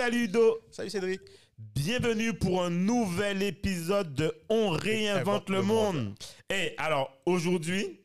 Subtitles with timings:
[0.00, 1.20] Salut Do, Salut Cédric.
[1.58, 6.14] bienvenue pour un nouvel épisode de On réinvente le monde.
[6.48, 8.00] Et alors aujourd'hui,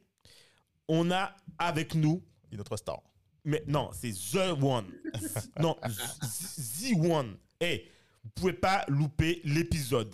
[0.89, 3.01] on a avec nous, Une autre star.
[3.45, 4.87] mais non, c'est The One.
[5.61, 7.37] non, The One.
[7.61, 7.89] Et
[8.25, 10.13] vous pouvez pas louper l'épisode.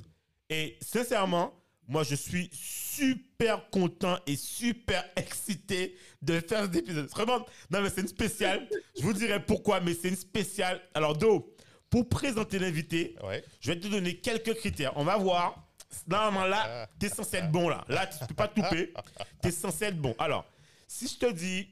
[0.52, 1.52] Et sincèrement,
[1.88, 7.08] moi je suis super content et super excité de faire cet épisode.
[7.08, 7.40] Vraiment,
[7.72, 8.70] non mais c'est une spéciale.
[9.00, 10.80] Je vous dirai pourquoi, mais c'est une spéciale.
[10.94, 11.52] Alors Do,
[11.92, 13.44] pour présenter l'invité, Ouais.
[13.60, 14.94] je vais te donner quelques critères.
[14.98, 15.68] On va voir.
[16.08, 17.84] Normalement, là, tu es censé être bon, là.
[17.90, 18.62] Là, tu ne peux pas te.
[19.42, 20.16] Tu es censé être bon.
[20.18, 20.46] Alors,
[20.88, 21.68] si je te dis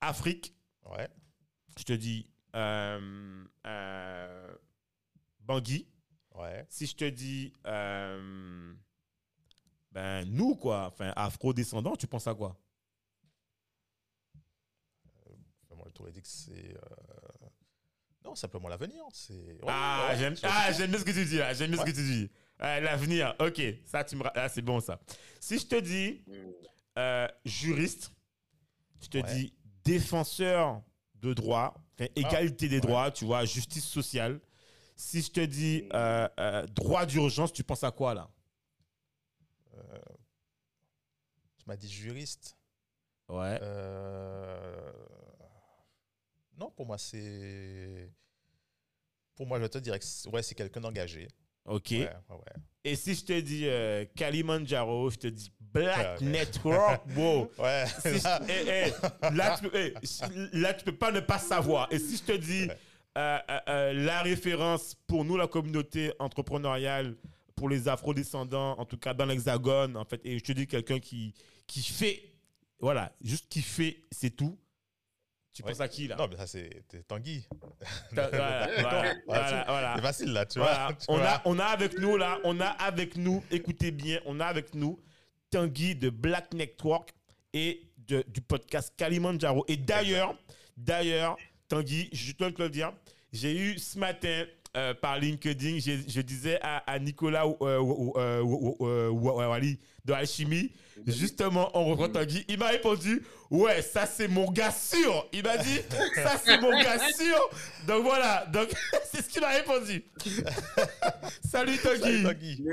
[0.00, 1.08] Afrique, Ouais.
[1.78, 4.54] je te dis euh, euh,
[5.40, 5.88] Bangui.
[6.34, 6.66] Ouais.
[6.68, 8.74] Si je te dis euh,
[9.90, 12.60] ben, nous, quoi, enfin, afro-descendants, tu penses à quoi?
[15.74, 16.76] Moi, je t'aurais dit que c'est.
[18.26, 19.04] Non, simplement l'avenir.
[19.12, 19.32] C'est.
[19.34, 21.54] Ouais, Ah, ouais, j'aime ah, j'aime bien ce que tu dis là.
[21.54, 22.30] J'aime bien ce que tu dis.
[22.58, 23.62] Ah, L'avenir, ok.
[23.84, 24.24] Ça, tu me...
[24.34, 24.98] ah, c'est bon ça.
[25.40, 26.24] Si je te dis
[26.98, 28.10] euh, juriste,
[29.00, 30.82] je te dis défenseur
[31.16, 34.40] de droit, enfin, égalité des droits, tu vois, justice sociale.
[34.96, 38.28] Si je te dis euh, euh, droit d'urgence, tu penses à quoi là?
[41.58, 42.56] Tu m'as dit juriste.
[43.28, 43.58] Ouais.
[43.60, 44.92] Euh,
[46.58, 48.10] Non, pour moi, c'est.
[49.34, 51.28] Pour moi, je te dirais que c'est- ouais, c'est quelqu'un d'engagé.
[51.66, 51.88] Ok.
[51.90, 52.62] Ouais, ouais, ouais.
[52.84, 56.20] Et si je te dis euh, Kalimandjaro, je te dis Black.
[56.20, 57.50] Network, wow.
[57.58, 57.84] Ouais.
[58.00, 59.94] Si je- eh, eh, là, tu peux, eh,
[60.56, 61.92] là, tu peux pas ne pas savoir.
[61.92, 62.68] Et si je te dis
[63.18, 67.16] euh, euh, euh, la référence pour nous, la communauté entrepreneuriale,
[67.56, 71.00] pour les afro-descendants, en tout cas dans l'Hexagone, en fait, et je te dis quelqu'un
[71.00, 71.34] qui,
[71.66, 72.22] qui fait,
[72.78, 74.56] voilà, juste qui fait, c'est tout.
[75.56, 75.70] Tu Ouais.
[75.70, 76.16] penses à qui là?
[76.16, 77.46] Non, mais ça, c'est Tanguy.
[78.12, 79.92] Voilà, voilà, voilà, voilà.
[79.96, 80.88] C'est facile, là, tu vois.
[80.98, 81.26] tu On, vois.
[81.28, 84.74] a, on a avec nous là, on a avec nous, écoutez bien, on a avec
[84.74, 85.00] nous
[85.50, 87.14] Tanguy de Black Network
[87.54, 89.64] et de- du podcast Kalimandjaro.
[89.68, 90.36] Et d'ailleurs,
[90.76, 91.36] d'ailleurs,
[91.68, 92.92] Tanguy, je dois te le dire,
[93.32, 94.44] j'ai eu ce matin
[94.76, 100.70] euh, par LinkedIn, je disais à, à Nicolas euh, euh, euh, euh, Wali de Alchimie,
[101.06, 105.28] justement, on reprend Tanguy, il m'a répondu, ouais, ça c'est mon gars sûr.
[105.32, 105.80] Il m'a dit,
[106.14, 107.50] ça c'est mon gars sûr.
[107.88, 108.68] Donc voilà, donc
[109.12, 110.04] c'est ce qu'il m'a répondu.
[111.44, 112.22] Salut Salut, Tanguy.
[112.22, 112.64] Tanguy.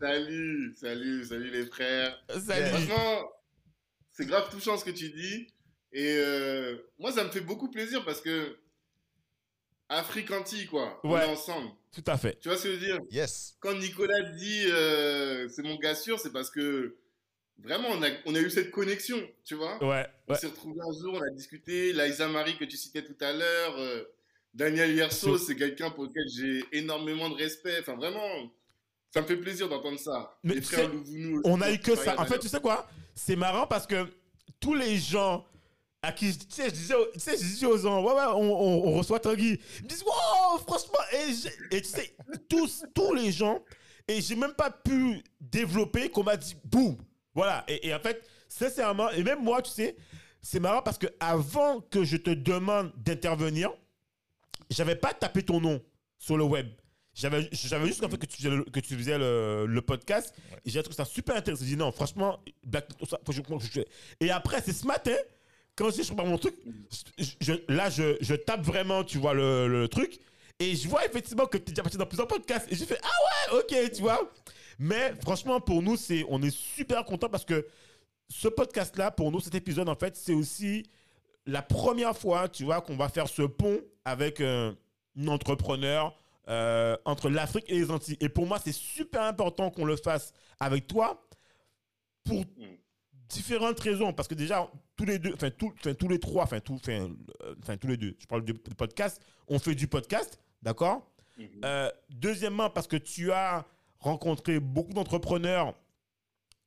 [0.00, 2.16] Salut, salut, salut les frères.
[2.46, 2.66] Salut.
[2.66, 3.30] Franchement,
[4.12, 5.48] c'est grave touchant ce que tu dis.
[5.92, 8.58] Et euh, moi, ça me fait beaucoup plaisir parce que
[9.88, 11.00] Afrique Antilles, quoi.
[11.02, 11.70] On est ensemble.
[11.92, 12.38] Tout à fait.
[12.40, 12.98] Tu vois ce que je veux dire?
[13.10, 13.56] Yes.
[13.60, 16.96] Quand Nicolas dit euh, c'est mon gars sûr, c'est parce que
[17.58, 19.82] vraiment, on a, on a eu cette connexion, tu vois?
[19.82, 20.06] Ouais.
[20.28, 20.38] On ouais.
[20.38, 21.92] s'est retrouvés un jour, on a discuté.
[21.94, 23.78] Laïsa Marie, que tu citais tout à l'heure.
[23.78, 24.04] euh,
[24.54, 27.78] Daniel Yerso, So- c'est quelqu'un pour lequel j'ai énormément de respect.
[27.80, 28.50] Enfin, vraiment,
[29.10, 30.38] ça me fait plaisir d'entendre ça.
[30.42, 32.18] Mais Les tu frères sais, On a eu que ça.
[32.20, 32.88] En fait, tu sais quoi?
[33.14, 34.06] C'est marrant parce que
[34.60, 35.46] tous les gens
[36.02, 38.24] à qui je- tu sais, je disais, tu sais, je disais aux gens, ouais, ouais,
[38.34, 39.58] on, on- on reçoit Tanguy.
[39.78, 42.14] Ils me disent, wow, franchement, et, et tu sais,
[42.48, 43.62] tous, tous les gens,
[44.06, 46.96] et j'ai même pas pu développer qu'on m'a dit, boum.
[47.34, 47.64] Voilà.
[47.68, 49.96] Et, et en fait, sincèrement, et même moi, tu sais,
[50.40, 53.70] c'est marrant parce que avant que je te demande d'intervenir,
[54.70, 55.80] j'avais pas tapé ton nom
[56.18, 56.68] sur le web.
[57.12, 60.32] J'avais juste en fait que tu faisais le, que tu faisais le, le podcast
[60.64, 61.64] et j'ai trouvé ça super intéressant.
[61.64, 63.80] J'ai dit non, franchement, Black- ça, je- que je-
[64.24, 65.16] Et après, c'est ce matin,
[65.78, 66.56] quand j'ai sur mon truc,
[67.20, 70.18] je- je- là, je, je tape vraiment, tu vois, le, le truc
[70.58, 72.98] et je vois effectivement que tu es déjà passé dans plusieurs podcasts et j'ai fait
[73.02, 74.28] ah ouais, ok, tu vois.
[74.80, 75.96] Mais franchement, pour nous,
[76.28, 77.66] on est super content parce que
[78.28, 80.84] ce podcast-là, pour nous, cet épisode, en fait, c'est aussi
[81.46, 84.72] la première fois, tu vois, qu'on va faire ce pont avec euh,
[85.18, 86.14] un entrepreneur
[86.48, 88.16] euh, entre l'Afrique et les Antilles.
[88.20, 91.24] Et pour moi, c'est super important qu'on le fasse avec toi
[92.24, 92.44] pour
[93.28, 94.12] différentes raisons.
[94.12, 97.08] Parce que déjà, tous les deux, enfin, tous- enfin, tous les trois, enfin, tout, enfin,
[97.42, 101.10] euh, enfin, tous les deux, je parle de, podcast, on fait du podcast, d'accord?
[101.36, 101.48] Mhm.
[101.64, 103.64] Euh, Deuxièmement, parce que tu as
[104.00, 105.74] rencontré beaucoup d'entrepreneurs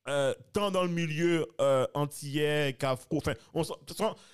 [0.08, 3.20] euh, tant dans le milieu euh, antillais qu'afro.
[3.20, 3.34] Enfin,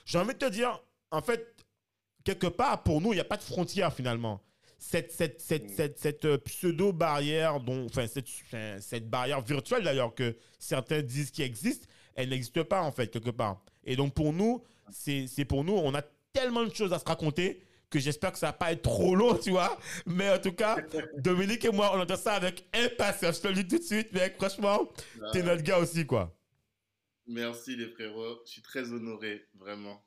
[0.06, 0.82] j'ai envie de te dire,
[1.12, 1.56] en fait,
[2.24, 4.42] quelque part, pour nous, il n'y a pas de frontière finalement.
[4.80, 5.76] Cette, cette, cette, Mm.
[5.76, 8.28] cette, cette, pseudo-barrière, enfin, cette,
[8.80, 13.30] cette barrière virtuelle d'ailleurs que certains disent qui existe, elle n'existe pas en fait, quelque
[13.30, 13.64] part.
[13.86, 14.62] Et donc pour nous,
[14.92, 16.02] c'est pour nous, on a
[16.34, 19.36] tellement de choses à se raconter que j'espère que ça va pas être trop long,
[19.38, 19.80] tu vois.
[20.06, 20.76] Mais en tout cas,
[21.18, 23.38] Dominique et moi, on entend ça avec impatience.
[23.38, 24.36] Je te le dis tout de suite, mec.
[24.36, 24.90] Franchement,
[25.32, 26.38] t'es notre gars aussi, quoi.
[27.28, 28.40] Merci les frérots.
[28.46, 30.04] Je suis très honoré, vraiment,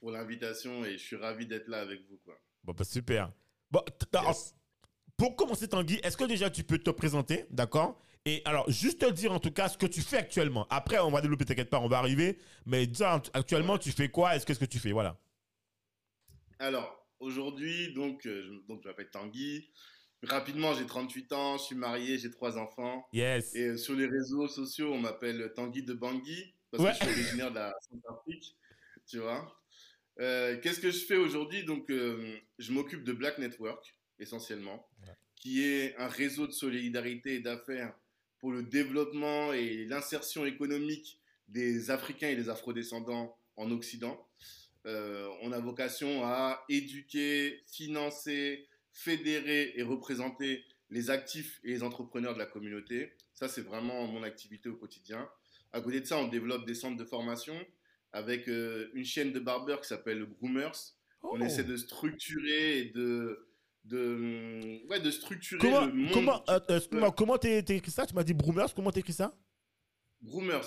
[0.00, 2.16] pour l'invitation et je suis ravi d'être là avec vous.
[2.24, 2.34] Quoi.
[2.64, 3.32] Bon, bah super.
[3.70, 3.80] Bon,
[4.12, 4.54] Yes.
[5.16, 8.00] pour commencer, Tanguy, est-ce que déjà tu peux te présenter, d'accord?
[8.26, 10.66] Et alors, juste te dire en tout cas ce que tu fais actuellement.
[10.68, 12.38] Après, on va développer, t'inquiète pas, on va arriver.
[12.66, 15.18] Mais déjà, actuellement, tu fais quoi Est-ce qu'est-ce que tu fais Voilà.
[16.58, 19.70] Alors, aujourd'hui, donc, euh, je, donc, je m'appelle Tanguy.
[20.22, 23.06] Rapidement, j'ai 38 ans, je suis marié, j'ai trois enfants.
[23.14, 23.54] Yes.
[23.54, 26.90] Et euh, sur les réseaux sociaux, on m'appelle Tanguy de Bangui, parce Ouais.
[26.90, 28.54] que je suis originaire de la Centrafrique,
[29.06, 29.50] tu vois.
[30.20, 31.64] Euh, Qu'est-ce que je fais aujourd'hui?
[31.64, 35.14] Donc, je m'occupe de Black Network, essentiellement, Ouais.
[35.36, 37.94] qui est un réseau de solidarité et d'affaires
[38.40, 44.26] pour le développement et l'insertion économique des Africains et des Afrodescendants en Occident.
[44.86, 52.34] Euh, on a vocation à éduquer, financer, fédérer et représenter les actifs et les entrepreneurs
[52.34, 53.12] de la communauté.
[53.34, 55.28] Ça, c'est vraiment mon activité au quotidien.
[55.72, 57.54] À côté de ça, on développe des centres de formation
[58.12, 60.96] avec euh, une chaîne de barbeurs qui s'appelle Groomers.
[61.22, 61.30] Oh.
[61.32, 63.49] On essaie de structurer et de,
[63.84, 66.12] de, ouais, de structurer Comment, le monde.
[66.12, 68.06] comment, euh, euh, comment t'es t'es écrit ça?
[68.06, 69.34] Tu m'as dit Broomers, comment t'écris ça?
[70.22, 70.60] Groomer.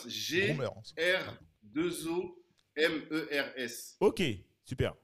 [2.76, 3.98] G-R-2-O-M-E-R-S.
[4.00, 4.24] Ok,
[4.64, 4.96] super.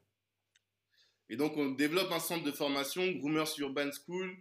[1.30, 4.36] Et donc, on développe un centre de formation, Groomers Urban School,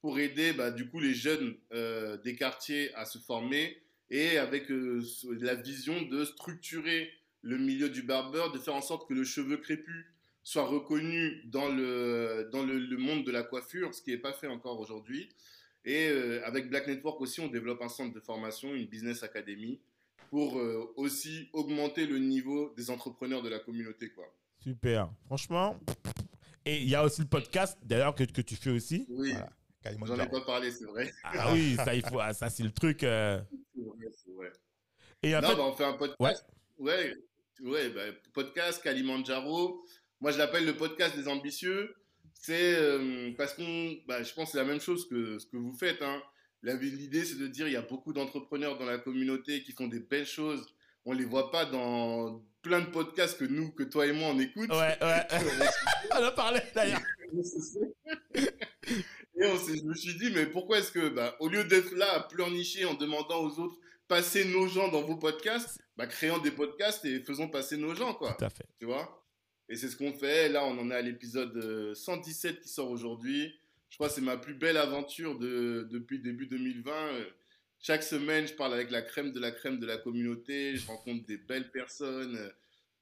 [0.00, 4.70] pour aider bah, du coup les jeunes euh, des quartiers à se former et avec
[4.70, 5.02] euh,
[5.40, 7.10] la vision de structurer
[7.40, 10.04] le milieu du barbeur, de faire en sorte que le cheveu crépus
[10.44, 14.32] soit reconnu dans le, dans le, le monde de la coiffure, ce qui n'est pas
[14.34, 15.30] fait encore aujourd'hui.
[15.86, 19.80] Et euh, avec Black Network aussi, on développe un centre de formation, une business academy,
[20.30, 24.10] pour euh, aussi augmenter le niveau des entrepreneurs de la communauté.
[24.10, 24.24] Quoi.
[24.62, 25.10] Super.
[25.26, 25.78] Franchement.
[26.64, 29.06] Et il y a aussi le podcast, d'ailleurs, que, que tu fais aussi.
[29.10, 29.32] Oui,
[29.98, 30.16] Voilà.
[30.16, 31.12] J'en ai pas parlé, c'est vrai.
[31.22, 33.02] Ah oui, ça, il faut, ah, ça c'est le truc.
[33.04, 33.38] euh.
[33.74, 34.52] C'est vrai, c'est vrai.
[35.22, 36.46] Et en non, fait, bah, on fait un podcast.
[36.78, 37.14] Ouais,
[37.60, 38.00] ouais, bah,
[38.32, 39.84] podcast Kalimandjaro.
[40.24, 41.94] Moi, je l'appelle le podcast des ambitieux.
[42.32, 45.58] C'est euh, parce qu'on, bah, je pense, que c'est la même chose que ce que
[45.58, 46.00] vous faites.
[46.00, 46.22] Hein.
[46.62, 50.00] L'idée, c'est de dire, il y a beaucoup d'entrepreneurs dans la communauté qui font des
[50.00, 50.64] belles choses.
[51.04, 54.38] On les voit pas dans plein de podcasts que nous, que toi et moi, on
[54.38, 54.70] écoute.
[54.70, 55.26] ouais, ouais.
[56.18, 57.02] on en parlait d'ailleurs.
[59.36, 62.14] Et on je me suis dit, mais pourquoi est-ce que, bah, au lieu d'être là
[62.14, 63.76] à pleurnicher en demandant aux autres,
[64.08, 68.14] passez nos gens dans vos podcasts, bah, créons des podcasts et faisons passer nos gens,
[68.14, 68.32] quoi.
[68.38, 68.64] Tout à fait.
[68.78, 69.23] Tu vois?
[69.68, 70.48] Et c'est ce qu'on fait.
[70.48, 73.52] Là, on en est à l'épisode euh, 117 qui sort aujourd'hui.
[73.90, 76.90] Je crois que c'est ma plus belle aventure de, depuis début 2020.
[76.92, 77.24] Euh,
[77.80, 80.76] Chaque semaine, je parle avec la crème de la crème de la communauté.
[80.76, 82.36] Je rencontre des belles personnes.
[82.36, 82.50] Euh,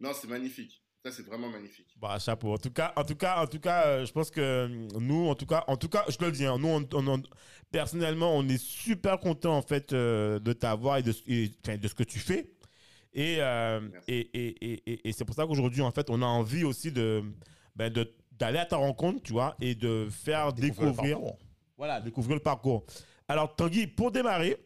[0.01, 0.81] Non, c'est magnifique.
[1.05, 1.89] Ça, c'est vraiment magnifique.
[2.01, 2.53] Bah, chapeau.
[2.53, 4.69] En tout cas, en tout cas, en tout cas, euh, je pense que euh,
[5.01, 7.09] nous, en tout cas, en tout cas, je te le dis, hein, nous, on- on-
[7.09, 7.23] on-
[7.73, 11.49] personnellement, on est super content en fait euh, de t'avoir et et,
[11.79, 12.53] de ce que tu fais.
[13.15, 16.65] Et, euh, et, et, et, et- c'est pour ça qu'aujourd'hui, en fait, on a envie
[16.65, 17.23] aussi de,
[17.77, 21.39] ben, de d'aller à ta rencontre, tu vois, et de faire le découvrir, parcours.
[21.77, 22.85] voilà, découvrir le parcours.
[23.29, 24.57] Alors, Tanguy, pour démarrer,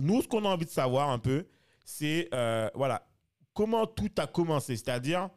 [0.00, 1.46] nous, ce qu'on a envie de savoir un peu,
[1.84, 3.06] c'est, euh, voilà,
[3.52, 4.76] comment tout a commencé?
[4.76, 5.28] C'est-à-dire,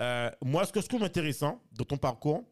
[0.00, 2.42] euh, moi, ce que je trouve intéressant dans ton parcours,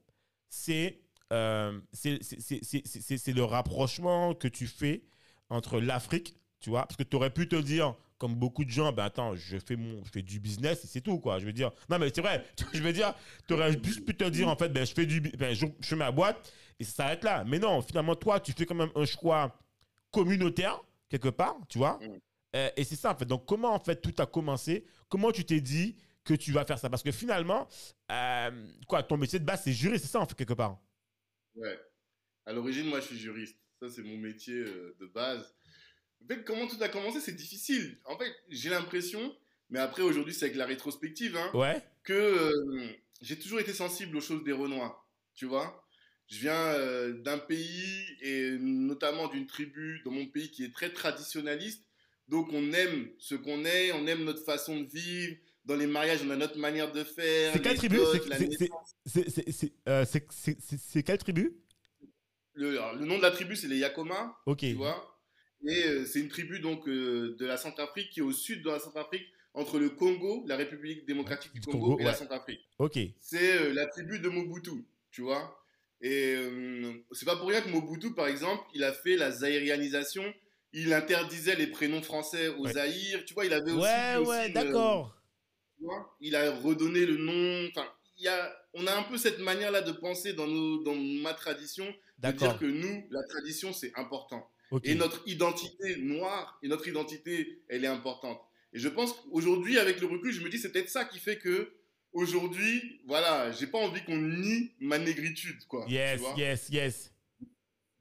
[0.48, 0.98] c'est
[1.32, 5.02] euh, c'est- c'est- c'est- c'est- c'est- c'est le rapprochement que tu fais
[5.48, 8.92] entre l'Afrique, tu vois, parce que tu aurais pu te dire, comme beaucoup de gens,
[8.92, 11.40] ben attends, je fais, mon, je fais du business et c'est tout, quoi.
[11.40, 13.12] Je veux dire, non, mais c'est vrai, je veux dire,
[13.48, 15.86] tu aurais pu, pu te dire, en fait, ben, je fais du, ben, je, je
[15.88, 17.42] fais ma boîte et ça s'arrête là.
[17.42, 19.58] Mais non, finalement, toi, tu fais quand même un choix
[20.12, 21.98] communautaire, quelque part, tu vois?
[22.00, 22.20] Mm.
[22.54, 23.24] Euh, et c'est ça, en fait.
[23.24, 24.86] Donc, comment, en fait, tout a commencé?
[25.08, 26.88] Comment tu t'es dit que tu vas faire ça?
[26.88, 27.66] Parce que finalement,
[28.12, 30.78] euh, quoi, ton métier de base, c'est juriste, c'est ça, en fait, quelque part?
[31.56, 31.76] Ouais.
[32.46, 33.58] À l'origine, moi, je suis juriste.
[33.80, 35.56] Ça, c'est mon métier euh, de base.
[36.46, 37.98] Comment tout a commencé, c'est difficile.
[38.04, 39.34] En fait, j'ai l'impression,
[39.70, 41.82] mais après, aujourd'hui, c'est avec la rétrospective, hein, Ouais.
[42.04, 42.86] que euh,
[43.20, 45.06] j'ai toujours été sensible aux choses des Renois.
[45.34, 45.86] Tu vois
[46.28, 50.92] Je viens euh, d'un pays, et notamment d'une tribu dans mon pays qui est très
[50.92, 51.84] traditionnaliste.
[52.28, 55.36] Donc, on aime ce qu'on est, on aime notre façon de vivre.
[55.64, 57.52] Dans les mariages, on a notre manière de faire.
[57.52, 57.98] C'est quelle tribu?
[59.86, 61.56] euh, c'est- quelle tribu?
[62.54, 64.36] Le, alors, le nom de la tribu, c'est les Yakoma.
[64.46, 64.58] Ok.
[64.60, 65.08] tu vois.
[65.66, 68.70] Et euh, c'est une tribu donc euh, de la Centrafrique qui est au sud de
[68.70, 72.14] la Centrafrique, entre le Congo, la République démocratique du Congo, Congo, et la.
[72.14, 72.60] Centrafrique.
[72.78, 72.98] Ok.
[73.20, 75.58] C'est euh, la tribu de Mobutu, tu vois.
[76.00, 80.24] Et euh, c'est pas pour rien que Mobutu, par exemple, il a fait la zaïrianisation.
[80.72, 83.24] Il interdisait les prénoms français aux Ouais.
[83.26, 83.82] Tu vois, il avait aussi.
[83.82, 85.14] Ouais, aussi ouais, d'accord.
[85.76, 87.68] tu vois, il a redonné le nom.
[87.68, 90.94] Enfin, il y a, on a un peu cette manière-là de penser dans, nos, dans
[90.94, 91.84] ma tradition,
[92.18, 94.48] de dire que nous, la tradition, c'est important.
[94.84, 98.40] Et notre identité noire, et notre identité, elle est importante.
[98.72, 101.38] Et je pense qu'aujourd'hui, avec le recul, je me dis, c'est peut-être ça qui fait
[101.38, 101.74] que,
[102.12, 105.84] aujourd'hui, voilà, j'ai pas envie qu'on nie ma négritude, quoi.
[105.88, 107.12] Yes, yes, yes.
[107.40, 107.46] Je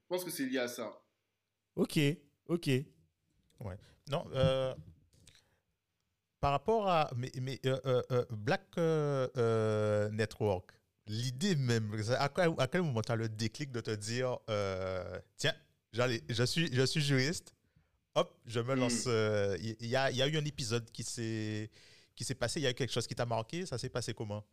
[0.08, 1.02] pense que c'est lié à ça.
[1.76, 1.98] Ok,
[2.48, 2.70] ok.
[4.10, 4.74] Non, euh,
[6.40, 8.76] par rapport à mais, mais, euh, euh, Black
[10.12, 10.72] Network,
[11.06, 14.38] l'idée même, à quel, à quel moment tu as le déclic de te dire
[15.36, 15.54] tiens,
[15.92, 17.54] j'allais- je suis, je suis juriste,
[18.14, 18.78] hop, je me Mm.
[18.80, 19.04] lance.
[19.06, 21.70] euh, Il il y, a, il y a eu un épisode qui s'est
[22.14, 24.12] qui s'est passé, il y a eu quelque chose qui t'a marqué, ça s'est passé
[24.12, 24.44] comment?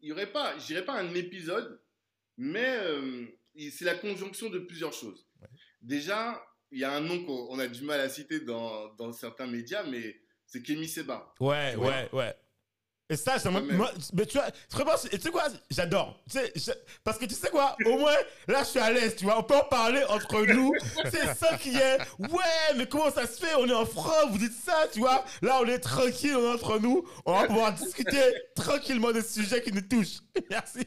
[0.00, 1.80] Il y aurait pas, je dirais pas un épisode,
[2.38, 3.26] mais euh,
[3.70, 5.26] c'est la conjonction de plusieurs choses.
[5.42, 5.48] Ouais.
[5.82, 9.12] Déjà, il y a un nom qu'on on a du mal à citer dans, dans
[9.12, 11.32] certains médias, mais c'est Kémy Seba.
[11.40, 12.34] Ouais, ouais, ouais.
[13.08, 13.60] Et ça, ça moi,
[14.14, 16.20] mais tu vois, tu sais quoi, j'adore.
[16.28, 16.72] Tu sais, je-
[17.04, 18.16] parce que tu sais quoi, au moins,
[18.48, 20.72] là, je suis à l'aise, tu vois, on peut en parler entre nous.
[21.04, 23.54] C'est ça qui est, ouais, mais comment ça se fait?
[23.58, 25.24] On est en France, vous dites ça, tu vois.
[25.40, 28.20] Là, on est tranquille entre nous, on va pouvoir discuter
[28.56, 30.18] tranquillement des sujets qui nous touchent.
[30.50, 30.80] Merci.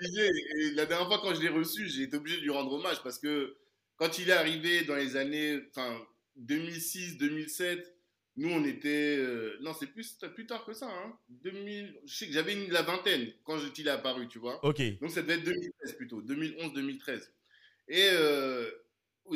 [0.00, 3.02] Et la dernière fois, quand je l'ai reçu, j'ai été obligé de lui rendre hommage
[3.02, 3.56] parce que
[3.96, 5.96] quand il est arrivé dans les années enfin,
[6.36, 7.93] 2006, 2007,
[8.36, 9.16] nous, on était.
[9.18, 10.88] euh, non, c'est plus, plus tard que ça.
[10.88, 11.16] Hein.
[11.28, 14.64] 2000, je sais que j'avais la vingtaine quand il est apparu, tu vois.
[14.64, 14.82] Ok.
[15.00, 17.28] Donc ça devait être 2013 plutôt, 2011-2013.
[17.88, 18.68] Et euh,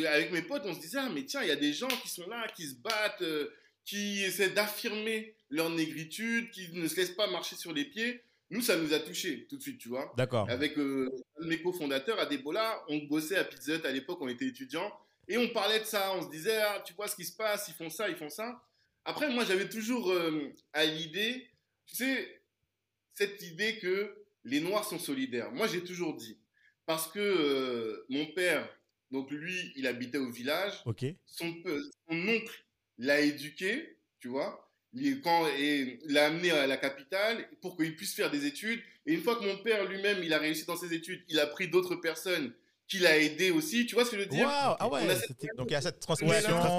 [0.09, 2.09] avec mes potes, on se disait, ah mais tiens, il y a des gens qui
[2.09, 3.51] sont là, qui se battent, euh,
[3.85, 8.23] qui essaient d'affirmer leur négritude, qui ne se laissent pas marcher sur les pieds.
[8.51, 10.13] Nous, ça nous a touchés tout de suite, tu vois.
[10.17, 10.49] D'accord.
[10.51, 14.47] Avec un de mes cofondateurs, Adebola, on bossait à Pizza Hut à l'époque, on était
[14.47, 14.91] étudiants,
[15.29, 17.69] et on parlait de ça, on se disait, ah, tu vois ce qui se passe,
[17.69, 18.63] ils font ça, ils font ça.
[19.09, 21.49] Après, moi, j'avais toujours euh, à l'idée,
[21.87, 22.43] tu sais,
[23.15, 25.51] cette idée que les Noirs sont solidaires.
[25.51, 26.39] Moi, j'ai toujours dit,
[26.85, 28.69] parce que euh, mon père,
[29.11, 31.07] donc lui, il habitait au village, Ok.
[31.25, 31.55] son,
[32.11, 32.65] oncle
[32.99, 38.15] l'a éduqué, tu vois, il, quand, et l'a amené à la capitale pour qu'il puisse
[38.15, 38.83] faire des études.
[39.07, 41.47] Et une fois que mon père lui-même, il a réussi dans ses études, il a
[41.47, 42.53] pris d'autres personnes
[42.87, 43.87] qui l'a aidé aussi.
[43.87, 44.47] Tu vois ce que je veux dire?
[44.47, 46.35] Waouh, ah ouais, cette- Donc il y a cette transmission,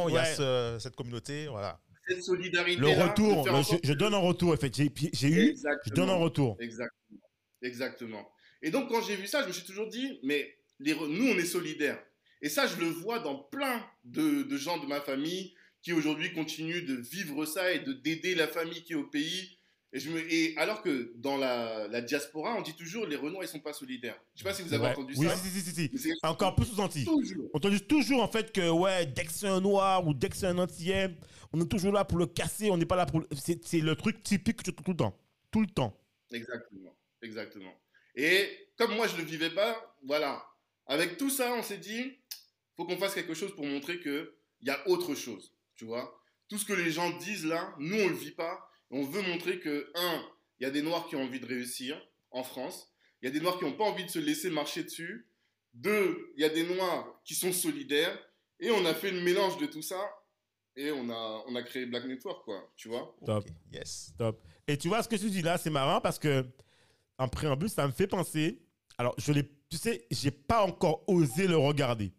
[0.05, 0.35] Ouais, il y a ouais.
[0.35, 1.79] ce- cette communauté, voilà.
[2.09, 2.81] Cette solidarité.
[2.81, 3.45] le retour.
[3.47, 4.75] le- je, je donne un retour, en fait.
[4.75, 4.85] J'ai
[5.29, 6.57] eu, je donne un retour.
[6.59, 7.19] Exactement.
[7.61, 8.31] Exactement.
[8.61, 11.25] Et donc, quand j'ai vu ça, je me suis toujours dit, mais les, re- nous,
[11.27, 12.01] on est solidaires.
[12.41, 16.33] Et ça, je le vois dans plein de, de gens de ma famille qui aujourd'hui
[16.33, 19.58] continuent de vivre ça et de d'aider la famille qui est au pays.
[19.91, 23.43] Et, je me, et alors que dans la, la diaspora, on dit toujours les Renois,
[23.43, 24.19] ils sont pas solidaires.
[24.35, 24.91] Je sais pas si vous avez Ouais.
[24.91, 25.35] entendu Oui, ça.
[25.35, 25.49] si,
[25.97, 27.05] si, Encore plus sous-senti.
[27.05, 27.49] toujours.
[27.53, 30.35] On dit toujours en fait que ouais, dès que c'est un noir ou dès que
[30.37, 31.09] c'est un antillais,
[31.53, 33.21] on est toujours là pour le casser, on n'est pas là pour.
[33.21, 35.17] le- C'est le truc typique que tu trouves tout le temps.
[35.51, 35.99] Tout le temps.
[36.31, 37.73] Exactement, exactement.
[38.15, 40.45] Et comme moi je le vivais pas, voilà.
[40.85, 42.19] Avec tout ça, on s'est dit,
[42.77, 46.15] faut qu'on fasse quelque chose pour montrer que il y a autre chose, tu vois.
[46.47, 48.68] Tout ce que les gens disent là, nous on le vit pas.
[48.91, 50.25] On veut montrer que un,
[50.59, 52.91] il y a des noirs qui ont envie de réussir en France.
[53.21, 55.27] Il y a des noirs qui n'ont pas envie de se laisser marcher dessus.
[55.73, 58.17] Deux, il y a des noirs qui sont solidaires.
[58.59, 59.99] Et on a fait le mélange de tout ça.
[60.75, 63.15] Et on a, on a créé Black Network, quoi, tu vois?
[63.25, 63.45] Top.
[63.71, 64.13] Yes.
[64.17, 64.41] Top.
[64.67, 66.45] Et tu vois ce que tu dis là, c'est marrant parce que
[67.17, 68.61] en préambule, ça me fait penser.
[68.97, 72.13] Alors, je l'ai, tu sais, j'ai pas encore osé le regarder.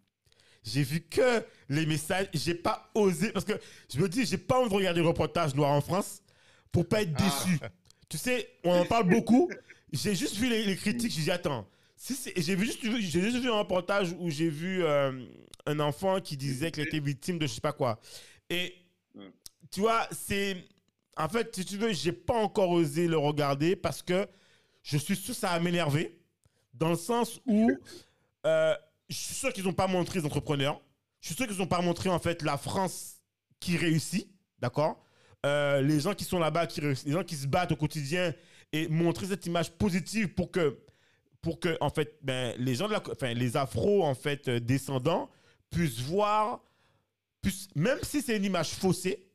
[0.63, 3.55] J'ai vu que les messages, j'ai pas osé parce que
[3.93, 6.23] je me dis, j'ai pas envie de regarder le reportage noir en France
[6.73, 7.23] pour pas être Ah.
[7.23, 7.59] déçu.
[8.09, 9.51] Tu sais, on en parle beaucoup.
[9.93, 11.67] J'ai juste vu les, les critiques, j'ai dit attends.
[11.97, 15.25] Si j'ai juste, juste vu un reportage où j'ai vu euh,
[15.67, 18.01] un enfant qui disait qu'il était victime de je sais pas quoi.
[18.49, 18.75] Et
[19.71, 20.57] tu vois, c'est
[21.17, 24.27] en fait, si tu veux, j'ai pas encore osé le regarder parce que
[24.83, 26.19] je suis sûr que ça va m'énerver
[26.73, 27.71] dans le sens où
[28.47, 28.75] euh,
[29.09, 30.81] je suis sûr qu'ils n'ont pas montré les entrepreneurs.
[31.21, 33.17] Je suis sûr qu'ils n'ont pas montré en fait la France
[33.59, 35.05] qui réussit, d'accord?
[35.47, 38.35] Euh, Les gens qui sont là-bas, qui les gens qui se battent au quotidien
[38.73, 40.79] et montrer cette image positive pour que,
[41.41, 44.61] pour que en fait, ben, les gens de la, enfin, les Afro en fait euh,
[44.61, 45.31] descendants
[45.71, 46.63] puissent voir,
[47.43, 49.27] puissent, même si c'est une image faussée,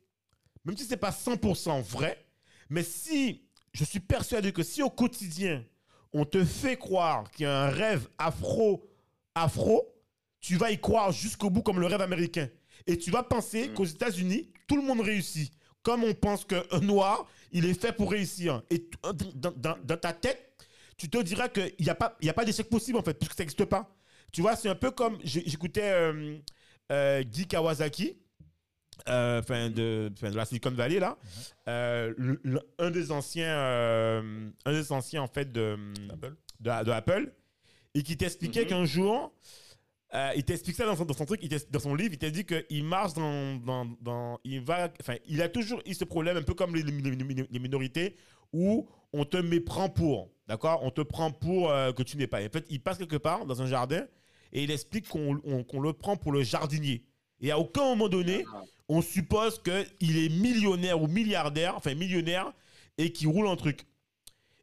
[0.64, 2.24] même si c'est pas 100% vrai,
[2.70, 5.64] mais si je suis persuadé que si au quotidien
[6.12, 8.88] on te fait croire qu'il y a un rêve afro,
[9.34, 9.92] afro,
[10.40, 12.48] tu vas y croire jusqu'au bout comme le rêve américain.
[12.86, 13.74] Et tu vas penser Mm.
[13.74, 15.52] qu'aux États-Unis, tout le monde réussit.
[15.86, 18.60] Comme on pense qu'un noir, il est fait pour réussir.
[18.70, 18.98] Et t-
[19.36, 20.42] dans, dans- dans ta tête,
[20.96, 23.14] tu te diras qu'il n'y a pas, il y a pas d'échec possible, en fait,
[23.14, 23.88] puisque ça n'existe pas.
[24.32, 25.16] Tu vois, c'est un peu comme.
[25.22, 26.38] J'écoutais euh,
[26.90, 28.16] euh, Guy Kawasaki,
[29.08, 31.16] euh, de, la Silicon Valley, là.
[31.68, 33.46] Euh, le- le- un des anciens.
[33.56, 35.76] euh, un des anciens, en fait, de
[36.12, 36.34] Apple.
[36.58, 37.32] de, de Apple
[37.94, 38.68] et qui t'expliquait Mhm.
[38.70, 39.32] qu'un jour,
[40.16, 43.12] euh, il t'explique ça dans son, truc, dans son livre, il t'a dit qu'il marche
[43.12, 43.56] dans,
[44.00, 46.82] dans, il va, enfin, il a toujours eu ce problème un peu comme les,
[47.60, 48.16] minorités
[48.52, 52.40] où on te méprend pour, d'accord, on te prend pour euh, que tu n'es pas.
[52.40, 54.06] Et en fait, il passe quelque part dans un jardin
[54.52, 57.04] et il explique qu'on on- qu'on le prend pour le jardinier.
[57.42, 58.46] Et à aucun moment donné,
[58.88, 62.52] on suppose qu'il est millionnaire ou milliardaire, enfin millionnaire,
[62.96, 63.84] et qu'il roule un truc.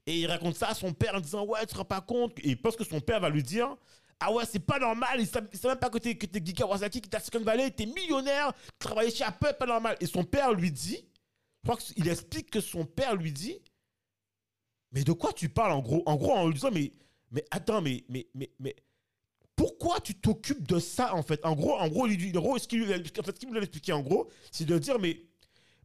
[0.07, 2.33] Et il raconte ça à son père en disant Ouais, tu te rends pas compte.
[2.43, 3.77] Et pense que son père va lui dire
[4.25, 5.19] Ah ouais, c'est pas normal.
[5.19, 7.19] Il sait, il sait même pas que t'es, que t'es Guy Kawasaki, que t'es à
[7.19, 9.97] Silicon Valley, t'es millionnaire, tu travailles chez Apple, pas normal.
[9.99, 11.05] Et son père lui dit
[11.63, 13.59] Je crois qu'il explique que son père lui dit
[14.91, 16.03] Mais de quoi tu parles en gros?
[16.05, 16.91] En gros, en lui disant Mais,
[17.51, 18.75] attends, mais, mais, mais, mais
[19.55, 21.43] pourquoi tu t'occupes de ça en fait?
[21.45, 24.77] En gros, en gros, en gros, ce qu'il lui a- expliquer en gros, c'est de
[24.79, 25.21] dire mais,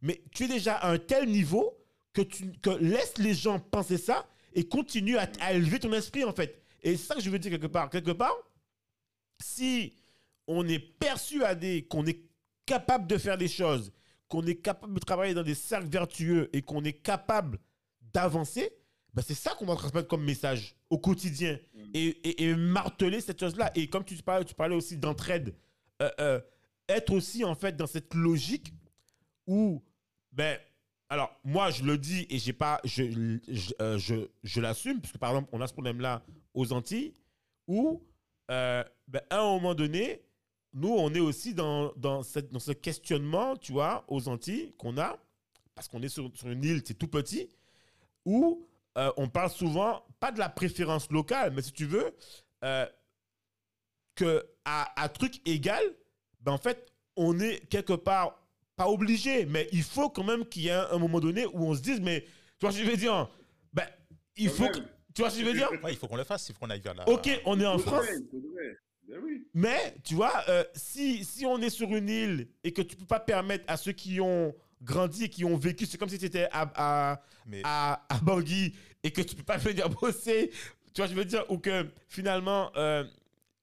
[0.00, 1.76] mais tu es déjà à un tel niveau
[2.12, 6.62] que laisse les gens penser ça et continue à élever ton esprit en fait.
[6.82, 7.90] Et c'est ça que je veux dire quelque part.
[7.90, 8.34] Quelque part,
[9.40, 9.94] si
[10.46, 12.20] on est persuadé qu'on est
[12.66, 13.92] capable de faire des choses,
[14.28, 17.58] qu'on est capable de travailler dans des cercles vertueux et qu'on est capable
[18.12, 18.70] d'avancer,
[19.14, 21.58] ben c'est ça qu'on va transmettre comme message au quotidien
[21.94, 23.70] et, et- et marteler cette chose-là.
[23.74, 25.54] Et comme tu parlais, tu parlais aussi d'entraide,
[26.02, 26.40] euh, euh,
[26.88, 28.72] être aussi en fait dans cette logique
[29.46, 29.82] où,
[30.32, 30.58] ben,
[31.08, 35.12] alors moi je le dis et j'ai pas, je, je, euh, je, je l'assume, parce
[35.12, 36.22] que par exemple on a ce problème-là
[36.58, 37.14] aux Antilles,
[37.66, 38.02] où
[38.50, 40.22] euh, ben, à un moment donné,
[40.72, 44.98] nous on est aussi dans, dans, cette, dans ce questionnement, tu vois, aux Antilles qu'on
[44.98, 45.18] a,
[45.74, 47.48] parce qu'on est sur, sur une île, c'est tout petit,
[48.24, 48.64] où
[48.96, 52.12] euh, on parle souvent, pas de la préférence locale, mais si tu veux,
[52.64, 52.86] euh,
[54.16, 55.84] que à, à truc égal,
[56.40, 58.36] ben en fait, on est quelque part
[58.76, 61.64] pas obligé, mais il faut quand même qu'il y ait un, un moment donné où
[61.64, 62.22] on se dise, mais
[62.58, 63.28] tu vois je veux dire?
[63.72, 63.86] Ben,
[64.36, 64.62] il Quand faut.
[64.64, 64.72] même.
[64.72, 65.70] que- tu vois ce que je veux dire?
[65.82, 67.08] Ouais, il faut qu'on le fasse, il faut qu'on aille vers la.
[67.08, 68.06] Ok, on est en France.
[69.08, 69.46] Ben oui.
[69.54, 73.06] mais tu vois, euh, si, si on est sur une île et que tu peux
[73.06, 76.26] pas permettre à ceux qui ont grandi et qui ont vécu, c'est comme si tu
[76.26, 76.70] étais à,
[77.12, 80.50] à, Mais à, à Bangui et que tu peux pas venir bosser,
[80.92, 83.02] tu vois, je veux dire, ou que finalement, euh,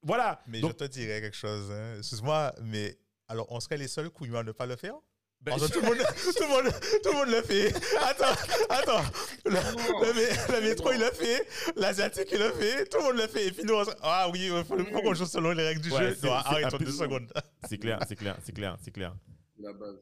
[0.02, 0.42] voilà.
[0.48, 1.70] Mais Donc, je te dirais quelque chose.
[1.70, 1.94] hein.
[1.98, 4.96] Excuse-moi, mais alors on serait les seuls couillons à ne pas le faire?
[5.40, 6.72] Ben, tout, le monde, tout, le monde,
[7.02, 7.72] tout le monde le fait.
[8.02, 8.34] Attends,
[8.68, 9.04] attends.
[9.44, 11.46] Le, le mé- le métro, il le fait.
[11.76, 12.86] L'asiatique, il le fait.
[12.86, 13.46] Tout le monde le fait.
[13.46, 15.80] Et puis nous, on se- ah oui, il faut, faut qu'on joue selon les règles
[15.82, 16.16] du Ouais, jeu.
[16.20, 17.32] c'est- Non, arrête deux secondes.
[17.68, 19.14] c'est clair, c'est clair, c'est clair, c'est clair.
[19.58, 19.96] La base.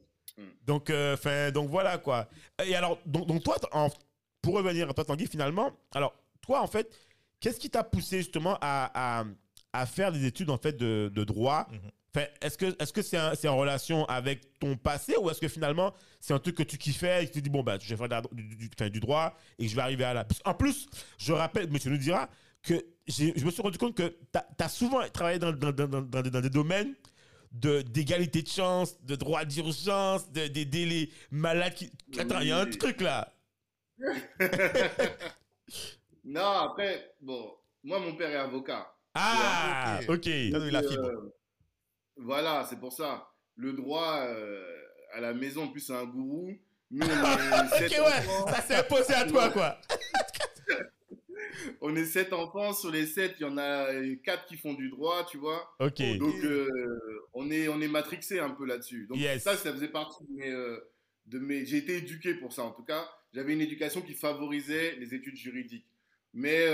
[0.65, 2.27] Donc, euh, 'fin, donc voilà quoi.
[2.65, 3.89] Et alors, donc, donc toi, en-
[4.41, 6.89] pour revenir à toi, Tanguy, finalement, alors toi, en fait,
[7.39, 9.25] qu'est-ce qui t'a poussé justement à, à,
[9.73, 11.91] à faire des études en fait de, de droit Mhm.
[12.41, 16.33] Est-ce que est-ce que c'est en relation avec ton passé ou est-ce que finalement c'est
[16.33, 18.21] un truc que tu kiffais et que tu te dis bon bah je vais faire
[18.21, 20.25] de du, du- 'fin, du droit et je vais arriver à la.
[20.45, 22.29] En plus, je rappelle, monsieur nous dira
[22.63, 26.21] que je me suis rendu compte que tu as, souvent travaillé dans, dans, dans, dans
[26.21, 26.95] des- dans des domaines
[27.51, 31.91] de d'égalité de chance, de droit d'urgence, de, des délais malades qui...
[32.19, 33.31] Attends, il y a un truc là.
[36.23, 37.51] Non, après, bon,
[37.83, 38.91] moi, mon père est avocat.
[39.13, 40.09] Ah, ok.
[40.15, 40.23] ok.
[40.23, 41.11] T'as donné la Euh, fibre.
[42.17, 43.29] Voilà, c'est pour ça.
[43.57, 44.63] Le droit, euh,
[45.13, 46.57] à la maison, en plus, c'est un gourou.
[46.91, 48.47] Nous, on est Ok, sept ouais, enfants.
[48.47, 49.79] ça s'est imposé à toi, quoi.
[51.81, 52.73] On est sept enfants.
[52.73, 53.87] Sur les sept, il y en a
[54.23, 55.73] quatre qui font du droit, tu vois.
[55.79, 56.01] Ok.
[56.17, 56.67] Donc, euh,
[57.33, 59.05] on est, on est matrixé un peu là-dessus.
[59.07, 59.43] Donc, Yes.
[59.43, 60.49] ça, ça faisait partie de mes.
[60.51, 60.79] euh,
[61.27, 61.65] de mes...
[61.65, 63.09] J'ai été éduqué pour ça, en tout cas.
[63.33, 65.87] J'avais une éducation qui favorisait les études juridiques.
[66.33, 66.67] Mais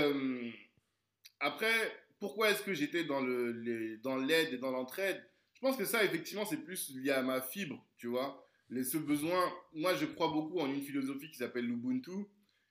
[1.40, 1.72] après,
[2.20, 5.22] pourquoi est-ce que j'étais dans le- les- dans l'aide et dans l'entraide?
[5.62, 8.44] Pense que ça, effectivement, c'est plus lié à ma fibre, tu vois.
[8.68, 9.40] Les, ce besoin.
[9.74, 12.26] Moi, je crois beaucoup en une philosophie qui s'appelle l'Ubuntu.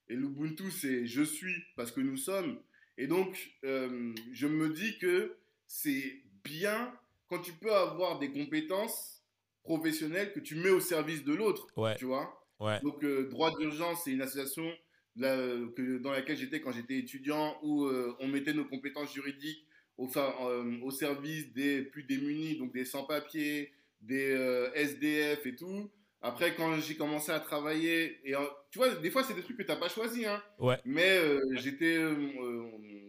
[0.10, 2.60] Et l'Ubuntu, c'est je suis parce que nous sommes.
[2.98, 6.94] Et donc, euh, je me dis que c'est bien
[7.30, 9.24] quand tu peux avoir des compétences
[9.64, 12.46] professionnelles que tu mets au service de l'autre, Ouais, tu vois.
[12.60, 12.80] ouais.
[12.82, 14.70] Donc, euh, Droit d'urgence, c'est une association
[15.16, 15.38] là,
[15.76, 19.66] que, dans laquelle j'étais quand j'étais étudiant, où euh, on mettait nos compétences juridiques
[20.04, 25.90] au, euh, au service des plus démunis, donc des sans-papiers, des euh, SDF et tout.
[26.24, 29.58] Après, quand j'ai commencé à travailler, et euh, tu vois, des fois, c'est des trucs
[29.58, 30.42] que tu n'as pas choisi, hein.
[30.60, 30.78] Ouais.
[30.86, 31.98] Mais euh, j'étais,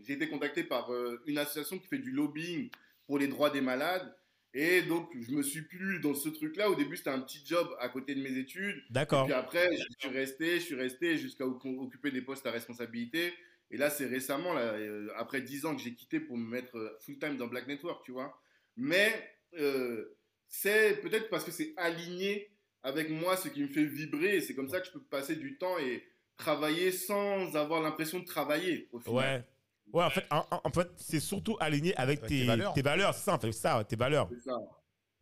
[0.06, 0.90] j'ai été contacté par
[1.26, 2.70] une association qui fait du lobbying
[3.06, 4.14] pour les droits des malades.
[4.54, 6.70] Et donc, je me suis plus dans ce truc-là.
[6.70, 8.82] Au début, c'était un petit job à côté de mes études.
[8.90, 9.24] D'accord.
[9.24, 13.32] puis après, je suis resté, je suis resté jusqu'à oc- occuper des postes à responsabilité.
[13.72, 16.76] Et là, c'est récemment, là, euh, après 10 ans que j'ai quitté pour me mettre
[16.76, 18.38] euh, full-time dans Black Network, tu vois.
[18.76, 19.12] Mais
[19.58, 22.50] euh, c'est peut-être parce que c'est aligné
[22.82, 24.40] avec moi, ce qui me fait vibrer.
[24.42, 26.04] C'est comme ça que je peux passer du temps et
[26.36, 29.16] travailler sans avoir l'impression de travailler, au final.
[29.16, 29.44] Ouais.
[29.92, 32.72] Ouais, en fait, en, en- en fait c'est surtout aligné avec Avec tes, tes valeurs.
[32.74, 33.14] tes valeurs.
[33.14, 34.28] C'est ça, en fait, ça, tes valeurs.
[34.30, 34.56] C'est ça.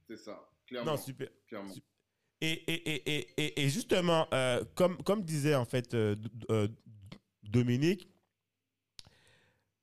[0.09, 0.49] C'est ça.
[0.67, 0.93] Clairement.
[0.93, 1.29] Non, super.
[1.49, 1.73] clairement.
[2.41, 6.15] Et, et, et, et, et, et justement, euh, comme, comme disait en fait euh,
[6.51, 6.69] euh,
[7.43, 8.09] Dominique,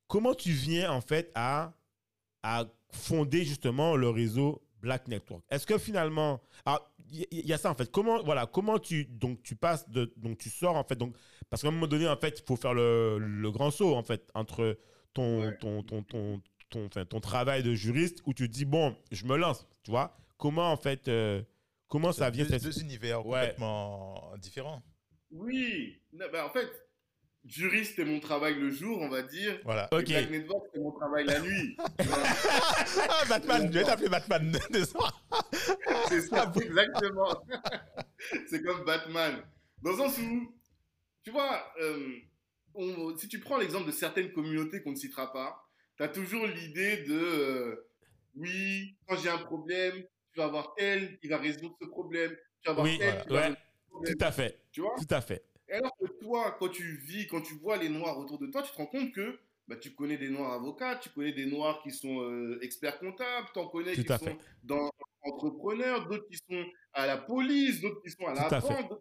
[0.07, 1.73] comment tu viens en fait à,
[2.43, 5.43] à fonder justement le réseau Black Network?
[5.49, 6.41] Est-ce que finalement,
[7.09, 7.89] il y, y a ça en fait.
[7.91, 11.15] Comment voilà, comment tu donc tu passes de donc tu sors en fait donc
[11.49, 14.03] parce qu'à un moment donné en fait il faut faire le, le grand saut en
[14.03, 14.77] fait entre
[15.13, 15.57] ton Ouais.
[15.57, 19.25] ton, ton, ton, ton, enfin, ton travail de juriste où tu te dis bon je
[19.25, 21.41] me lance tu vois comment en fait euh,
[21.87, 23.39] comment ça vient deux, cette- deux univers Ouais.
[23.39, 24.83] complètement différents.
[25.31, 25.99] Oui.
[26.13, 26.67] Non, bah, en fait,
[27.47, 29.60] juriste, c'est mon travail le jour, on va dire.
[29.63, 29.88] Voilà.
[29.91, 30.05] Et Ok.
[30.05, 31.77] Black Network, c'est mon travail la nuit.
[33.10, 34.51] Ah, Batman, je vais t'appeler Batman.
[34.69, 35.03] Désolé.
[36.10, 37.43] C'est ça, exactement.
[38.49, 39.43] c'est comme Batman.
[39.81, 40.55] Dans le sens où,
[41.23, 42.15] tu vois, euh,
[42.73, 45.63] on- si tu prends l'exemple de certaines communautés qu'on ne citera pas,
[45.97, 47.88] tu as toujours l'idée de euh,
[48.36, 49.95] oui, quand j'ai un problème,
[50.33, 52.31] tu vas avoir tel qui va résoudre ce problème.
[52.62, 53.23] Tu vas avoir Oui, tel voilà.
[53.23, 53.41] qui va Ouais.
[53.43, 54.15] résoudre ce problème.
[54.17, 54.95] tout à fait Tu vois?
[54.97, 58.17] Tout à fait Et alors que toi, quand tu vis, quand tu vois les noirs
[58.17, 61.10] autour de toi, tu te rends compte que bah, tu connais des noirs avocats, tu
[61.10, 64.38] connais des noirs qui sont euh, experts comptables, tu en connais Tout qui sont fait.
[64.63, 64.89] dans
[65.21, 68.93] entrepreneurs, d'autres qui sont à la police, d'autres qui sont à la banque.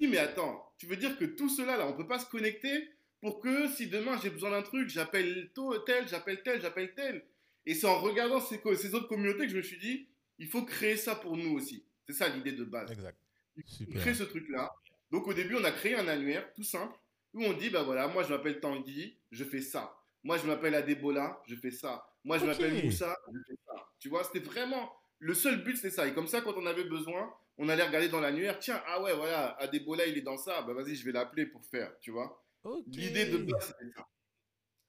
[0.00, 2.88] Oui, mais attends, tu veux dire que tout cela là, on peut pas se connecter
[3.20, 5.50] pour que si demain j'ai besoin d'un truc, j'appelle
[5.86, 7.24] tel, j'appelle tel, j'appelle tel.
[7.64, 10.62] Et c'est en regardant ces, ces autres communautés que je me suis dit, il faut
[10.64, 11.86] créer ça pour nous aussi.
[12.06, 12.90] C'est ça l'idée de base.
[12.90, 13.16] Exact.
[13.64, 14.72] Super crée ce truc-là.
[15.12, 16.98] Donc au début, on a créé un annuaire tout simple
[17.34, 19.94] où on dit bah voilà, moi je m'appelle Tanguy, je fais ça.
[20.24, 22.06] Moi je m'appelle Adebola, je fais ça.
[22.24, 23.88] Moi je m'appelle Moussa, je fais ça.
[23.98, 26.08] Tu vois, c'était vraiment le seul but, c'était ça.
[26.08, 28.58] Et comme ça, quand on avait besoin, on allait regarder dans l'annuaire.
[28.58, 30.62] Tiens, ah ouais, voilà, Adebola il est dans ça.
[30.62, 31.92] Bah vas-y, je vais l'appeler pour faire.
[32.00, 32.42] Tu vois.
[32.86, 34.08] L'idée de base, c'était ça.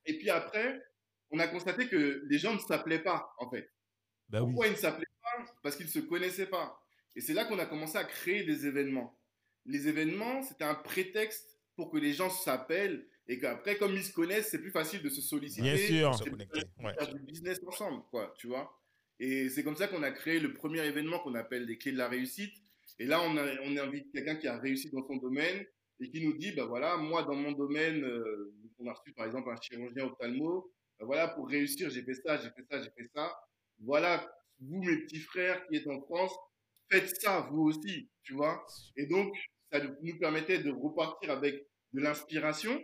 [0.05, 0.81] Et puis après,
[1.31, 3.69] on a constaté que les gens ne s'appelaient pas en fait.
[4.29, 5.45] bah oui Pourquoi ils ne s'appelaient pas?
[5.61, 6.79] Parce qu'ils ne se connaissaient pas.
[7.15, 9.17] Et c'est là qu'on a commencé à créer des événements.
[9.65, 14.13] Les événements, c'était un prétexte pour que les gens s'appellent et qu'après, comme ils se
[14.13, 15.61] connaissent, c'est plus facile de se solliciter.
[15.61, 16.15] Bien sûr.
[16.15, 16.63] Se connecter.
[16.83, 16.93] Ouais.
[16.93, 18.79] faire du business ensemble, quoi, tu vois.
[19.19, 21.97] Et c'est comme ça qu'on a créé le premier événement qu'on appelle les clés de
[21.97, 22.53] la réussite.
[22.99, 25.65] Et là, on, a, on invite quelqu'un qui a réussi dans son domaine
[25.99, 29.25] et qui nous dit, bah voilà, moi, dans mon domaine, euh, on a reçu par
[29.25, 30.69] exemple un chirurgien ophtalmo.
[30.99, 33.33] Bah voilà, pour réussir, j'ai fait ça, j'ai fait ça, j'ai fait ça.
[33.79, 36.33] Voilà, vous, mes petits frères qui êtes en France,
[36.91, 38.65] faites ça, vous aussi, tu vois.
[38.95, 39.35] Et donc,
[39.71, 42.81] ça nous permettait de repartir avec de l'inspiration,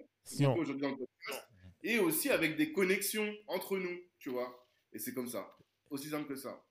[1.84, 4.68] et aussi avec des connexions entre nous, tu vois.
[4.94, 5.56] Et c'est comme ça.
[5.90, 6.64] Aussi simple que ça.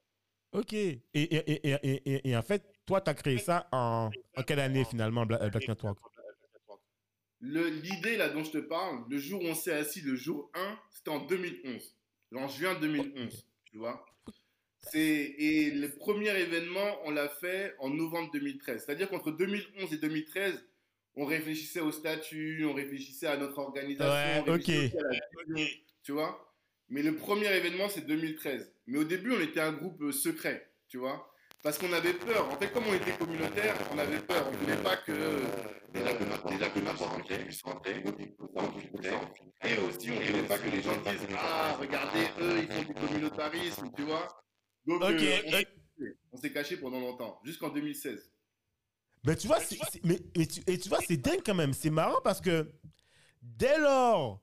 [0.52, 0.72] Ok.
[0.72, 4.84] Et, et, et, et, en fait, toi, tu as créé ça en, en quelle année
[4.84, 5.98] finalement, euh, Black Network?
[7.40, 10.78] L'idée là dont je te parle, le jour où on s'est assis, le jour 1,
[10.90, 11.96] c'était en 2011.
[12.34, 14.04] En juin 2011, tu vois.
[14.90, 18.84] C'est, et le premier événement, on l'a fait en novembre 2013.
[18.84, 20.64] C'est-à-dire qu'entre 2011 et 2013,
[21.16, 24.94] on réfléchissait au statut, on réfléchissait à notre organisation, Ouais, on réfléchissait ok.
[24.94, 25.68] aussi à la vision,
[26.02, 26.54] tu vois.
[26.90, 28.72] Mais le premier événement, c'est 2013.
[28.86, 31.30] Mais au début, on était un groupe euh, secret, tu vois.
[31.62, 32.48] Parce qu'on avait peur.
[32.50, 34.46] En fait, comme on était communautaire, on avait peur.
[34.48, 35.12] On ne voulait pas que.
[35.92, 37.94] Déjà que n'importe déjà que puisse rentrer.
[39.64, 42.82] Et aussi, on ne voulait pas que les gens disent Ah, regardez, eux, ils font
[42.82, 44.28] du communautarisme, tu vois.
[44.88, 45.68] Donc, euh, on s'est caché.
[46.32, 48.30] on s'est caché pendant longtemps, jusqu'en 2016.
[49.26, 51.72] Mais tu vois, c'est- mais, mais tu, et tu vois, c'est dingue quand même.
[51.72, 52.70] C'est marrant parce que
[53.42, 54.40] dès lors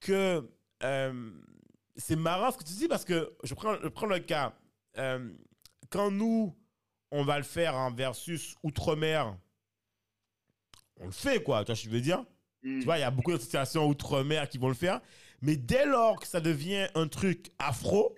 [0.00, 0.48] que
[0.82, 1.30] euh,
[1.96, 4.56] c'est marrant ce que tu dis parce que je prends, je prends le cas.
[4.98, 5.32] euh,
[5.90, 6.56] quand nous,
[7.10, 9.36] on va le faire en versus outre-mer,
[10.98, 12.24] on le fait quoi, tu vois ce que je veux dire?
[12.62, 12.78] Hmm.
[12.78, 15.00] Tu vois, il y a beaucoup d'associations outre-mer qui vont le faire.
[15.42, 18.14] Mais dès lors que ça devient un truc afro,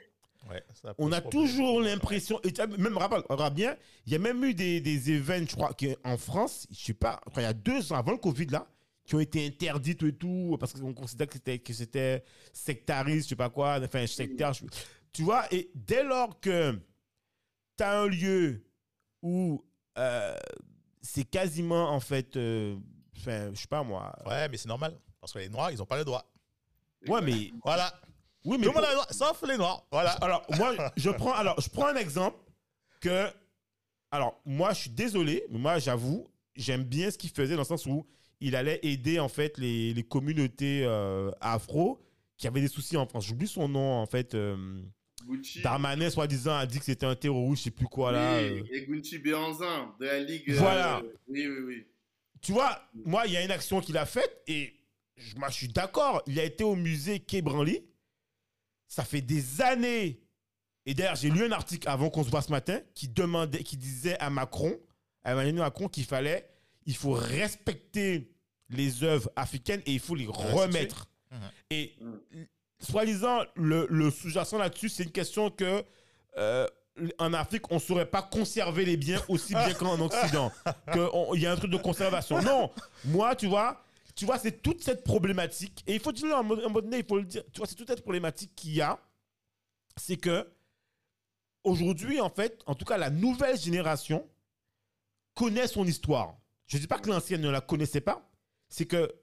[0.49, 1.47] Ouais, ça on a problème.
[1.49, 5.57] toujours l'impression, et même rappelle, bien, il y a même eu des, des événements, je
[5.57, 8.67] crois, en France, je sais pas, il y a deux ans avant le Covid, là,
[9.05, 13.29] qui ont été interdits et tout, parce qu'on considère que c'était, que c'était sectariste, je
[13.31, 14.53] sais pas quoi, enfin, sectaire.
[14.53, 14.65] je-
[15.13, 16.79] tu vois, et dès lors que
[17.77, 18.65] tu as un lieu
[19.23, 19.65] où
[19.99, 20.37] euh,
[21.03, 22.77] c'est quasiment, en fait, euh,
[23.17, 24.15] enfin, je sais pas moi.
[24.27, 24.95] Ouais, mais c'est normal.
[25.21, 26.25] Parce que les Noirs, ils n'ont pas le droit.
[27.09, 27.93] Ouais, mais Voilà.
[28.47, 29.87] Oui, mais Tout le monde pour- a le droit, sauf les noirs.
[29.91, 30.11] Voilà.
[30.13, 32.39] alors moi je prends alors je prends un exemple
[33.01, 33.27] que
[34.11, 37.67] alors moi je suis désolé mais moi j'avoue j'aime bien ce qu'il faisait dans le
[37.67, 38.07] sens où
[38.41, 42.01] il allait aider en fait les, les communautés euh, afro
[42.37, 44.57] qui avaient des soucis en France j'oublie son nom en fait euh,
[45.27, 45.61] Gucci.
[45.63, 48.63] Darmanin soi-disant a dit que c'était un terroriste je sais plus quoi là Oui, euh.
[48.73, 50.53] Et Gucci Béanzin de la Ligue.
[50.53, 51.03] Voilà.
[51.29, 51.87] oui, oui, oui.
[52.41, 54.73] tu vois moi il y a une action qu'il a faite et
[55.17, 57.83] je, moi je suis d'accord il a été au musée Quai Branly
[58.89, 60.21] ça fait des années
[60.85, 63.77] Et d'ailleurs, j'ai lu un article avant qu'on se voit ce matin qui demandait, qui
[63.77, 64.79] disait à Macron,
[65.25, 66.49] à Emmanuel Macron, qu'il fallait,
[66.87, 68.31] il faut respecter
[68.71, 71.09] les œuvres africaines et il faut les remettre.
[71.33, 71.39] Mhm.
[71.71, 71.97] Et
[72.81, 75.85] soi-disant, le, le sous-jacent là-dessus, c'est une question que
[76.39, 76.67] euh,
[77.19, 80.53] en Afrique, on ne saurait pas conserver les biens aussi bien qu'en Occident.
[80.93, 82.41] Qu'il y a un truc de conservation.
[82.43, 82.71] Non,
[83.05, 83.85] moi, tu vois,
[84.17, 85.85] tu vois, c'est toute cette problématique.
[85.87, 87.67] Et il faut dire, moment à un moment donné, il faut le dire, tu vois,
[87.67, 88.99] c'est toute cette problématique qu'il y a.
[89.99, 90.51] C'est que
[91.63, 94.27] aujourd'hui, en fait, en tout cas, la nouvelle génération
[95.35, 96.39] connaît son histoire.
[96.67, 98.29] Je ne dis pas que l'ancienne ne la connaissait pas,
[98.69, 99.15] c'est que,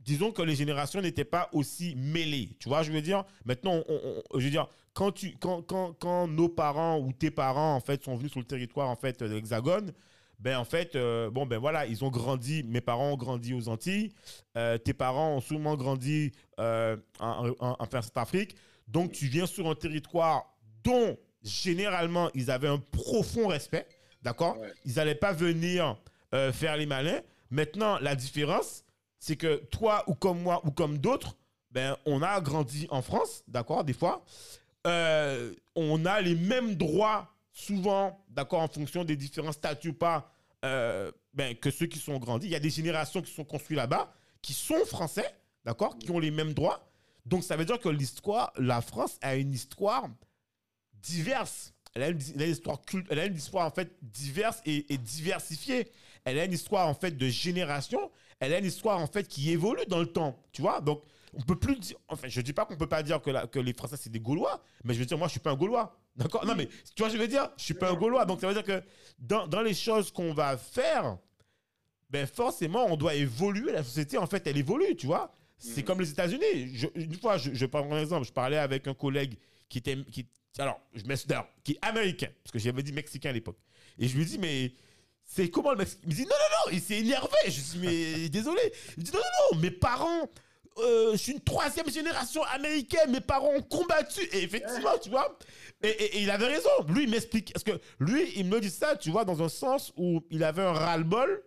[0.00, 2.56] disons que les générations n'étaient pas aussi mêlées.
[2.58, 3.84] Tu vois, je veux dire, maintenant,
[4.34, 8.02] je veux dire, quand, tu, quand, quand, quand nos parents ou tes parents, en fait,
[8.02, 9.92] sont venus sur le territoire, en fait, de l'Hexagone,
[10.38, 13.68] ben, en fait, euh, bon, ben voilà, ils ont grandi, mes parents ont grandi aux
[13.68, 14.12] Antilles,
[14.56, 18.54] euh, tes parents ont sûrement grandi euh, en, en, en Afrique,
[18.86, 23.86] donc tu viens sur un territoire dont, généralement, ils avaient un profond respect,
[24.22, 24.58] d'accord?
[24.58, 24.72] Ouais.
[24.84, 25.96] Ils n'allaient pas venir
[26.52, 27.20] faire les malins.
[27.50, 28.84] Maintenant, la différence,
[29.18, 31.36] c'est que toi, ou comme moi, ou comme d'autres,
[31.70, 34.22] ben, on a grandi en France, d'accord, des fois.
[34.84, 40.30] On a les mêmes droits, souvent, d'accord, en fonction des différents statuts pas,
[40.64, 42.48] euh, ben, que ceux qui sont grandis.
[42.48, 45.26] Il y a des générations qui sont construites là-bas, qui sont français,
[45.64, 46.86] d'accord, qui ont les mêmes droits.
[47.24, 50.06] Donc, ça veut dire que l'histoire, la France a une histoire
[50.92, 51.72] diverse.
[51.94, 54.60] Elle a une, elle a une histoire culte, elle a une histoire en fait diverse
[54.66, 55.90] et, et diversifiée.
[56.24, 58.10] Elle a une histoire en fait de génération.
[58.40, 60.42] Elle a une histoire en fait qui évolue dans le temps.
[60.52, 61.02] Tu vois Donc,
[61.34, 61.96] on peut plus dire.
[62.08, 64.20] Enfin, je dis pas qu'on peut pas dire que, la- que les Français c'est des
[64.20, 65.98] Gaulois, mais je veux dire, moi, je suis pas un Gaulois.
[66.16, 66.46] D'accord?
[66.46, 68.24] Non, mais tu vois, je veux dire, je suis pas un Gaulois.
[68.24, 68.82] Donc, ça veut dire que
[69.18, 71.18] dans, dans les choses qu'on va faire,
[72.08, 73.72] ben forcément, on doit évoluer.
[73.72, 75.34] La société, en fait, elle évolue, tu vois?
[75.58, 75.84] C'est Mhm.
[75.84, 76.90] comme les États-Unis.
[76.94, 78.26] Une fois, je, je prends un exemple.
[78.26, 79.36] Je parlais avec un collègue
[79.68, 79.96] qui était.
[80.12, 80.26] Qui,
[80.58, 83.58] alors, je m'excuse, qui est américain, parce que j'avais dit mexicain à l'époque.
[83.98, 84.72] Et je lui dis, mais
[85.26, 87.36] c'est comment le Mexicain Il me dit, non, non, non, il s'est énervé.
[87.46, 88.60] Je dis, mais désolé.
[88.96, 90.30] Il me dit, non, non, non, mes parents.
[90.78, 94.20] euh, je suis une troisième génération américaine, mes parents ont combattu.
[94.32, 95.36] Et effectivement, tu vois,
[95.82, 96.70] et, et- et il avait raison.
[96.88, 97.52] Lui, il m'explique.
[97.52, 100.62] Parce que lui, il me dit ça, tu vois, dans un sens où il avait
[100.62, 101.42] un ras-le-bol,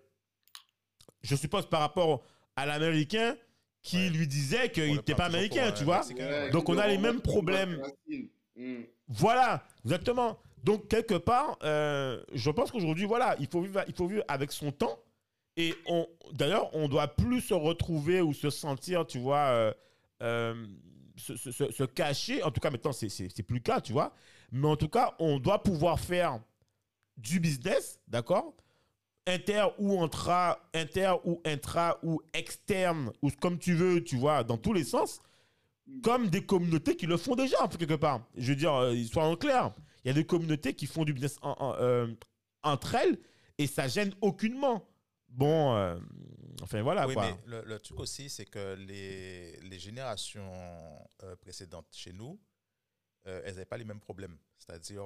[1.21, 2.23] je suppose par rapport
[2.55, 3.35] à l'américain
[3.81, 4.09] qui Ouais.
[4.09, 5.99] lui disait qu'il n'était pas américain, tu vois.
[5.99, 6.49] Mexicain, Ouais, ouais.
[6.51, 7.81] Donc, on a les mêmes problèmes.
[8.55, 8.81] Mm.
[9.07, 10.37] Voilà, exactement.
[10.63, 14.51] Donc, quelque part, euh, je pense qu'aujourd'hui, voilà, il faut, vivre, il faut vivre avec
[14.51, 14.99] son temps.
[15.57, 19.73] Et on, d'ailleurs, on doit plus se retrouver ou se sentir, tu vois, euh,
[20.23, 20.67] euh,
[21.17, 22.43] se, se- se- cacher.
[22.43, 24.13] En tout cas, maintenant, c'est, c'est, c'est plus le cas, tu vois.
[24.51, 26.39] Mais en tout cas, on doit pouvoir faire
[27.17, 28.53] du business, d'accord?
[29.27, 34.57] Inter ou intra, inter ou intra ou externe, ou comme tu veux, tu vois, dans
[34.57, 35.19] tous les sens
[36.03, 38.21] comme des communautés qui le font déjà, quelque part.
[38.37, 38.73] Je veux dire,
[39.11, 39.71] soyons clairs.
[40.03, 42.07] Il y a des communautés qui font du business en- en- euh,
[42.63, 43.17] entre elles
[43.57, 44.87] et ça gêne aucunement.
[45.27, 45.99] Bon, euh,
[46.61, 47.29] enfin voilà oui, quoi.
[47.29, 50.51] mais le, le truc aussi, c'est que les, les générations
[51.23, 52.39] euh, précédentes chez nous,
[53.25, 54.37] elles n'avaient pas les mêmes problèmes.
[54.57, 55.03] C'est-à-dire,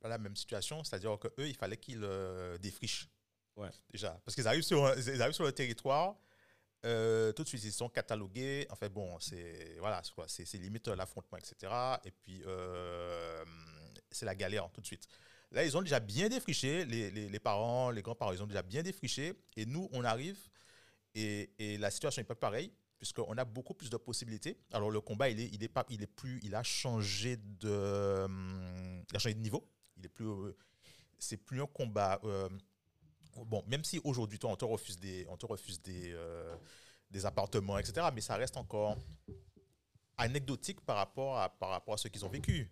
[0.00, 0.82] pas la même situation.
[0.82, 2.06] C'est-à-dire qu'eux, il fallait qu'ils
[2.60, 3.08] défrichent.
[3.56, 3.68] Ouais.
[3.90, 4.20] Déjà.
[4.24, 6.16] Parce qu'ils arrivent, sur, ils arrivent sur le territoire,
[6.84, 8.66] euh, tout de suite, ils sont catalogués.
[8.70, 12.00] En fait, bon, c'est voilà, c'est limite l'affrontement, etc.
[12.04, 13.44] Et puis, euh,
[14.10, 15.06] c'est la galère tout de suite.
[15.52, 18.82] Là, ils ont déjà bien défriché, les, les- parents, les grands-parents, ils ont déjà bien
[18.82, 19.34] défriché.
[19.56, 20.38] Et nous, on arrive
[21.14, 24.58] et, et la situation n'est pas pareille, puisqu'on a beaucoup plus de possibilités.
[24.72, 28.24] Alors, le combat, il est, il est, pas, il est plus, il a changé de,
[28.24, 29.68] hum, il a changé de niveau.
[29.98, 30.56] Il est plus, euh,
[31.18, 32.20] c'est plus un combat.
[32.24, 32.48] euh,
[33.36, 36.54] bon, même si aujourd'hui, toi, on te refuse des, on te refuse des, euh,
[37.10, 38.06] des appartements, etc.
[38.14, 38.96] Mais ça reste encore
[40.18, 42.70] anecdotique par rapport à, par rapport à ce qu'ils ont vécu.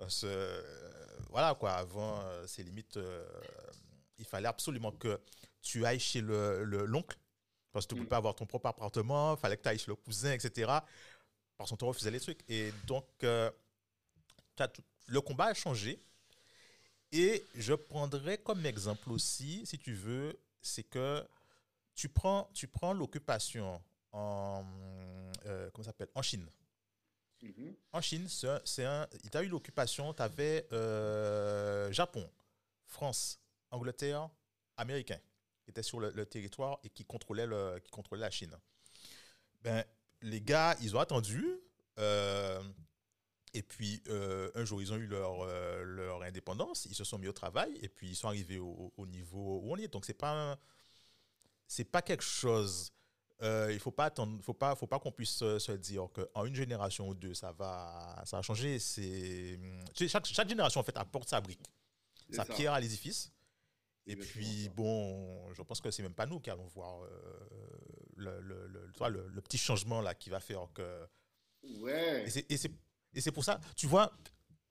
[0.00, 3.26] Euh, ce- euh, voilà quoi, avant, euh, c'est limite, euh,
[4.18, 5.20] il fallait absolument que
[5.60, 7.18] tu ailles chez le le- l'oncle,
[7.72, 8.04] parce que tu ne Mm.
[8.04, 10.70] pouvais pas avoir ton propre appartement, il fallait que tu ailles chez le cousin, etc.
[11.56, 12.40] Parce qu'on te refusait les trucs.
[12.48, 13.04] Et donc,
[14.56, 16.00] t'as tout- le combat a changé.
[17.12, 21.26] Et je prendrais comme exemple aussi, si tu veux, c'est que
[21.94, 23.80] tu prends, tu prends l'occupation
[24.12, 24.64] en,
[25.46, 26.46] euh, comment s'appelle, en Chine.
[27.42, 27.74] Mhm.
[27.92, 30.66] En Chine, c'est un- tu as eu l'occupation, tu avais
[31.92, 32.28] Japon,
[32.86, 33.40] France,
[33.70, 34.28] Angleterre,
[34.76, 35.20] Américains
[35.64, 38.56] qui étaient sur le, le territoire et qui contrôlaient, le, qui contrôlaient la Chine.
[39.62, 39.84] Ben,
[40.22, 41.46] les gars, ils ont attendu.
[41.98, 42.62] euh,
[43.54, 46.86] et puis, euh, un jour, ils ont eu leur, euh, leur indépendance.
[46.86, 47.76] Ils se sont mis au travail.
[47.82, 49.88] Et puis, ils sont arrivés au, au niveau où on est.
[49.88, 50.58] Donc, c'est pas, un-
[51.66, 52.92] c'est pas quelque chose.
[53.42, 56.56] euh, il faut pas attendre, faut pas, faut pas qu'on puisse se, dire qu'en une
[56.56, 58.78] génération ou deux, ça va, ça va changer.
[58.80, 59.58] C'est,
[59.94, 61.62] sais, chaque, chaque génération, en fait, apporte sa brique,
[62.32, 62.52] sa ça.
[62.52, 63.30] pierre à l'édifice.
[64.06, 64.70] Et puis, ça.
[64.70, 67.02] bon, je pense que c'est même pas nous qui allons voir
[68.16, 71.06] le, le, le- le- le petit changement là qui va faire que.
[71.78, 72.24] Ouais.
[72.26, 72.72] Et c'est-
[73.14, 74.12] Et c'est pour ça, tu vois,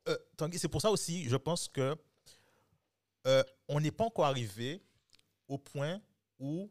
[0.08, 1.96] euh, Tanguy, c'est pour ça aussi, je pense que
[3.26, 4.82] euh, on n'est pas encore arrivé
[5.48, 6.00] au point
[6.40, 6.70] où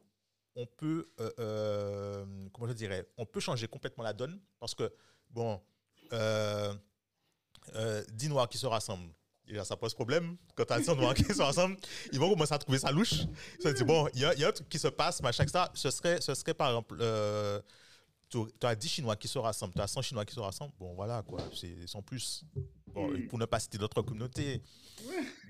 [0.54, 1.06] on peut,
[1.38, 4.90] euh, comment je dirais, on peut changer complètement la donne parce que,
[5.30, 5.60] bon,
[6.12, 6.72] euh,
[7.74, 9.12] euh, 10 noirs qui se rassemblent,
[9.44, 10.36] déjà ça pose problème.
[10.54, 11.76] Quand tu as 100 noirs qui se rassemblent,
[12.12, 13.24] ils vont commencer à trouver ça louche.
[13.58, 15.90] Ils se disent, bon, il y, a- un truc qui se passe, machin, ça, ce
[15.90, 16.96] serait, ce serait par exemple,
[18.44, 20.94] tu as 10 Chinois qui se rassemblent, tu as 100 Chinois qui se rassemblent, bon
[20.94, 22.44] voilà quoi, c'est sans plus.
[22.88, 23.28] Bon, Mm.
[23.28, 24.62] Pour ne pas citer d'autres communautés.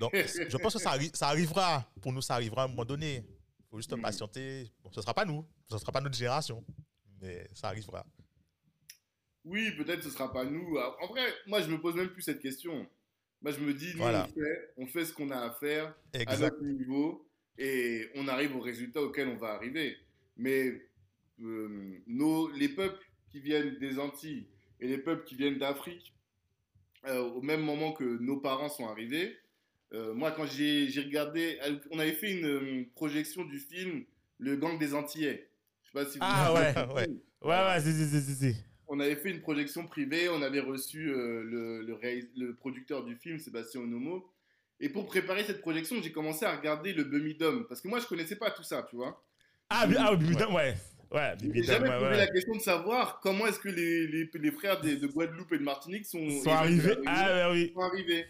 [0.00, 1.88] Donc, je pense que ça, arri- ça arrivera.
[2.02, 3.24] Pour nous, ça arrivera à un moment donné.
[3.60, 4.02] Il faut juste Mm.
[4.02, 4.70] patienter.
[4.82, 6.64] Bon, ce ne sera pas nous, ce ne sera pas notre génération,
[7.20, 8.04] mais ça arrivera.
[9.44, 10.76] Oui, peut-être ce sera pas nous.
[11.00, 12.84] En vrai, moi, je me pose même plus cette question.
[13.42, 14.26] Moi, je me dis, nous, Voilà.
[14.28, 16.40] on, fait, on fait ce qu'on a à faire à Exact.
[16.60, 19.96] notre niveau et on arrive au résultat auquel on va arriver.
[20.36, 20.72] Mais
[21.42, 24.46] euh, nos, les peuples qui viennent des Antilles
[24.80, 26.14] et les peuples qui viennent d'Afrique,
[27.06, 29.36] euh, au même moment que nos parents sont arrivés,
[29.92, 31.58] euh, moi, quand j'ai j'ai regardé,
[31.90, 34.04] on avait fait une projection du film
[34.38, 35.48] Le Gang des Antillais.
[35.82, 36.74] Je sais pas si vous Ah ouais.
[36.94, 37.08] Ouais.
[37.42, 38.56] Ouais, ouais, si, si, si, si, si.
[38.88, 43.38] On avait fait une projection privée, on avait reçu euh, le, le, producteur du film,
[43.38, 44.28] Sébastien Onomo.
[44.80, 47.66] Et pour préparer cette projection, j'ai commencé à regarder le Bumidum.
[47.68, 49.24] Parce que moi, je connaissais pas tout ça, tu vois.
[49.70, 50.76] Ah, ah, Dom, ouais.
[51.12, 52.16] Ouais, J'ai jamais posé ouais.
[52.16, 55.58] la question de savoir comment est-ce que les, les, les frères de, de Guadeloupe et
[55.58, 56.94] de Martinique sont, sont arrivés?
[56.94, 57.82] sont Ah, ouais, oui.
[57.82, 58.26] arrivés.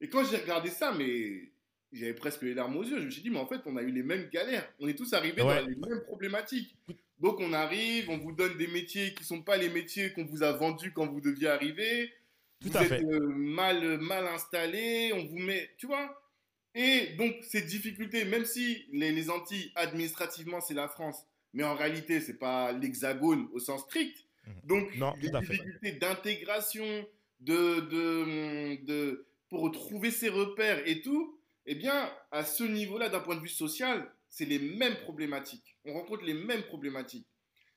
[0.00, 1.50] Et quand j'ai regardé ça, mais
[1.92, 2.98] j'avais presque les larmes aux yeux.
[3.00, 4.68] Je me suis dit, mais en fait, on a eu les mêmes galères.
[4.80, 5.60] On est tous arrivés Ouais.
[5.62, 6.76] dans les mêmes problématiques.
[7.20, 10.42] Donc, on arrive, on vous donne des métiers qui sont pas les métiers qu'on vous
[10.42, 12.12] a vendus quand vous deviez arriver.
[12.60, 13.04] Tout vous à êtes fait.
[13.04, 16.20] euh, mal, mal installé, on vous met, tu vois?
[16.74, 21.74] Et donc, ces difficultés, même si les, les Antilles, administrativement, c'est la France, mais en
[21.74, 24.24] réalité, c'est pas l'hexagone au sens strict.
[24.46, 24.52] Mhm.
[24.64, 27.06] Donc, Non, les difficultés d'intégration,
[27.40, 33.20] de, de, de, pour trouver ses repères et tout, eh bien, à ce niveau-là, d'un
[33.20, 35.76] point de vue social, c'est les mêmes problématiques.
[35.84, 37.26] On rencontre les mêmes problématiques.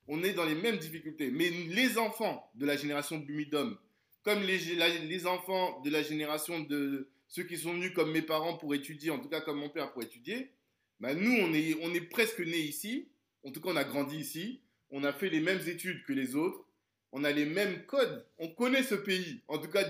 [0.07, 1.29] On est dans les mêmes difficultés.
[1.31, 3.77] Mais les enfants de la génération Bumidum,
[4.23, 8.21] comme les, la- les enfants de la génération de ceux qui sont venus comme mes
[8.21, 10.51] parents pour étudier, en tout cas comme mon père pour étudier,
[10.99, 13.07] bah nous, on est, on est presque nés ici.
[13.43, 14.61] En tout cas, on a grandi ici.
[14.89, 16.65] On a fait les mêmes études que les autres.
[17.11, 18.25] On a les mêmes codes.
[18.37, 19.41] On connaît ce pays.
[19.47, 19.85] En tout cas,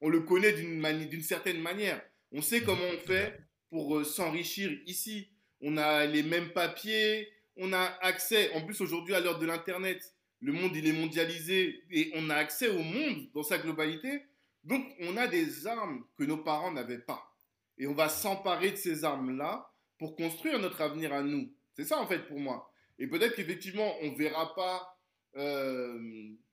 [0.00, 2.00] on le connaît d'une certaine manière.
[2.32, 5.28] On sait comment on fait pour euh, s'enrichir ici.
[5.60, 7.28] On a les mêmes papiers.
[7.56, 11.82] On a accès, en plus aujourd'hui à l'heure de l'Internet, le monde il est mondialisé
[11.90, 14.22] et on a accès au monde dans sa globalité.
[14.64, 17.36] Donc on a des armes que nos parents n'avaient pas.
[17.76, 21.52] Et on va s'emparer de ces armes-là pour construire notre avenir à nous.
[21.74, 22.69] C'est ça en fait pour moi.
[23.00, 24.96] Et peut-être qu'effectivement on ne verra pas
[25.36, 25.98] euh,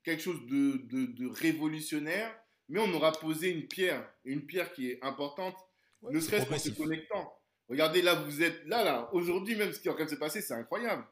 [0.04, 2.34] quelque chose de, de- de révolutionnaire,
[2.70, 5.56] mais on aura posé une pierre, une pierre qui est importante,
[6.02, 7.34] Ouais, ne serait-ce qu'en se connectant.
[7.70, 9.10] Regardez là, vous êtes là, là.
[9.14, 11.04] Aujourd'hui même, ce qui est en train de se passer, c'est incroyable.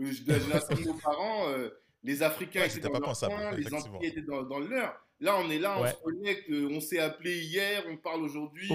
[0.00, 1.70] Euh, génération de nos parents, euh,
[2.02, 3.72] les Africains Ouais, étaient dans leur coin, les.
[3.72, 5.00] Antillais étaient dans, dans le leur.
[5.20, 8.68] Là, on est là, on se connecte, euh, on s'est appelé hier, on parle aujourd'hui.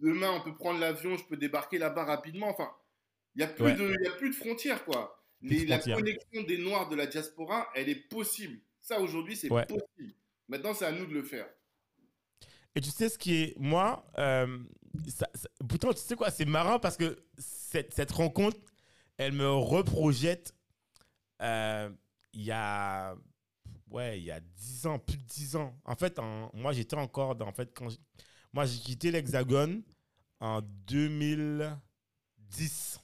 [0.00, 2.48] Demain, on peut prendre l'avion, je peux débarquer là-bas rapidement.
[2.48, 2.70] Enfin,
[3.34, 3.74] il n'y a, plus Ouais.
[3.74, 5.19] de- il y a plus de frontières, quoi.
[5.42, 8.60] Les- la connexion des Noirs de la diaspora, elle est possible.
[8.80, 9.66] Ça, aujourd'hui, c'est Ouais.
[9.66, 10.14] possible.
[10.48, 11.46] Maintenant, c'est à nous de le faire.
[12.74, 14.58] Et tu sais ce qui est, moi, euh,
[15.08, 18.58] ça- ça- pourtant, tu sais quoi, c'est marrant parce que cette, cette rencontre,
[19.16, 20.54] elle me reprojette
[21.42, 21.90] euh,
[22.34, 23.16] il y a,
[23.90, 25.74] ouais, il y a 10 ans, plus de 10 ans.
[25.84, 27.88] En fait, en- moi, j'étais encore dans, en fait, quand
[28.52, 29.82] moi, j'ai quitté l'Hexagone
[30.38, 32.99] en 2010.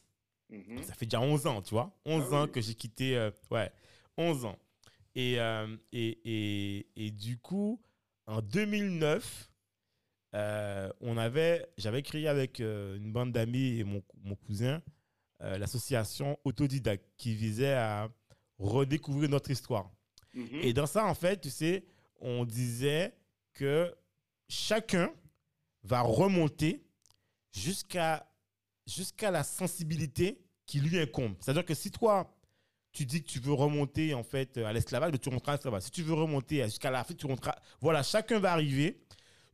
[0.50, 0.82] Mhm.
[0.84, 1.92] Ça fait déjà 11 ans, tu vois.
[2.04, 2.52] 11 Ah ans oui.
[2.52, 3.16] que j'ai quitté.
[3.16, 3.70] euh, ouais,
[4.16, 4.58] 11 ans.
[5.14, 7.80] Et, euh, et, et, et du coup,
[8.26, 9.50] en 2009,
[10.34, 14.82] euh, on avait, j'avais créé avec une bande d'amis et mon, mon cousin
[15.40, 18.08] l'association Autodidacte qui visait à
[18.58, 19.90] redécouvrir notre histoire.
[20.32, 20.60] Mhm.
[20.62, 21.84] Et dans ça, en fait, tu sais,
[22.20, 23.14] on disait
[23.52, 23.94] que
[24.48, 25.12] chacun
[25.82, 26.82] va remonter
[27.52, 28.26] jusqu'à
[28.86, 31.34] jusqu'à la sensibilité qui lui incombe.
[31.40, 32.32] C'est-à-dire que si toi,
[32.92, 35.82] tu dis que tu veux remonter en fait à l'esclavage, tu remonteras à l'esclavage.
[35.82, 37.54] Si tu veux remonter jusqu'à l'Afrique, tu remonteras.
[37.80, 39.02] Voilà, chacun va arriver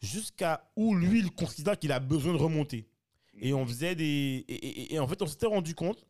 [0.01, 2.89] jusqu'à où lui, il considère qu'il a besoin de remonter.
[3.41, 4.45] Et on faisait des.
[4.49, 6.07] Et, en fait, on s'était rendu compte,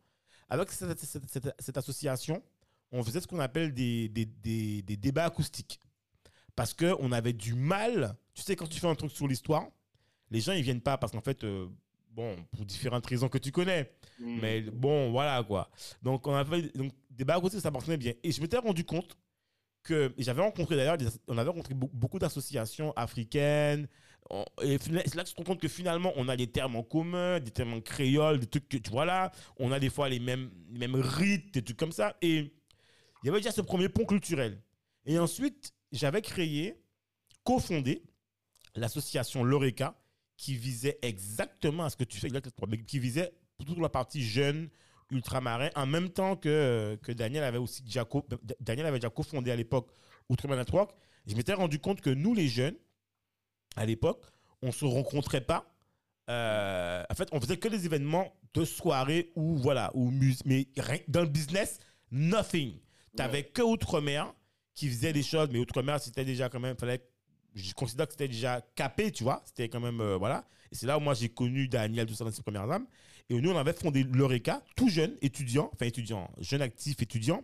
[0.49, 2.43] avec cette, cette- association,
[2.91, 5.79] on faisait ce qu'on appelle des, des, des- des débats acoustiques.
[6.55, 8.15] Parce qu'on avait du mal.
[8.35, 9.67] Tu sais, quand tu fais un truc sur l'histoire,
[10.29, 11.67] les gens, ils viennent pas parce qu'en fait, euh,
[12.13, 13.91] bon, pour différentes raisons que tu connais.
[14.19, 14.39] Mm.
[14.41, 15.69] Mais bon, voilà quoi.
[16.01, 18.13] Donc, on avait donc, des bagues aussi, ça fonctionnait bien.
[18.23, 19.17] Et je m'étais rendu compte
[19.83, 20.97] que j'avais rencontré d'ailleurs,
[21.27, 23.87] on avait rencontré be- beaucoup d'associations africaines.
[24.61, 26.83] Et c'est là que je me rends compte que finalement, on a des termes en
[26.83, 29.31] commun, des termes en créole, des trucs que tu vois là.
[29.57, 32.15] On a des fois les mêmes, les mêmes rites, des trucs comme ça.
[32.21, 32.37] Et
[33.23, 34.61] il y avait déjà ce premier pont culturel.
[35.05, 36.81] Et ensuite, j'avais créé,
[37.43, 38.03] cofondé
[38.75, 39.95] l'association L'Oreca
[40.37, 42.29] qui visait exactement à ce que tu fais,
[42.85, 43.31] qui visait
[43.65, 44.69] toute la partie jeune,
[45.11, 48.07] ultramarin, en même temps que, que Daniel avait aussi déjà,
[48.59, 49.91] Daniel avait déjà cofondé à l'époque
[50.29, 50.91] Outre-mer Network.
[51.27, 52.75] Je m'étais rendu compte que nous, les jeunes,
[53.75, 54.25] à l'époque,
[54.61, 55.69] on se rencontrait pas.
[56.29, 60.11] Euh, en fait, on faisait que des événements de soirée ou voilà, ou
[60.45, 61.79] mais rien- dans le business,
[62.11, 62.79] nothing.
[63.15, 64.33] T'avais que Outre-mer
[64.73, 67.05] qui faisait des choses, mais Outre-mer, c'était déjà quand même, fallait,
[67.55, 69.41] je considère que c'était déjà capé, tu vois.
[69.45, 70.45] C'était quand même, euh, voilà.
[70.71, 72.87] Et c'est là où moi j'ai connu Daniel, tout ça dans ses premières âmes.
[73.29, 77.43] Et nous, on avait fondé l'Eureka, tout jeune, étudiant, enfin étudiant, jeune actif étudiant.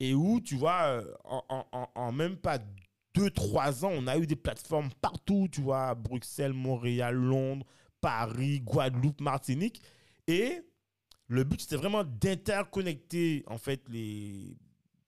[0.00, 2.58] Et où, tu vois, euh, en, même pas
[3.16, 7.66] 2-3 ans, on a eu des plateformes partout, tu vois, Bruxelles, Montréal, Londres,
[8.00, 9.82] Paris, Guadeloupe, Martinique.
[10.26, 10.60] Et
[11.26, 14.56] le but, c'était vraiment d'interconnecter, en fait, les,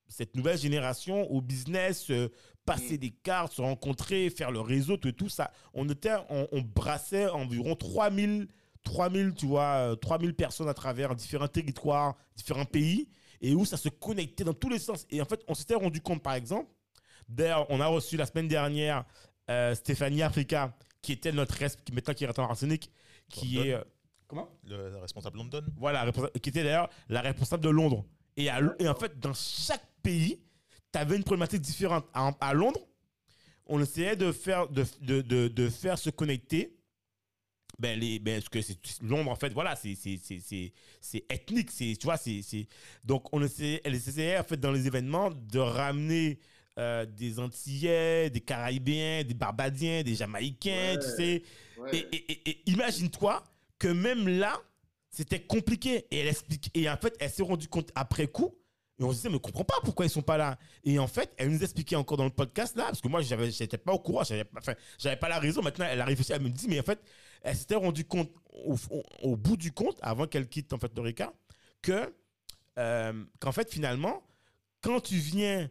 [0.09, 2.29] cette nouvelle génération au business, euh,
[2.75, 5.51] passer des cartes, se rencontrer, faire le réseau, tout, tout ça.
[5.75, 8.49] On, était, on, on brassait environ 3000,
[8.85, 9.63] 3000, tu vois,
[9.93, 13.09] euh, 3000 personnes à travers différents territoires, différents pays,
[13.41, 15.07] et où ça se connectait dans tous les sens.
[15.11, 16.71] Et en fait, on s'était rendu compte, par exemple,
[17.29, 19.05] d'ailleurs, on a reçu la semaine dernière
[19.51, 22.91] euh, Stéphanie Africa, qui était notre resp, qui maintenant qui est en arsenic,
[23.29, 23.69] qui London.
[23.69, 23.73] est...
[23.75, 23.85] euh,
[24.27, 24.49] comment?
[24.65, 25.63] Le responsable London.
[25.77, 26.11] voilà,
[26.43, 28.05] qui était d'ailleurs la responsable de Londres.
[28.37, 30.41] Et, à L- et en fait, dans chaque pays,
[30.99, 32.07] avais une problématique différente.
[32.15, 32.81] À, à Londres,
[33.67, 36.77] on essayait de faire, de, de, de, de faire se connecter.
[37.79, 39.93] Ben, les, ben, parce que c'est Londres, en fait, voilà, c'est
[41.31, 42.43] ethnique, tu vois, c'est,
[43.05, 46.39] donc on essayait, elle essayait, en fait, dans les événements, de ramener
[46.79, 51.43] euh, des Antillais, des Caraïbiens, des Barbadiens, des Jamaïcains, tu sais,
[51.79, 51.97] Ouais.
[51.97, 53.43] et, et- et- et imagine-toi
[53.79, 54.61] que même là,
[55.09, 56.05] c'était compliqué.
[56.11, 56.71] Et elle explique.
[56.75, 58.55] Et en fait, elle s'est rendue compte après coup.
[59.01, 60.59] Et on se disait, mais on comprend pas pourquoi ils sont pas là.
[60.85, 63.51] Et en fait, elle nous expliquait encore dans le podcast là, parce que moi, j'avais,
[63.51, 65.63] j'étais pas au courant, j'avais pas, enfin, j'avais pas la raison.
[65.63, 67.01] Maintenant, elle arrive aussi, elle me dit, mais en fait,
[67.41, 68.31] elle s'était rendue compte
[69.23, 71.33] au, bout du compte, avant qu'elle quitte en fait Dorica,
[71.81, 72.15] que
[72.79, 74.23] euh, qu'en fait, finalement,
[74.83, 75.71] quand tu viens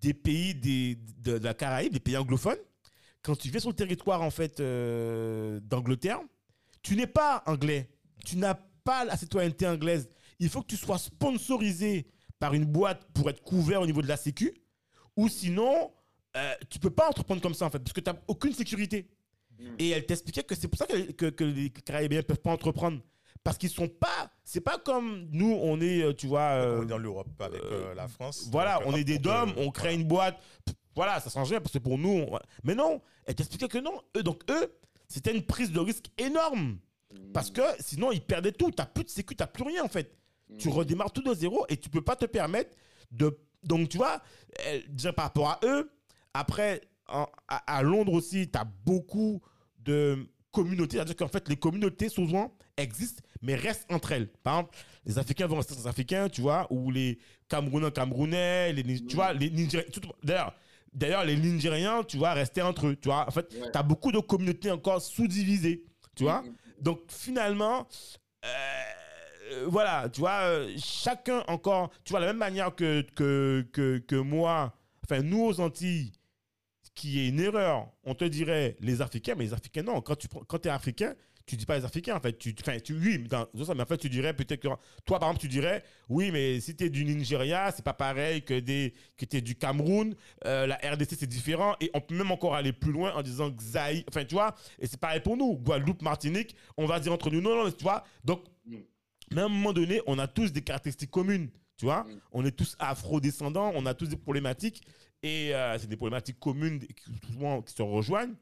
[0.00, 2.58] des pays des, de, de la Caraïbe, des pays anglophones,
[3.22, 6.20] quand tu viens sur le territoire en fait euh, d'Angleterre,
[6.82, 7.90] tu n'es pas anglais.
[8.24, 8.54] Tu n'as
[8.84, 10.08] pas la citoyenneté anglaise.
[10.38, 12.06] Il faut que tu sois sponsorisé
[12.42, 14.52] par une boîte pour être couvert au niveau de la sécu.
[15.16, 15.92] Ou sinon,
[16.36, 19.06] euh, tu peux pas entreprendre comme ça en fait, parce que tu n'as aucune sécurité.
[19.60, 19.64] Mm.
[19.78, 22.50] Et elle t'expliquait que c'est pour ça que, que, que les Caraïbiens ne peuvent pas
[22.50, 23.00] entreprendre.
[23.44, 24.30] Parce qu'ils sont pas.
[24.42, 26.48] C'est pas comme nous, on est, euh, tu vois.
[26.58, 28.48] euh, on est dans l'Europe avec euh, la France.
[28.50, 30.36] voilà, on est des dômes, on crée une boîte.
[30.96, 32.26] Voilà, ça change rien parce que pour nous.
[32.28, 34.00] on- Mais non, elle t'expliquait que non.
[34.16, 34.66] Eux, donc eux,
[35.06, 36.78] c'était une prise de risque énorme.
[37.32, 38.70] Parce que sinon, ils perdaient tout.
[38.72, 40.16] T'as plus de sécu, t'as plus rien en fait.
[40.58, 42.76] Tu redémarres tout de zéro et tu peux pas te permettre
[43.10, 43.38] de.
[43.64, 44.20] Donc tu vois,
[44.66, 45.90] euh, déjà par rapport à eux,
[46.34, 49.40] après, en- à, à Londres aussi, tu as beaucoup
[49.78, 50.96] de communautés.
[50.96, 54.28] C'est-à-dire qu'en fait, les communautés souvent existent, mais restent entre elles.
[54.42, 59.04] Par exemple, les Africains vont rester les Africains, tu vois, ou les Camerounais, Camerounais, les,
[59.04, 59.88] tu vois, les Nigériens.
[60.22, 60.54] D'ailleurs,
[60.92, 62.96] d'ailleurs, les Nigériens, tu vois, rester entre eux.
[62.96, 63.70] Tu vois, en fait, Ouais.
[63.72, 65.84] tu as beaucoup de communautés encore sous-divisées.
[66.14, 66.54] Tu vois, Mm.
[66.80, 67.86] donc finalement,
[68.44, 68.48] euh,
[69.66, 74.74] voilà, tu vois, euh, chacun encore, tu vois, la même manière que, que, que, moi,
[75.04, 76.12] enfin nous aux Antilles,
[76.94, 80.28] qui est une erreur, on te dirait les Africains, mais les Africains non, quand tu
[80.28, 81.14] quand es africain,
[81.46, 83.82] tu dis pas les Africains en fait, tu, enfin, tu oui, mais dans, ça, mais
[83.82, 84.68] en fait tu dirais peut-être que
[85.04, 88.42] toi par exemple tu dirais oui, mais si tu es du Nigeria, c'est pas pareil
[88.42, 90.14] que des que tu es du Cameroun,
[90.46, 93.50] euh, la RDC c'est différent et on peut même encore aller plus loin en disant
[93.50, 97.30] Xaï, enfin tu vois, et c'est pareil pour nous, Guadeloupe, Martinique, on va dire entre
[97.30, 98.04] nous non non, tu vois.
[98.24, 98.44] Donc.
[99.34, 101.50] Mais à un moment donné, on a tous des caractéristiques communes.
[101.76, 104.82] Tu vois, on est tous afro-descendants, on a tous des problématiques
[105.22, 106.94] et euh, c'est des problématiques communes qui,
[107.26, 108.34] souvent, qui se rejoignent.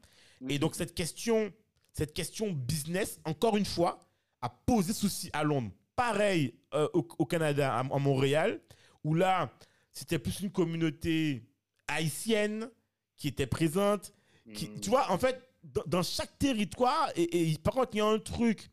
[0.49, 1.51] Et donc cette question,
[1.93, 3.99] cette question business, encore une fois,
[4.41, 5.71] a posé souci à Londres.
[5.95, 8.59] Pareil euh, au, au Canada, à, à Montréal,
[9.03, 9.51] où là,
[9.91, 11.43] c'était plus une communauté
[11.87, 12.69] haïtienne
[13.17, 14.13] qui était présente.
[14.55, 14.79] qui- Mm.
[14.81, 18.05] tu vois, en fait, dans, dans chaque territoire, et, et par contre, il y a
[18.05, 18.69] un truc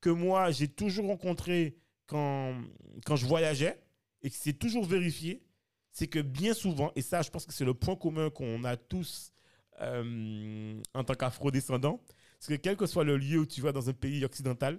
[0.00, 1.76] que moi, j'ai toujours rencontré
[2.06, 2.54] quand,
[3.04, 3.80] quand je voyageais,
[4.22, 5.42] et que c'est toujours vérifié,
[5.92, 8.76] c'est que bien souvent, et ça, je pense que c'est le point commun qu'on a
[8.76, 9.32] tous
[9.80, 12.00] euh, en tant qu'afro-descendants,
[12.40, 14.78] c'est que quel que soit le lieu où tu vas dans un pays occidental,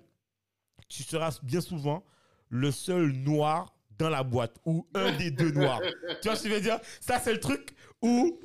[0.88, 2.06] tu seras bien souvent
[2.50, 5.82] le seul noir dans la boîte ou un des deux noirs.
[6.22, 6.80] tu vois ce que je veux dire?
[7.02, 8.40] Ça, c'est le truc où.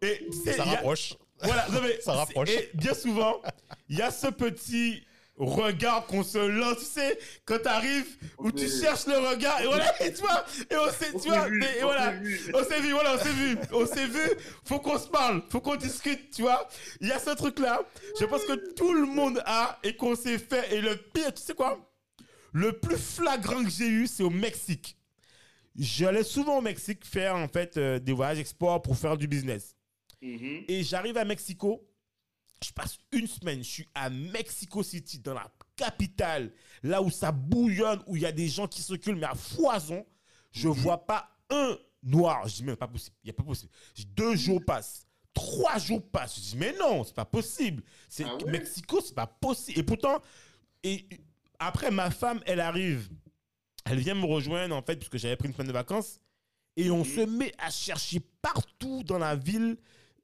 [0.00, 1.14] Et, Ça y a- rapproche.
[1.42, 2.50] voilà, non, mais Ça rapproche.
[2.50, 3.42] Et bien souvent,
[3.88, 5.04] il y a ce petit
[5.36, 9.66] regard qu'on se lance, tu sais, quand tu arrives, où tu cherches le regard, et
[9.66, 12.14] voilà, et tu vois, et on s'est, tu vois, vu, et voilà,
[12.54, 14.30] on s'est vu, voilà, on s'est vu, on s'est vu,
[14.64, 16.68] faut qu'on se parle, faut qu'on discute, tu vois.
[17.00, 17.82] Il y a ce truc-là,
[18.20, 21.42] je pense que tout le monde a et qu'on s'est fait, et le pire, tu
[21.42, 21.88] sais quoi?
[22.52, 24.96] Le plus flagrant que j'ai eu, c'est au Mexique.
[25.74, 29.74] J'allais souvent au Mexique faire, en fait, euh, des voyages export pour faire du business.
[30.20, 30.64] Mhm.
[30.68, 31.82] Et j'arrive à Mexico.
[32.62, 33.58] Je passe une semaine.
[33.62, 36.52] Je suis à Mexico City, dans la capitale,
[36.82, 40.04] là où ça bouillonne, où il y a des gens qui circulent, mais à foison.
[40.52, 42.46] Je vois pas un noir.
[42.46, 43.16] Je dis, mais pas possible.
[43.24, 43.72] Il n'y a pas possible.
[44.08, 45.06] Deux jours passent.
[45.34, 46.36] Trois jours passent.
[46.36, 47.82] Je dis, mais non, c'est pas possible.
[48.08, 48.50] C'est Ah ouais?
[48.52, 49.78] Mexico, c'est pas possible.
[49.78, 50.20] Et pourtant,
[50.82, 51.06] et
[51.58, 53.08] après, ma femme, elle arrive.
[53.84, 56.20] Elle vient me rejoindre, en fait, puisque j'avais pris une semaine de vacances.
[56.76, 57.04] Et on Mhm.
[57.04, 59.76] se met à chercher partout dans la ville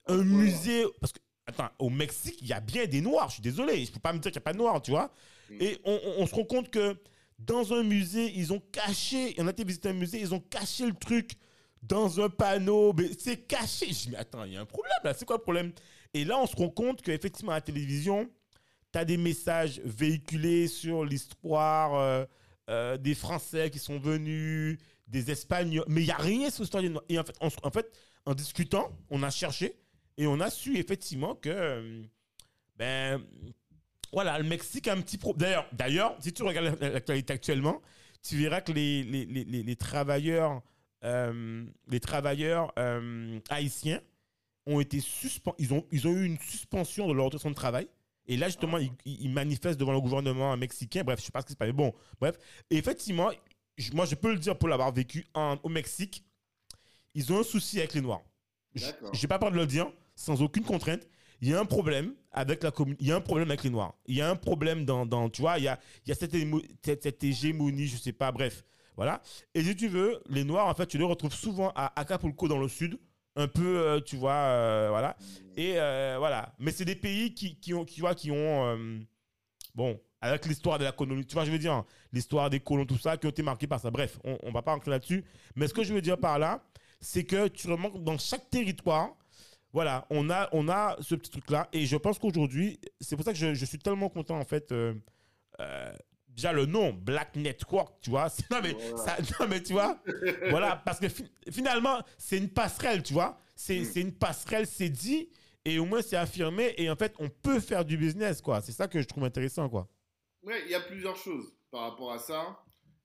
[0.07, 0.85] un musée.
[1.01, 1.19] Parce que,
[1.49, 3.29] attends, au Mexique, il y a bien des noirs.
[3.29, 3.85] Je suis désolé.
[3.85, 5.13] Je peux pas me dire qu'il n'y a pas de noirs, tu vois.
[5.51, 5.57] Mhm.
[5.61, 6.97] Et on, on- on se rend compte que
[7.39, 9.35] dans un musée, ils ont caché.
[9.39, 11.33] On a été visiter un musée, ils ont caché le truc
[11.83, 12.93] dans un panneau.
[12.93, 13.87] Mais c'est caché.
[13.87, 15.15] Je dis, mais attends, il y a un problème là.
[15.15, 15.73] C'est quoi le problème?
[16.15, 18.29] Et là, on se rend compte qu'effectivement, à la télévision,
[18.93, 22.25] tu as des messages véhiculés sur l'histoire euh,
[22.71, 25.85] euh, des Français qui sont venus, des Espagnols.
[25.89, 27.05] Mais il n'y a rien sur l'histoire des Noirs.
[27.09, 27.91] Et en fait, on se- en fait,
[28.27, 29.75] en discutant, on a cherché
[30.19, 31.49] et on a su effectivement que.
[31.49, 32.03] euh,
[32.77, 33.23] ben.
[34.13, 35.39] Voilà, le Mexique a un petit problème.
[35.49, 37.83] D'ailleurs, d'ailleurs, si tu regardes l'actualité actuellement,
[38.23, 40.63] tu verras que les, les, les, les- travailleurs,
[41.05, 44.01] euh, les travailleurs euh, haïtiens
[44.65, 45.57] ont été suspendus.
[45.59, 47.87] Ils ont, ils ont eu une suspension de leur autorisation de travail.
[48.27, 51.05] Et là, justement, ils, ils- ils manifestent devant le gouvernement mexicain.
[51.05, 51.67] Bref, je sais pas ce qui se passe.
[51.69, 52.39] mais Bon, bref.
[52.71, 53.31] Et effectivement,
[53.77, 56.25] je- moi, je peux le dire pour l'avoir vécu en- au Mexique.
[57.15, 58.23] Ils ont un souci avec les Noirs.
[58.75, 59.13] Je D'accord.
[59.13, 61.07] n'ai pas peur de le dire, sans aucune contrainte.
[61.41, 62.73] Il y a un problème avec la.
[62.99, 63.95] Il y a un problème avec les Noirs.
[64.07, 66.35] Il y a un problème dans, tu vois, il y a, il y a cette,
[67.03, 68.65] cette, hégémonie, je sais pas, bref.
[68.97, 69.23] Voilà.
[69.55, 72.59] Et si tu veux, les Noirs, en fait, tu les retrouves souvent à Acapulco dans
[72.59, 72.99] le sud.
[73.37, 75.17] Un peu, euh, tu vois, euh, voilà.
[75.57, 76.53] Et euh, voilà.
[76.59, 78.77] Mais c'est des pays qui, qui ont, qui, vois, qui ont
[79.77, 82.99] bon, avec l'histoire de la colonie, tu vois, je veux dire, l'histoire des colons, tout
[82.99, 83.93] ça, qui ont été marqués par ça.
[83.93, 85.25] Bref, on, on va pas rentrer là-dessus.
[85.55, 86.65] Mais ce que je veux dire par là,
[87.01, 89.15] c'est que tu remarques dans chaque territoire,
[89.73, 91.69] voilà, on a, on a ce petit truc-là.
[91.73, 94.73] Et je pense qu'aujourd'hui, c'est pour ça que je, je suis tellement content, en fait.
[94.73, 94.95] euh,
[95.61, 95.93] euh,
[96.29, 98.29] déjà, le nom, Black Network, tu vois.
[98.51, 98.97] Non, mais, Voilà.
[98.97, 100.01] ça, non, mais tu vois,
[100.51, 103.39] voilà, parce que fi- finalement, c'est une passerelle, tu vois.
[103.57, 103.85] C'est Mm.
[103.85, 105.29] c'est une passerelle, c'est dit.
[105.65, 106.73] Et au moins, c'est affirmé.
[106.79, 108.61] Et en fait, on peut faire du business, quoi.
[108.63, 109.89] C'est ça que je trouve intéressant, quoi.
[110.45, 112.57] Ouais, il y a plusieurs choses par rapport à ça.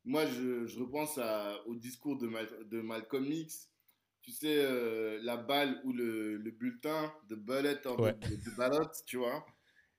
[0.06, 3.68] Moi, je, je repense à- au discours de, Mal- de Malcolm X.
[4.24, 8.16] Tu sais, euh, la balle ou le, le bulletin, the bullet or Ouais.
[8.28, 9.46] the, the ballot, tu vois.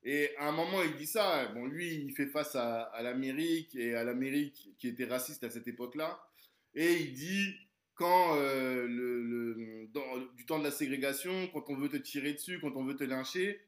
[0.03, 1.47] Et à un moment, il dit ça.
[1.55, 5.51] Bon, lui, il fait face à, à l'Amérique et à l'Amérique qui était raciste à
[5.51, 6.21] cette époque-là.
[6.75, 7.55] Et il dit
[7.95, 12.33] quand euh, le, le- dans, du temps de la ségrégation, quand on veut te tirer
[12.35, 13.61] dessus, quand on veut te lyncher,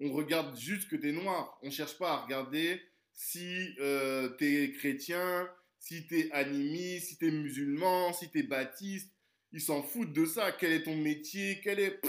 [0.00, 1.58] on regarde juste que t'es noir.
[1.62, 2.80] On cherche pas à regarder
[3.12, 5.48] si euh, t'es chrétien,
[5.78, 9.12] si t'es animiste, si t'es musulman, si t'es baptiste.
[9.52, 10.52] Ils s'en foutent de ça.
[10.52, 11.60] Quel est ton métier?
[11.62, 12.00] Quel est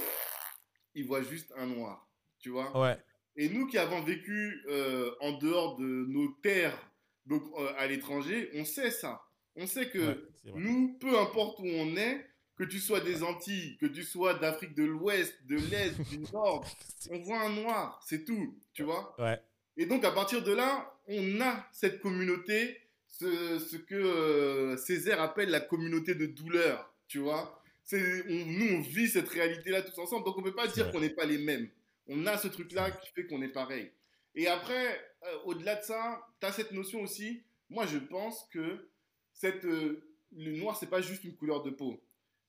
[0.95, 2.09] Ils voient juste un noir,
[2.39, 2.77] tu vois?
[2.79, 2.97] Ouais.
[3.35, 6.77] Et nous qui avons vécu euh, en dehors de nos terres,
[7.25, 9.21] donc euh, à l'étranger, on sait ça.
[9.55, 12.25] On sait que ouais, nous, peu importe où on est,
[12.57, 16.65] que tu sois des Antilles, que tu sois d'Afrique de l'Ouest, de l'Est, du Nord,
[17.09, 19.15] on voit un noir, c'est tout, tu vois?
[19.17, 19.39] Ouais.
[19.77, 22.77] Et donc à partir de là, on a cette communauté,
[23.07, 27.61] ce, ce que euh, Césaire appelle la communauté de douleur, tu vois.
[27.91, 31.09] On- nous, on vit cette réalité-là tous ensemble, donc on peut pas dire qu'on n'est
[31.09, 31.69] pas les mêmes.
[32.07, 33.91] On a ce truc-là qui fait qu'on est pareil.
[34.35, 38.87] Et après, euh, au-delà de ça, tu as cette notion aussi, moi je pense que
[39.33, 40.01] cette, euh,
[40.37, 41.99] le noir, c'est pas juste une couleur de peau.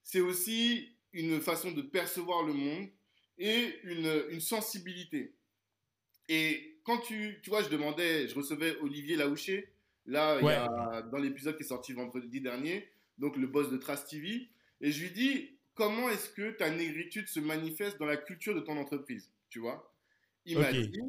[0.03, 2.89] C'est aussi une façon de percevoir le monde
[3.39, 5.35] et une, une sensibilité.
[6.29, 9.73] Et quand tu, tu vois, je demandais, je recevais Olivier Laouché,
[10.07, 10.53] là, il y Ouais.
[10.55, 12.89] a- dans l'épisode qui est sorti vendredi dernier,
[13.21, 14.49] donc le boss de Trace TV,
[14.81, 18.61] et je lui dis, comment est-ce que ta négritude se manifeste dans la culture de
[18.61, 19.95] ton entreprise, tu vois?
[20.47, 21.01] Il m'a dit,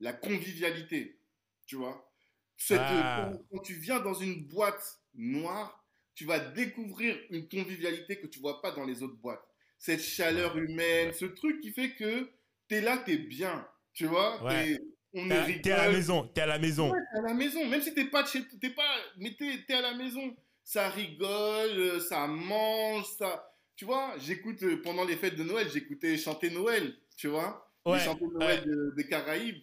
[0.00, 1.18] la convivialité,
[1.66, 2.10] tu vois?
[2.70, 3.30] Ah.
[3.32, 8.38] quand, quand tu viens dans une boîte noire, tu vas découvrir une convivialité que tu
[8.40, 9.42] vois pas dans les autres boîtes.
[9.78, 12.30] Cette chaleur humaine, ce truc qui fait que
[12.68, 14.42] tu es là, tu es bien, tu vois?
[14.44, 14.78] Ouais.
[15.12, 16.90] On T'es à- t'es à la maison, t'es à la maison.
[16.92, 19.64] Ouais, t'es à la maison, même si t'es pas de chez, t'es pas, mais t'es,
[19.66, 20.36] t'es à la maison.
[20.64, 24.14] Ça rigole, euh, ça mange, ça, tu vois.
[24.18, 28.26] J'écoute euh, pendant les fêtes de Noël, j'écoutais chanter Noël, tu vois, Ouais, les chanter
[28.26, 29.62] Noël de- des Caraïbes.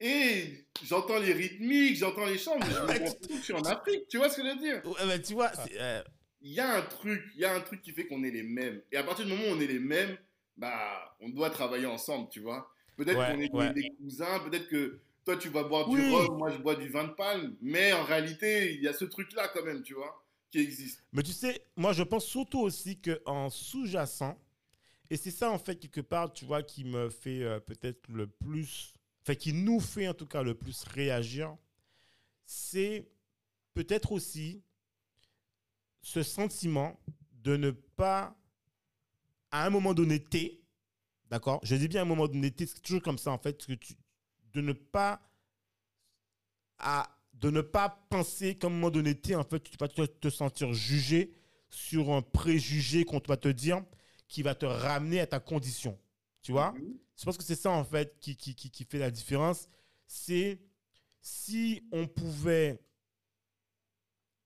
[0.00, 4.06] Et j'entends les rythmiques, j'entends les chants, mais je me rends je suis en Afrique,
[4.08, 4.82] tu vois ce que je veux dire?
[4.84, 6.02] Ouais, tu vois, c'est, euh,
[6.42, 8.42] Il y a un truc, il y a un truc qui fait qu'on est les
[8.42, 8.82] mêmes.
[8.92, 10.16] Et à partir du moment où on est les mêmes,
[10.56, 12.70] bah, on doit travailler ensemble, tu vois.
[12.96, 16.00] Peut-être qu'on est des- cousins, peut-être que toi tu vas boire Oui.
[16.02, 18.92] du rhum, moi je bois du vin de palme, mais en réalité, il y a
[18.92, 20.22] ce truc-là quand même, tu vois,
[20.58, 21.02] existe.
[21.12, 24.38] Mais tu sais, moi je pense surtout aussi qu'en sous-jacent,
[25.10, 28.26] et c'est ça en fait quelque part, tu vois, qui me fait euh, peut-être le
[28.26, 31.56] plus, enfin qui nous fait en tout cas le plus réagir,
[32.46, 33.08] c'est
[33.74, 34.62] peut-être aussi
[36.02, 36.98] ce sentiment
[37.42, 38.36] de ne pas,
[39.50, 40.60] à un moment donné, t'es,
[41.30, 41.60] d'accord?
[41.62, 43.72] Je dis bien à un moment donné, t'es, c'est toujours comme ça en fait, que
[44.52, 45.20] de ne pas
[46.78, 50.30] à de ne pas penser qu'à un moment donné, en fait, tu vas te, te
[50.30, 51.32] sentir jugé
[51.68, 53.82] sur un préjugé qu'on va te dire
[54.28, 55.98] qui va te ramener à ta condition.
[56.42, 56.72] Tu vois?
[56.72, 56.98] Mhm.
[57.16, 59.68] Je pense que c'est ça, en fait, qui, qui, qui, qui fait la différence.
[60.06, 60.60] C'est
[61.20, 62.80] si on pouvait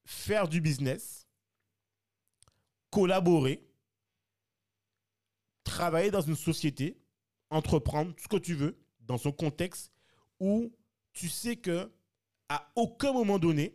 [0.04, 1.26] faire du business,
[2.90, 3.66] collaborer,
[5.64, 6.98] travailler dans une société,
[7.50, 9.92] entreprendre tout ce que tu veux, dans un contexte
[10.40, 10.72] où
[11.12, 11.90] tu sais que
[12.48, 13.74] à aucun moment donné,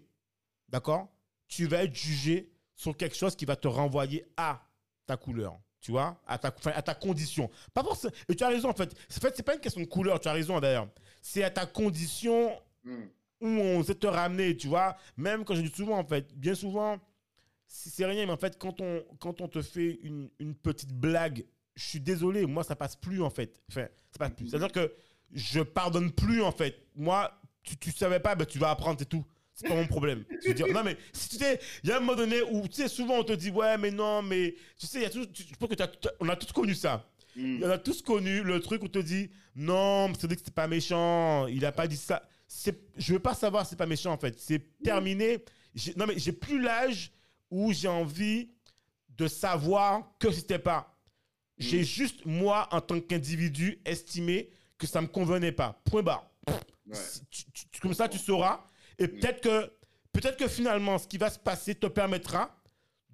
[0.70, 1.08] d'accord,
[1.48, 4.66] tu vas être jugé sur quelque chose qui va te renvoyer à
[5.06, 7.50] ta couleur, tu vois, à ta, à ta condition.
[7.74, 8.14] Pas forcément.
[8.30, 8.92] Et tu as raison, en fait.
[8.94, 10.88] En fait, c'est pas une question de couleur, tu as raison d'ailleurs.
[11.22, 12.52] C'est à ta condition
[12.84, 13.10] Mhm.
[13.42, 14.98] où on sait te ramener, tu vois.
[15.18, 16.98] Même quand je dis souvent, en fait, bien souvent,
[17.68, 21.46] c'est rien, mais en fait, quand on, quand on te fait une, une petite blague,
[21.76, 23.62] je suis désolé, moi, ça passe plus, en fait.
[23.70, 24.48] Enfin, ça passe plus.
[24.50, 24.94] C'est-à-dire que
[25.32, 26.88] je pardonne plus, en fait.
[26.96, 27.32] Moi,
[27.64, 29.26] tu, tu savais pas, ben, tu vas apprendre, c'est tout.
[29.56, 30.24] C'est pas mon problème.
[30.74, 33.20] Non, mais si tu sais, il y a un moment donné où, tu sais, souvent
[33.20, 35.56] on te dit, ouais, mais non, mais tu sais, il y a toujours, tu- je
[35.56, 35.76] pense que
[36.20, 37.08] on a tous connu ça.
[37.36, 37.62] Mhm.
[37.64, 40.68] On a tous connu le truc où on te dit non, c'est que c'est pas
[40.68, 42.24] méchant, il a pas dit ça.
[42.98, 44.40] Je veux pas savoir, c'est pas méchant en fait.
[44.40, 45.44] C'est terminé.
[45.98, 47.12] Non mais j'ai plus l'âge
[47.52, 48.50] où j'ai envie
[49.10, 50.96] de savoir que c'était pas.
[51.60, 51.86] J'ai Mm.
[51.86, 54.50] juste moi en tant qu'individu estimé
[54.80, 55.80] que ça me convenait pas.
[55.86, 56.28] Point barre.
[56.88, 56.96] Ouais.
[56.96, 58.66] Si- tu- tu- tu- comme ça, tu sauras.
[59.00, 59.72] Et peut-être que,
[60.12, 62.56] peut-être que finalement, ce qui va se passer te permettra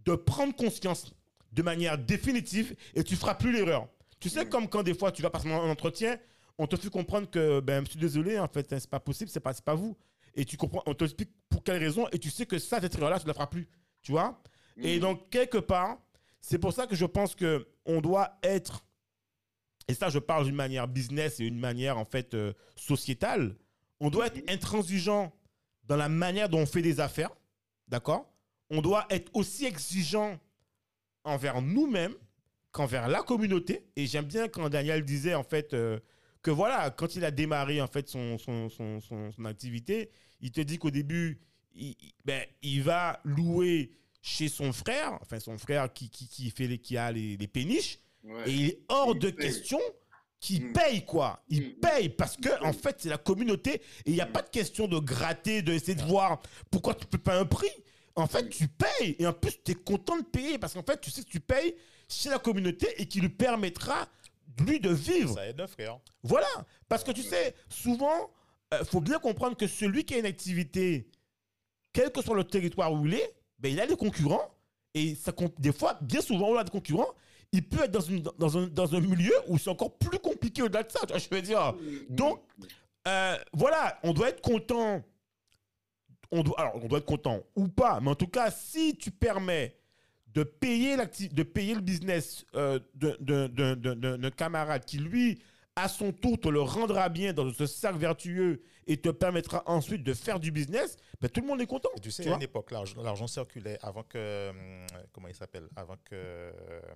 [0.06, 1.14] de prendre conscience
[1.52, 3.88] de manière définitive et tu feras plus l'erreur.
[4.20, 4.50] Tu sais, Mm.
[4.50, 6.18] comme quand des fois tu vas passer un entretien,
[6.58, 9.30] on te fait comprendre que, ben, je suis désolé, en fait, hein, c'est pas possible,
[9.30, 9.96] c'est pas, pas vous.
[10.36, 13.20] Et tu comprends, on t'explique pour quelle raison et tu sais que ça, cette erreur-là,
[13.20, 13.68] tu la feras plus.
[14.02, 14.42] Tu vois?
[14.78, 15.02] Et Mhm.
[15.02, 15.98] donc, quelque part,
[16.42, 18.84] c'est pour ça que je pense que on doit être,
[19.90, 23.56] et ça, je parle d'une manière business et une manière, en fait, euh, sociétale,
[24.00, 25.34] on doit être intransigeant
[25.86, 27.32] dans la manière dont on fait des affaires,
[27.88, 28.32] d'accord?
[28.70, 30.40] On doit être aussi exigeant
[31.24, 32.14] envers nous-mêmes
[32.72, 33.88] qu'envers la communauté.
[33.96, 36.00] Et j'aime bien quand Daniel disait, en fait, euh,
[36.44, 40.62] que voilà, quand il a démarré, en fait, son, son, son, son- activité, il te
[40.62, 41.42] dit qu'au début,
[41.74, 46.78] il, ben, il va louer chez son frère, enfin son frère qui, qui, qui, fait
[46.78, 47.98] qui a les péniches,
[48.30, 48.50] Ouais.
[48.50, 49.48] et il est hors Il de paye.
[49.48, 49.80] question
[50.40, 50.74] qu'il Mm.
[50.74, 51.42] paye, quoi.
[51.50, 51.74] Il Mm.
[51.82, 54.32] paye parce que, Il en fait, c'est la communauté et il n'y a Mm.
[54.32, 57.68] pas de question de gratter, de essayer de voir pourquoi tu peux pas un prix.
[58.16, 58.50] En fait, Mm.
[58.50, 61.24] tu payes et en plus, tu es content de payer parce qu'en fait, tu sais
[61.24, 61.76] que tu payes
[62.08, 64.08] chez la communauté et qui lui permettra,
[64.60, 65.36] lui, de vivre.
[65.36, 66.00] Ça aide, frère.
[66.24, 66.48] Voilà.
[66.88, 68.30] Parce que tu sais, souvent,
[68.72, 71.08] il faut bien comprendre que celui qui a une activité,
[71.94, 74.54] quel que soit le territoire où il est, ben, il a des concurrents.
[74.94, 77.10] Et ça, compte- des fois, bien souvent, on a des concurrents.
[77.52, 80.62] Il peut être dans, une, dans, un, dans un milieu où c'est encore plus compliqué
[80.62, 81.00] au-delà de ça.
[81.02, 81.74] tu vois, je veux dire.
[82.10, 82.42] Donc,
[83.08, 85.04] euh, voilà, on doit être content.
[86.32, 89.10] On doit, alors, on doit être content ou pas, mais en tout cas, si tu
[89.10, 89.76] permets
[90.28, 95.40] de payer, de payer le business euh, d'un camarade qui, lui,
[95.76, 100.04] à son tour te le rendra bien dans ce cercle vertueux et te permettra ensuite
[100.04, 101.90] de faire du business, ben, tout le monde est content.
[101.96, 104.50] Et tu sais, tu à une époque, l'argent circulait avant que.
[104.50, 106.52] hum, Comment il s'appelle Avant que.
[106.92, 106.96] hum,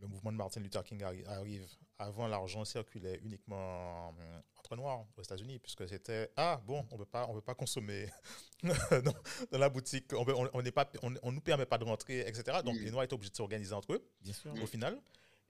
[0.00, 1.66] Le mouvement de Martin Luther King arri- arrive.
[1.98, 4.14] Avant, l'argent circulait uniquement hum,
[4.58, 7.54] entre noirs aux États-Unis, puisque c'était Ah, bon, on ne peut pas, on peut pas
[7.54, 8.08] consommer
[8.62, 9.14] dans,
[9.52, 12.20] dans la boutique, on ne on n'est pas, on, on nous permet pas de rentrer,
[12.20, 12.58] etc.
[12.64, 12.84] Donc, Mm.
[12.84, 14.52] les noirs étaient obligés de s'organiser entre eux Bien sûr.
[14.62, 14.98] au final.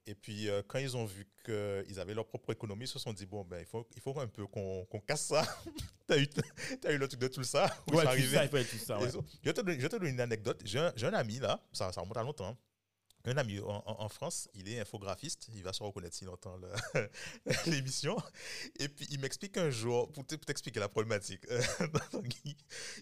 [0.08, 3.12] Et puis, euh, quand ils ont vu qu'ils avaient leur propre économie, ils se sont
[3.12, 5.44] dit, bon, ben, il faut, il faut un peu qu'on qu'on casse ça.
[6.08, 6.28] tu as, eu
[6.80, 7.64] t'as eu le truc de tout ça?
[7.92, 8.98] Ouais, tout ça, il fallait tout ça.
[9.00, 9.10] ouais.
[9.10, 10.62] Je vais te je te donner une anecdote.
[10.64, 12.56] J'ai un, ami, là, ça, ça remonte à longtemps.
[13.28, 16.60] Un ami en, France, il est infographiste, il va se reconnaître s'il entend
[17.66, 18.16] l'émission.
[18.78, 21.60] Et puis il m'explique un jour, pour te- pour t'expliquer la problématique, euh,
[22.44, 22.54] il,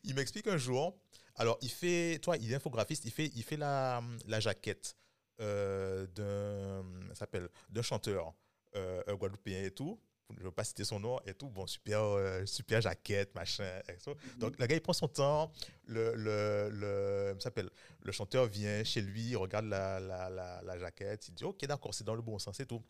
[0.03, 0.97] il m'explique un jour,
[1.35, 4.97] alors il fait, toi, il est infographiste, il fait, il fait la, la jaquette
[5.41, 8.35] euh, d'un, s'appelle, d'un chanteur
[8.77, 9.99] euh, guadeloupéen et tout.
[10.31, 11.49] Je ne veux pas citer son nom et tout.
[11.51, 13.69] Bon, super, euh, super jaquette, machin.
[13.89, 14.15] et tout.
[14.39, 15.53] Donc, le gars, il prend son temps.
[15.87, 17.71] Le, le, s'appelle,
[18.01, 21.29] le chanteur vient chez lui, il regarde la, la, la, la jaquette.
[21.29, 22.83] Il dit, OK, d'accord, c'est dans le bon sens et tout.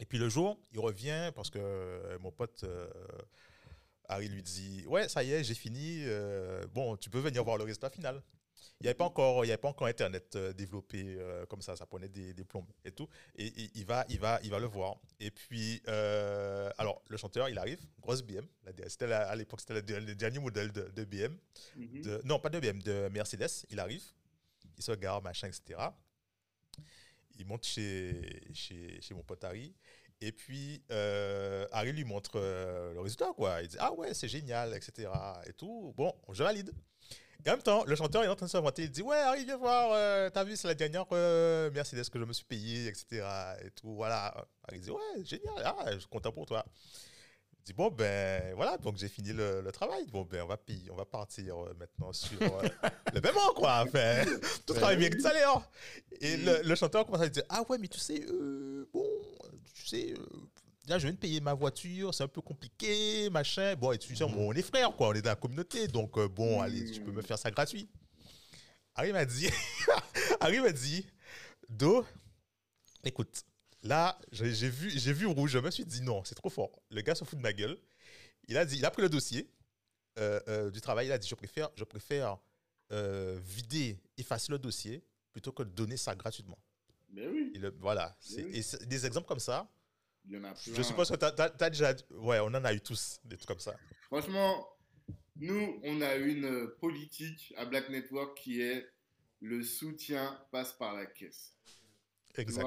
[0.00, 2.64] Et puis le jour, il revient parce que mon pote
[4.08, 6.02] Harry lui dit, ouais, ça y est, j'ai fini.
[6.04, 8.22] euh, bon, tu peux venir voir le résultat final.
[8.80, 11.62] Il n'y avait pas encore, il y avait pas encore Internet euh, développé euh, comme
[11.62, 13.08] ça, ça prenait des, des plombes et tout.
[13.36, 14.96] Et, et il va, il va, il va le voir.
[15.20, 18.46] Et puis, euh, alors le chanteur, il arrive, grosse BM.
[18.64, 21.36] la- C'était à l'époque, c'était le, dernier modèle de, de BM.
[21.76, 22.02] Mhm.
[22.02, 23.66] De- non, pas de BM, de Mercedes.
[23.70, 24.02] Il arrive,
[24.76, 25.80] il se gare, machin, etc.
[27.38, 29.74] Il monte chez, chez, chez mon pote Harry.
[30.22, 33.60] Et puis, euh, Harry lui montre euh, le résultat, quoi.
[33.62, 35.10] Il dit, ah ouais, c'est génial, etc.
[35.46, 35.92] Et tout.
[35.96, 36.72] Bon, je valide.
[37.44, 38.82] Et en même temps, le chanteur est en train de s'inventer.
[38.84, 39.90] Il dit, ouais, Harry, viens voir.
[39.92, 43.24] euh, T'as vu, c'est la dernière euh, Mercedes que je me suis payée, etc.
[43.64, 44.34] Et tout, voilà.
[44.66, 45.54] Harry dit, ouais, génial.
[45.64, 46.64] Ah, je suis content pour toi.
[47.60, 50.06] Je dis, bon, ben voilà, donc j'ai fini le, le travail.
[50.06, 52.68] Bon, ben on va, payer, on va partir euh, maintenant sur euh,
[53.14, 53.84] le paiement, quoi.
[53.86, 54.24] Enfin,
[54.66, 55.60] tout travail mérite salaire.
[56.20, 59.04] Et le, le chanteur commence à dire, ah ouais, mais tu sais, euh, bon,
[59.74, 60.14] tu sais,
[60.86, 63.74] là, je viens de payer ma voiture, c'est un peu compliqué, machin.
[63.76, 66.28] Bon, et tu sais, on est frères, quoi, on est dans la communauté, donc euh,
[66.28, 67.88] bon, allez, tu peux me faire ça gratuit.
[68.94, 69.48] Harry m'a dit,
[70.40, 71.06] Harry m'a dit,
[71.68, 72.04] Do,
[73.04, 73.44] écoute,
[73.82, 76.80] là, j'ai vu, j'ai vu rouge, je me suis dit non, c'est trop fort.
[76.90, 77.76] Le gars se fout de ma gueule.
[78.48, 79.50] Il a dit, il a pris le dossier
[80.18, 82.38] euh, euh, du travail, il a dit, je préfère, je préfère
[82.90, 86.58] vider, effacer le dossier plutôt que de donner ça gratuitement.
[87.10, 88.50] Mais oui, Et le- voilà, c'est Oui.
[88.54, 89.68] et c'est- des exemples comme ça.
[90.28, 90.74] Il y en a plein.
[90.74, 93.60] Je suppose que tu as, déjà, ouais, on en a eu tous des trucs comme
[93.60, 93.76] ça.
[94.02, 94.68] Franchement,
[95.36, 98.86] nous, on a une politique à Black Network qui est
[99.40, 101.54] le soutien passe par la caisse.
[102.36, 102.66] Exact,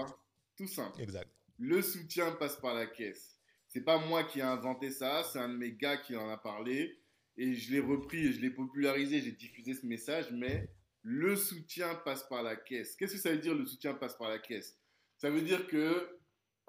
[0.55, 1.01] Tout simple.
[1.01, 1.29] exact.
[1.57, 3.37] Le soutien passe par la caisse.
[3.67, 6.37] C'est pas moi qui ai inventé ça, c'est un de mes gars qui en a
[6.37, 6.99] parlé.
[7.37, 10.69] Et je l'ai repris et je l'ai popularisé, j'ai diffusé ce message, mais
[11.03, 12.95] le soutien passe par la caisse.
[12.95, 14.77] Qu'est-ce que ça veut dire le soutien passe par la caisse?
[15.17, 16.18] Ça veut dire que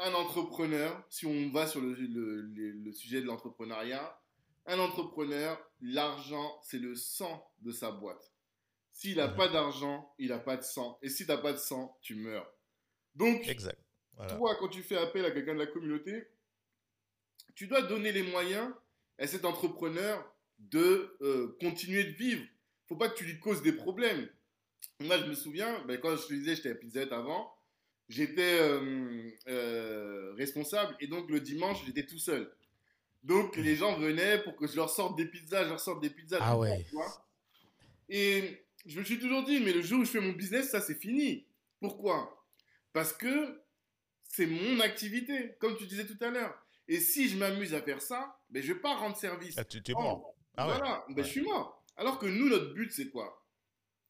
[0.00, 4.20] un entrepreneur, si on va sur le, le- le- le sujet de l'entrepreneuriat,
[4.66, 8.32] un entrepreneur, l'argent, c'est le sang de sa boîte.
[8.92, 10.98] S'il n'a pas d'argent, il n'a pas de sang.
[11.02, 12.50] Et si tu n'as pas de sang, tu meurs.
[13.14, 13.78] Donc, Exact.
[14.14, 14.34] Voilà.
[14.36, 16.26] toi, quand tu fais appel à quelqu'un de la communauté,
[17.54, 18.72] tu dois donner les moyens
[19.18, 20.24] à cet entrepreneur
[20.58, 22.44] de euh, continuer de vivre.
[22.86, 24.28] faut pas que tu lui causes des problèmes.
[25.00, 27.54] Moi, je me souviens, ben, quand je te disais, j'étais à Pizza Hut avant,
[28.10, 32.52] j'étais euh, euh, responsable et donc le dimanche, j'étais tout seul.
[33.22, 36.10] Donc, les gens venaient pour que je leur sorte des pizzas, je leur sorte des
[36.10, 36.38] pizzas.
[36.40, 36.84] Ah ouais.
[38.08, 40.80] Et je me suis toujours dit, mais le jour où je fais mon business, ça,
[40.80, 41.46] c'est fini.
[41.80, 42.44] Pourquoi?
[42.92, 43.60] Parce que
[44.24, 46.54] c'est mon activité, comme tu disais tout à l'heure.
[46.88, 49.54] Et si je m'amuse à faire ça, ben, je vais pas rendre service.
[49.58, 50.34] Ah, tu, tu es Oh, mort.
[50.56, 50.76] Ah ouais.
[50.76, 51.22] voilà, ben, Ouais.
[51.22, 51.84] je suis mort.
[51.96, 53.44] Alors que nous, notre but, c'est quoi?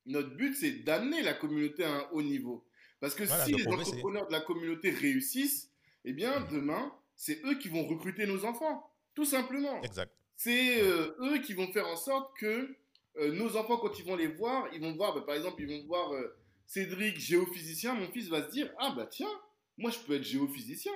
[0.07, 2.65] Notre but, c'est d'amener la communauté à un haut niveau.
[3.01, 5.71] Parce que Voilà, si les entrepreneurs de la communauté réussissent,
[6.05, 8.91] eh bien, demain, c'est eux qui vont recruter nos enfants.
[9.15, 9.83] Tout simplement.
[9.83, 10.13] Exact.
[10.37, 12.77] C'est euh, eux qui vont faire en sorte que
[13.17, 15.69] euh, nos enfants, quand ils vont les voir, ils vont voir, bah, par exemple, ils
[15.69, 16.37] vont voir euh,
[16.67, 17.95] Cédric, géophysicien.
[17.95, 19.29] Mon fils va se dire Ah, bah tiens,
[19.77, 20.93] moi, je peux être géophysicien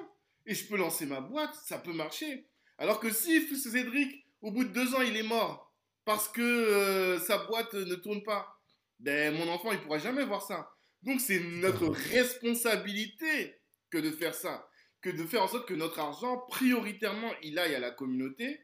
[0.47, 2.47] et je peux lancer ma boîte, ça peut marcher.
[2.79, 5.75] Alors que si Cédric, au bout de deux ans, il est mort
[6.05, 8.61] parce que sa boîte ne tourne pas,
[8.99, 10.74] ben, mon enfant, il pourra jamais voir ça.
[11.05, 13.59] Donc, c'est notre responsabilité
[13.91, 14.69] que de faire ça,
[15.01, 18.61] que de faire en sorte que notre argent, prioritairement, il aille à la communauté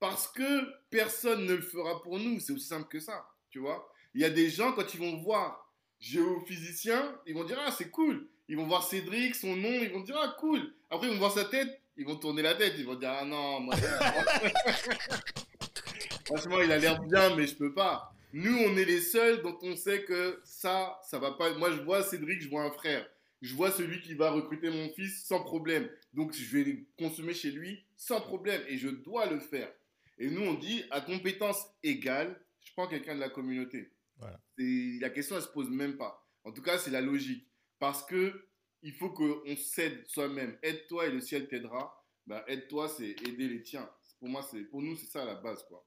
[0.00, 2.40] parce que personne ne le fera pour nous.
[2.40, 3.90] C'est aussi simple que ça, tu vois.
[4.14, 7.90] Il y a des gens, quand ils vont voir géophysicien, ils vont dire, ah, c'est
[7.90, 8.28] cool.
[8.48, 10.74] ils vont voir Cédric, son nom, ils vont dire ah cool.
[10.90, 13.24] Après ils vont voir sa tête, ils vont tourner la tête, ils vont dire ah
[13.24, 13.74] non, moi,
[16.26, 18.12] franchement il a l'air bien, mais je peux pas.
[18.36, 21.56] Nous on est les seuls dont on sait que ça, ça va pas.
[21.56, 23.08] Moi je vois Cédric, je vois un frère.
[23.40, 25.88] Je vois celui qui va recruter mon fils sans problème.
[26.14, 29.72] Donc je vais consommer chez lui sans problème et je dois le faire.
[30.18, 33.92] Et nous on dit à compétence égale, je prends quelqu'un de la communauté.
[34.18, 34.40] Voilà.
[34.58, 36.26] La question, elle se pose même pas.
[36.42, 37.46] En tout cas, c'est la logique.
[37.78, 38.48] Parce que
[38.82, 40.58] il faut qu'on s'aide soi-même.
[40.60, 42.04] Aide-toi et le ciel t'aidera.
[42.26, 43.88] Bah, aide-toi, c'est aider les tiens.
[44.18, 45.86] Pour moi, c'est pour nous, c'est ça la base, quoi.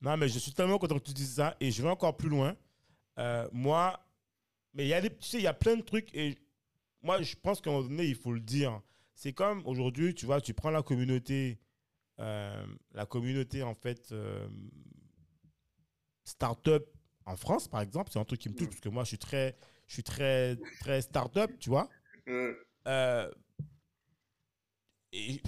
[0.00, 2.28] Non, mais je suis tellement content que tu dises ça et je vais encore plus
[2.28, 2.56] loin.
[3.18, 3.98] Euh, moi,
[4.74, 6.38] mais il y a des, tu sais, il y a plein de trucs et
[7.02, 8.80] moi, je pense qu'à un moment donné, il faut le dire.
[9.14, 11.58] C'est comme aujourd'hui, tu vois, tu prends la communauté,
[12.20, 14.46] euh, la communauté en fait, euh,
[16.24, 16.86] start-up
[17.24, 18.70] en France, par exemple, c'est un truc qui me touche Mm.
[18.70, 19.56] parce que moi, je suis très,
[19.88, 21.88] je suis très, très start-up, tu vois.
[22.28, 22.54] Euh,
[22.86, 23.28] Euh,
[25.12, 25.42] et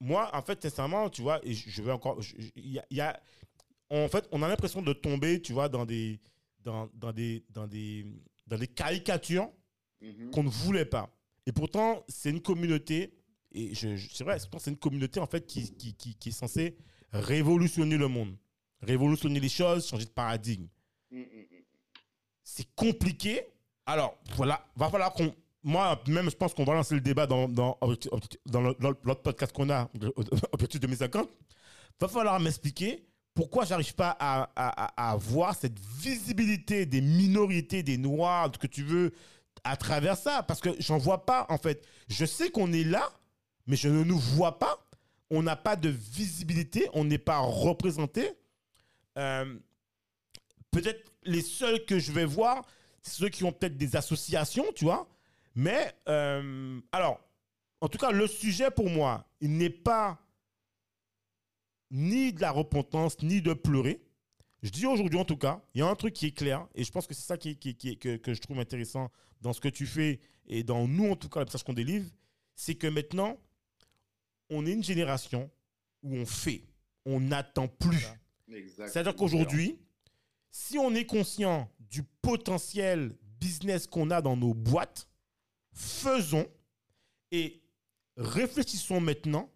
[0.00, 2.20] moi, en fait, sincèrement, tu vois, et je vais encore.
[2.20, 3.20] je- je- Il y a, il y a-
[3.90, 6.20] en fait, on a l'impression de tomber, tu vois, dans des,
[6.60, 8.06] dans, dans des, dans des,
[8.46, 9.50] dans des caricatures
[10.00, 10.30] mhm.
[10.30, 11.10] qu'on ne voulait pas.
[11.46, 13.12] Et pourtant, c'est une communauté,
[13.52, 16.32] et je, je- c'est vrai, c'est une communauté, en fait, qui, qui, qui, qui est
[16.32, 16.76] censée
[17.12, 18.36] révolutionner le monde,
[18.82, 20.68] révolutionner les choses, changer de paradigme
[21.10, 21.26] mm, mm.
[22.44, 23.42] c'est compliqué.
[23.86, 25.34] Alors, voilà, va falloir qu'on.
[25.62, 27.76] Moi, même, je pense qu'on va lancer le débat dans, dans,
[28.46, 29.90] dans l'autre podcast qu'on a,
[30.52, 31.28] Objectif 2050.
[32.00, 33.04] Va falloir m'expliquer
[33.40, 38.82] pourquoi j'arrive pas à, à, à- avoir cette visibilité des minorités, des noirs, que tu
[38.82, 39.14] veux,
[39.64, 40.42] à travers ça?
[40.42, 41.82] Parce que j'en vois pas, en fait.
[42.08, 43.10] Je sais qu'on est là,
[43.66, 44.86] mais je ne nous vois pas.
[45.30, 48.30] On n'a pas de visibilité, on n'est pas représenté.
[49.16, 49.58] Euh,
[50.70, 52.60] peut-être les seuls que je vais voir,
[53.00, 55.08] c'est ceux qui ont peut-être des associations, tu vois.
[55.54, 57.18] Mais, euh, alors,
[57.80, 60.18] en tout cas, le sujet pour moi, il n'est pas
[61.90, 64.00] ni de la repentance, ni de pleurer.
[64.62, 66.84] Je dis aujourd'hui, en tout cas, il y a un truc qui est clair, et
[66.84, 69.10] je pense que c'est ça qui, qui- qui- que, que je trouve intéressant
[69.40, 72.08] dans ce que tu fais, et dans nous, en tout cas, le message qu'on délivre,
[72.54, 73.38] c'est que maintenant,
[74.50, 75.50] on est une génération
[76.02, 76.62] où on fait,
[77.06, 78.04] on n'attend plus.
[78.88, 79.78] C'est-à-dire qu'aujourd'hui,
[80.50, 85.08] si on est conscient du potentiel business qu'on a dans nos boîtes,
[85.72, 86.46] faisons
[87.30, 87.62] et
[88.16, 89.48] réfléchissons maintenant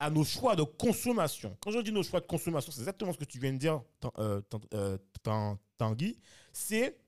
[0.00, 1.56] à nos choix de consommation.
[1.60, 3.82] Quand je dis nos choix de consommation, c'est exactement ce que tu viens de dire,
[4.18, 4.40] euh,
[4.74, 6.18] euh, Tan- Tanguy.
[6.52, 6.98] C'est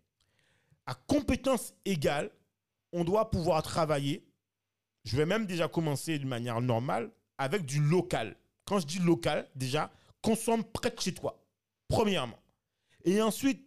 [0.86, 2.30] à compétence égale,
[2.92, 4.24] on doit pouvoir travailler.
[5.04, 8.36] Je vais même déjà commencer de manière normale avec du local.
[8.66, 9.90] Quand je dis local, déjà,
[10.20, 11.42] consomme près de chez toi,
[11.88, 12.38] premièrement.
[13.04, 13.66] Et ensuite,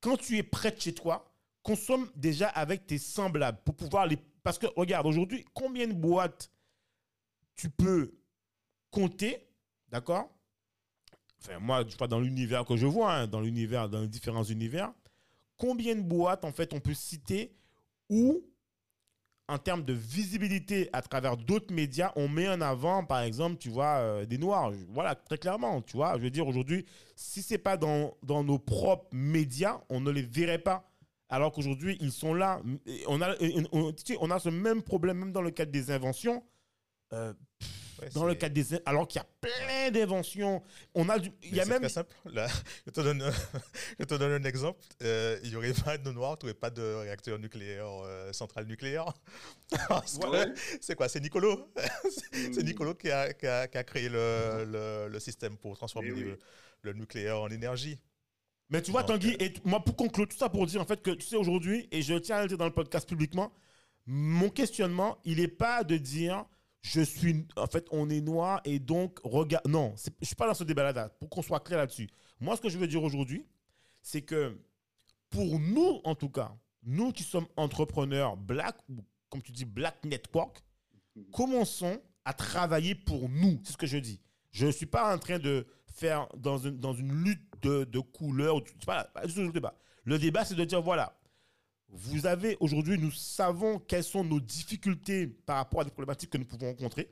[0.00, 4.16] quand tu es près de chez toi, consomme déjà avec tes semblables pour pouvoir les.
[4.42, 6.50] Parce que regarde, aujourd'hui, combien de boîtes
[7.56, 8.14] tu peux
[8.90, 9.46] compter,
[9.88, 10.28] d'accord?
[11.42, 14.44] Enfin, moi, je pas dans l'univers que je vois, hein, dans l'univers, dans les différents
[14.44, 14.92] univers,
[15.56, 17.54] combien de boîtes, en fait, on peut citer
[18.08, 18.42] où,
[19.48, 23.68] en termes de visibilité à travers d'autres médias, on met en avant, par exemple, tu
[23.68, 24.72] vois, euh, des noirs.
[24.90, 26.16] Voilà, très clairement, tu vois.
[26.18, 26.86] Je veux dire, aujourd'hui,
[27.16, 30.88] si c'est pas dans, dans nos propres médias, on ne les verrait pas.
[31.28, 32.60] Alors qu'aujourd'hui, ils sont là.
[33.06, 33.34] On a,
[33.72, 36.44] on a ce même problème, même dans le cadre des inventions.
[37.12, 37.32] Euh,
[38.00, 38.78] Ouais, dans le cadre des.
[38.86, 40.62] Alors qu'il y a plein d'inventions.
[40.94, 41.30] On a du.
[41.42, 41.80] Il y a c'est même.
[41.80, 42.14] très simple.
[42.26, 42.46] Là,
[42.86, 43.22] je, te donne,
[43.98, 44.78] je te donne un exemple.
[45.02, 48.66] Euh, il n'y aurait pas de noir, tu n'aurais pas de réacteur nucléaire, euh, centrale
[48.66, 49.12] nucléaire.
[50.80, 51.08] C'est quoi?
[51.08, 51.72] C'est Nicolo.
[52.02, 52.64] C'est Mm.
[52.66, 56.12] Nicolo qui a, qui a- qui a créé le, le- le système pour transformer Eh
[56.12, 56.20] oui.
[56.22, 56.38] le,
[56.82, 57.98] le nucléaire en énergie.
[58.70, 60.86] Mais tu vois, Donc, Tanguy, et t- moi, pour conclure tout ça, pour dire en
[60.86, 63.52] fait que tu sais, aujourd'hui, et je tiens à le dire dans le podcast publiquement,
[64.06, 66.44] mon questionnement, il n'est pas de dire
[66.82, 67.46] je suis.
[67.56, 69.66] En fait, on est noir et donc, regarde.
[69.66, 72.08] Non, je suis pas dans ce débat-là, pour qu'on soit clair là-dessus.
[72.40, 73.46] Moi, ce que je veux dire aujourd'hui,
[74.02, 74.58] c'est que
[75.28, 80.04] pour nous, en tout cas, nous qui sommes entrepreneurs black, ou comme tu dis, black
[80.04, 80.62] network,
[81.32, 83.60] commençons à travailler pour nous.
[83.64, 84.20] C'est ce que je dis.
[84.50, 88.62] Je ne suis pas en train de faire dans une, lutte de, de couleurs.
[88.86, 89.76] pas, pas le débat.
[90.04, 91.19] Le débat, c'est de dire voilà,
[91.92, 96.38] vous avez aujourd'hui, nous savons quelles sont nos difficultés par rapport à des problématiques que
[96.38, 97.10] nous pouvons rencontrer.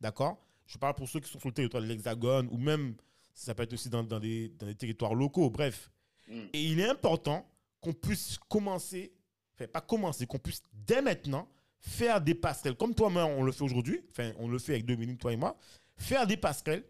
[0.00, 0.44] D'accord?
[0.66, 2.94] Je parle pour ceux qui sont sur le territoire de l'Hexagone ou même,
[3.32, 5.90] ça peut être aussi dans, dans des, dans des territoires locaux, bref.
[6.28, 6.40] Mm.
[6.52, 7.48] Et il est important
[7.80, 9.12] qu'on puisse commencer,
[9.54, 11.48] enfin pas commencer, qu'on puisse dès maintenant
[11.80, 14.84] faire des passerelles, comme toi, moi, on le fait aujourd'hui, enfin on le fait avec
[14.84, 15.56] Dominique, toi et moi,
[15.96, 16.84] faire des passerelles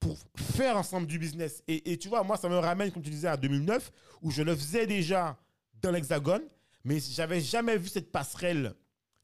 [0.00, 1.62] pour faire ensemble du business.
[1.68, 4.42] Et, et tu vois, moi, ça me ramène, comme tu disais, à 2009, où je
[4.42, 5.38] le faisais déjà
[5.80, 6.42] dans l'Hexagone,
[6.84, 8.74] mais j'avais jamais vu cette passerelle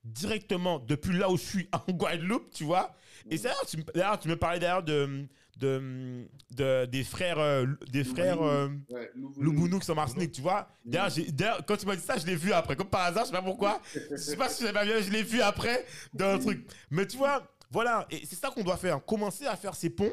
[0.04, 2.94] directement depuis là où je suis en Guadeloupe, tu vois.
[3.30, 5.26] Et ça, tu, tu me parlais d'ailleurs de,
[5.58, 9.42] de, de- des frères, euh, des frères euh, Ouais, Louvonou.
[9.42, 10.68] Loubounou qui sont en Martinique, tu vois.
[10.86, 12.76] D'ailleurs, quand tu m'as dit ça, je l'ai vu après.
[12.76, 13.82] Comme par hasard, je sais pas pourquoi.
[13.94, 15.84] Je sais pas si j'avais bien, je l'ai vu après
[16.14, 16.66] dans le truc.
[16.90, 18.06] Mais tu vois, voilà.
[18.10, 19.04] Et c'est ça qu'on doit faire.
[19.04, 20.12] Commencer à faire ces ponts.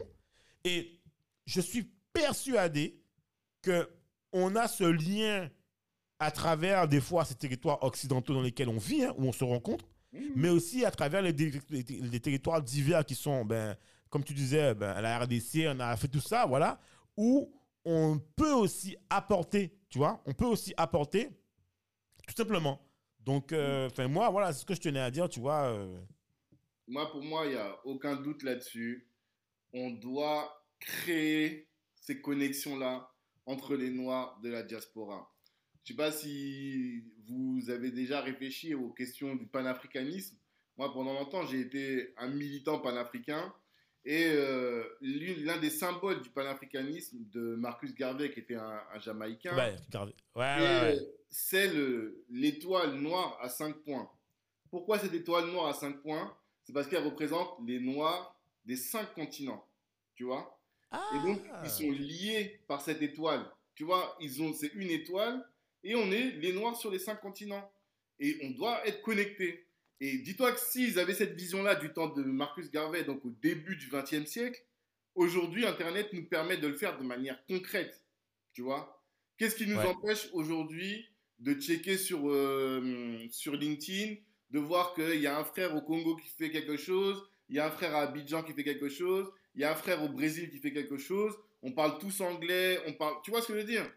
[0.66, 1.00] Et
[1.46, 3.02] je suis persuadé
[3.62, 3.88] que
[4.34, 5.50] on a ce lien
[6.20, 9.44] à travers des fois ces territoires occidentaux dans lesquels on vit, hein, où on se
[9.44, 10.32] rencontre, Mhm.
[10.36, 13.78] mais aussi à travers les, dé- les- les territoires divers qui sont, ben,
[14.10, 16.80] comme tu disais, ben, la RDC, on a fait tout ça, voilà,
[17.16, 17.54] où
[17.86, 21.30] on peut aussi apporter, tu vois, on peut aussi apporter,
[22.28, 22.82] tout simplement.
[23.20, 25.66] Donc, euh, enfin, moi, voilà, c'est ce que je tenais à dire, tu vois.
[25.66, 26.00] euh,
[26.88, 29.10] Moi, pour moi, il n'y a aucun doute là-dessus.
[29.74, 33.12] On doit créer ces connexions-là
[33.46, 35.30] entre les Noirs de la diaspora.
[35.88, 40.36] Je ne sais pas si vous avez déjà réfléchi aux questions du panafricanisme.
[40.76, 43.54] Moi, pendant longtemps, j'ai été un militant panafricain.
[44.04, 49.56] Et euh, l'un des symboles du panafricanisme de Marcus Garvey, qui était un, un Jamaïcain,
[49.56, 49.76] ouais.
[50.36, 51.00] Ouais, ouais, ouais.
[51.30, 54.10] c'est le- l'étoile noire à 5 points.
[54.70, 56.36] Pourquoi cette étoile noire à 5 points?
[56.66, 59.66] C'est parce qu'elle représente les noirs des 5 continents.
[60.16, 60.60] Tu vois?
[61.16, 61.62] Et donc, Ah.
[61.64, 63.46] ils sont liés par cette étoile.
[63.74, 65.46] Tu vois, ils ont, c'est une étoile
[65.84, 67.72] et on est les noirs sur les 5 continents.
[68.20, 69.66] Et on doit être connectés.
[70.00, 73.76] Et dis-toi que s'ils avaient cette vision-là du temps de Marcus Garvey, donc au début
[73.76, 74.64] du XXe siècle,
[75.16, 78.04] aujourd'hui, Internet nous permet de le faire de manière concrète.
[78.54, 79.04] Tu vois?
[79.38, 79.86] Qu'est-ce qui nous Ouais.
[79.86, 81.06] empêche aujourd'hui
[81.40, 84.16] de checker sur, euh, sur LinkedIn,
[84.50, 87.60] de voir qu'il y a un frère au Congo qui fait quelque chose, il y
[87.60, 90.10] a un frère à Abidjan qui fait quelque chose, il y a un frère au
[90.10, 93.16] Brésil qui fait quelque chose, on parle tous anglais, on parle...
[93.24, 93.88] Tu vois ce que je veux dire?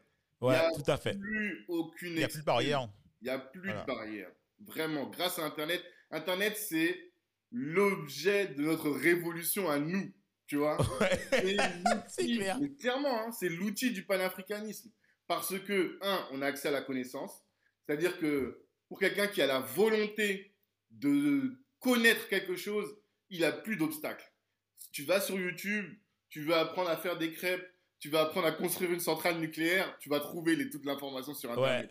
[0.41, 1.19] Ouais, tout à fait.
[1.19, 2.89] Plus aucune Il n'y a plus de barrière.
[3.21, 3.83] Il n'y a plus Voilà.
[3.83, 4.31] de barrière.
[4.61, 5.83] Vraiment, grâce à Internet.
[6.11, 7.13] Internet, c'est
[7.51, 10.13] l'objet de notre révolution à nous.
[10.47, 10.79] Tu vois
[12.09, 12.59] C'est clair.
[12.61, 14.91] mais clairement, hein, c'est l'outil du panafricanisme.
[15.27, 17.45] Parce que, un, on a accès à la connaissance.
[17.87, 20.55] C'est-à-dire que pour quelqu'un qui a la volonté
[20.91, 22.97] de connaître quelque chose,
[23.29, 24.29] il a plus d'obstacles.
[24.77, 25.87] Si tu vas sur YouTube,
[26.29, 27.65] tu veux apprendre à faire des crêpes,
[28.01, 31.53] tu vas apprendre à construire une centrale nucléaire, tu vas trouver les- toute l'information sur
[31.53, 31.91] Internet.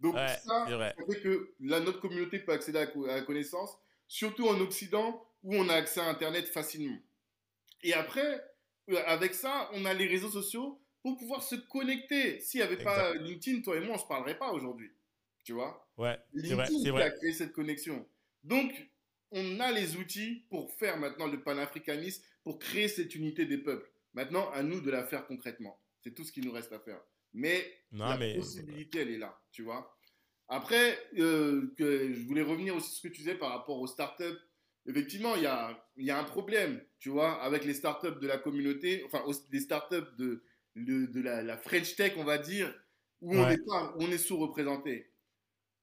[0.00, 0.94] Donc ouais, ça, c'est vrai.
[0.98, 3.78] ça fait que la, notre communauté peut accéder à, la co- à la connaissance,
[4.08, 6.98] surtout en Occident où on a accès à Internet facilement.
[7.82, 8.42] Et après,
[8.90, 12.40] euh, avec ça, on a les réseaux sociaux pour pouvoir se connecter.
[12.40, 13.14] S'il n'y avait pas.
[13.14, 14.90] LinkedIn, toi et moi, on ne se parlerait pas aujourd'hui.
[15.44, 15.86] Tu vois?
[15.96, 17.02] Ouais, c'est vrai, LinkedIn c'est qui vrai.
[17.02, 18.06] a créé cette connexion.
[18.42, 18.72] Donc,
[19.30, 23.90] on a les outils pour faire maintenant le panafricanisme, pour créer cette unité des peuples.
[24.14, 25.80] Maintenant, à nous de la faire concrètement.
[26.02, 27.00] C'est tout ce qui nous reste à faire.
[27.32, 29.96] Mais Non, la mais- possibilité, elle est là, tu vois.
[30.48, 33.86] Après, euh, que je voulais revenir aussi sur ce que tu disais par rapport aux
[33.86, 34.38] startups.
[34.86, 38.36] Effectivement, il y a, y a un problème, tu vois, avec les startups de la
[38.38, 40.44] communauté, enfin, les startups de,
[40.76, 42.72] de, de la, la French Tech, on va dire,
[43.22, 45.10] où on est, pas- on est sous-représenté.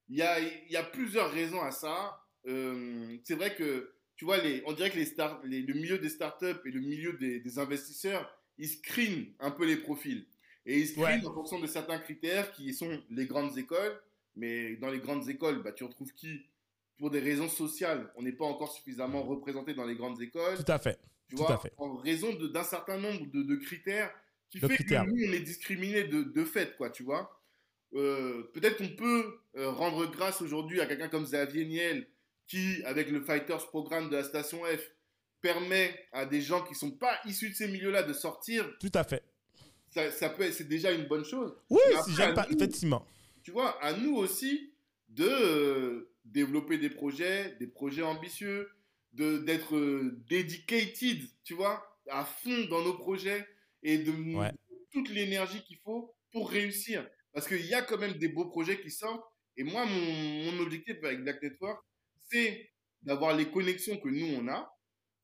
[0.09, 2.21] Il y a, y a plusieurs raisons à ça.
[2.45, 5.97] Euh, c'est vrai que, tu vois, les, on dirait que les start, les- le milieu
[5.97, 10.27] des startups et le milieu des, des investisseurs, ils screenent un peu les profils.
[10.67, 11.25] Et ils screenent Ouais.
[11.25, 13.99] en fonction de certains critères qui sont les grandes écoles.
[14.35, 16.45] Mais dans les grandes écoles, bah, tu retrouves qui?
[16.99, 20.55] Pour des raisons sociales, on n'est pas encore suffisamment représenté dans les grandes écoles.
[20.63, 20.99] Tout à fait.
[21.27, 21.73] Tu Tout vois, à fait.
[21.77, 24.13] en raison d'un certain nombre de, de critères
[24.51, 25.03] qui De fait critères.
[25.05, 27.41] que nous, on est discriminés de, de fait, quoi, tu vois.
[27.95, 32.07] Euh, Peut-être qu'on peut euh, rendre grâce aujourd'hui à quelqu'un comme Xavier Niel,
[32.51, 34.91] qui, avec le Fighters Programme de la Station F,
[35.41, 38.69] permet à des gens qui sont pas issus de ces milieux-là de sortir.
[38.79, 39.23] Tout à fait.
[39.89, 41.55] Ça, ça peut, c'est déjà une bonne chose.
[41.69, 43.05] Oui, si j'aime pas, nous- effectivement.
[43.43, 44.73] tu vois, à nous aussi
[45.09, 48.69] de euh, développer des projets, des projets ambitieux,
[49.13, 53.45] de d'être euh, dedicated, tu vois, à fond dans nos projets
[53.83, 54.51] et de Ouais.
[54.91, 57.05] toute l'énergie qu'il faut pour réussir.
[57.33, 59.23] Parce qu'il y a quand même des beaux projets qui sortent.
[59.57, 61.83] Et moi, mon, mon objectif avec Black Network,
[63.03, 64.71] d'avoir les connexions que nous, on a.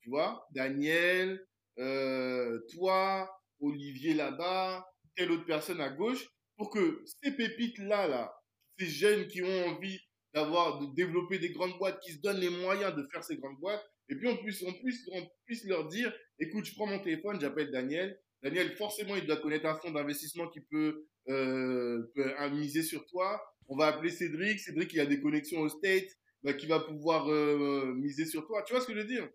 [0.02, 1.44] Tu vois, Daniel,
[1.78, 3.30] euh, toi,
[3.60, 4.86] Olivier là-bas,
[5.16, 8.32] telle autre personne à gauche, pour que ces pépites-là, là,
[8.78, 10.00] ces jeunes qui ont envie
[10.34, 13.58] d'avoir, de développer des grandes boîtes, qui se donnent les moyens de faire ces grandes
[13.58, 16.98] boîtes, et puis on puisse, on puisse, on puisse leur dire, écoute, je prends mon
[16.98, 18.18] téléphone, j'appelle Daniel.
[18.42, 23.42] Daniel, forcément, il doit connaître un fonds d'investissement qui peut, peut euh, miser sur toi.
[23.66, 24.60] On va appeler Cédric.
[24.60, 26.08] Cédric, il a des connexions aux States,
[26.42, 28.62] bah, qui va pouvoir euh, miser sur toi.
[28.62, 29.28] Tu vois ce que je veux dire?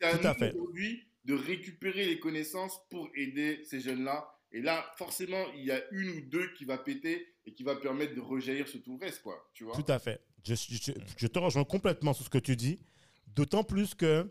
[0.00, 4.84] C'est à Tout nous aujourd'hui de récupérer les connaissances pour aider ces jeunes-là Et là,
[4.98, 8.20] forcément, il y a une ou deux qui va péter et qui va permettre de
[8.20, 9.36] rejaillir sur tout le reste, quoi.
[9.54, 9.76] Tu vois?
[9.76, 10.20] Tout à fait.
[10.44, 12.80] Je, je- je te rejoins complètement sur ce que tu dis.
[13.28, 14.30] D'autant plus que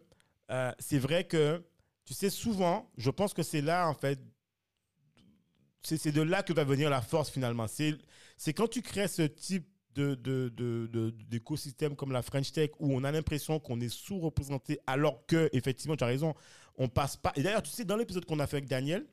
[0.51, 1.63] euh, c'est vrai que,
[2.05, 4.19] tu sais, souvent, je pense que c'est là, en fait,
[5.83, 7.67] c'est de là que va venir la force finalement.
[7.67, 13.03] C'est quand tu crées ce type de, de, de- comme la French Tech où on
[13.03, 16.33] a l'impression qu'on est sous-représenté alors que, effectivement, tu as raison,
[16.77, 17.33] on passe pas.
[17.35, 19.05] Et d'ailleurs, tu sais, dans l'épisode qu'on a fait avec Daniel,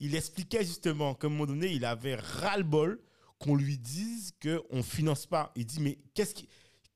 [0.00, 3.00] il expliquait justement qu'à un moment donné, il avait ras-le-bol
[3.38, 5.52] qu'on lui dise qu'on ne finance pas.
[5.56, 6.48] Il dit, mais qu'est-ce qui.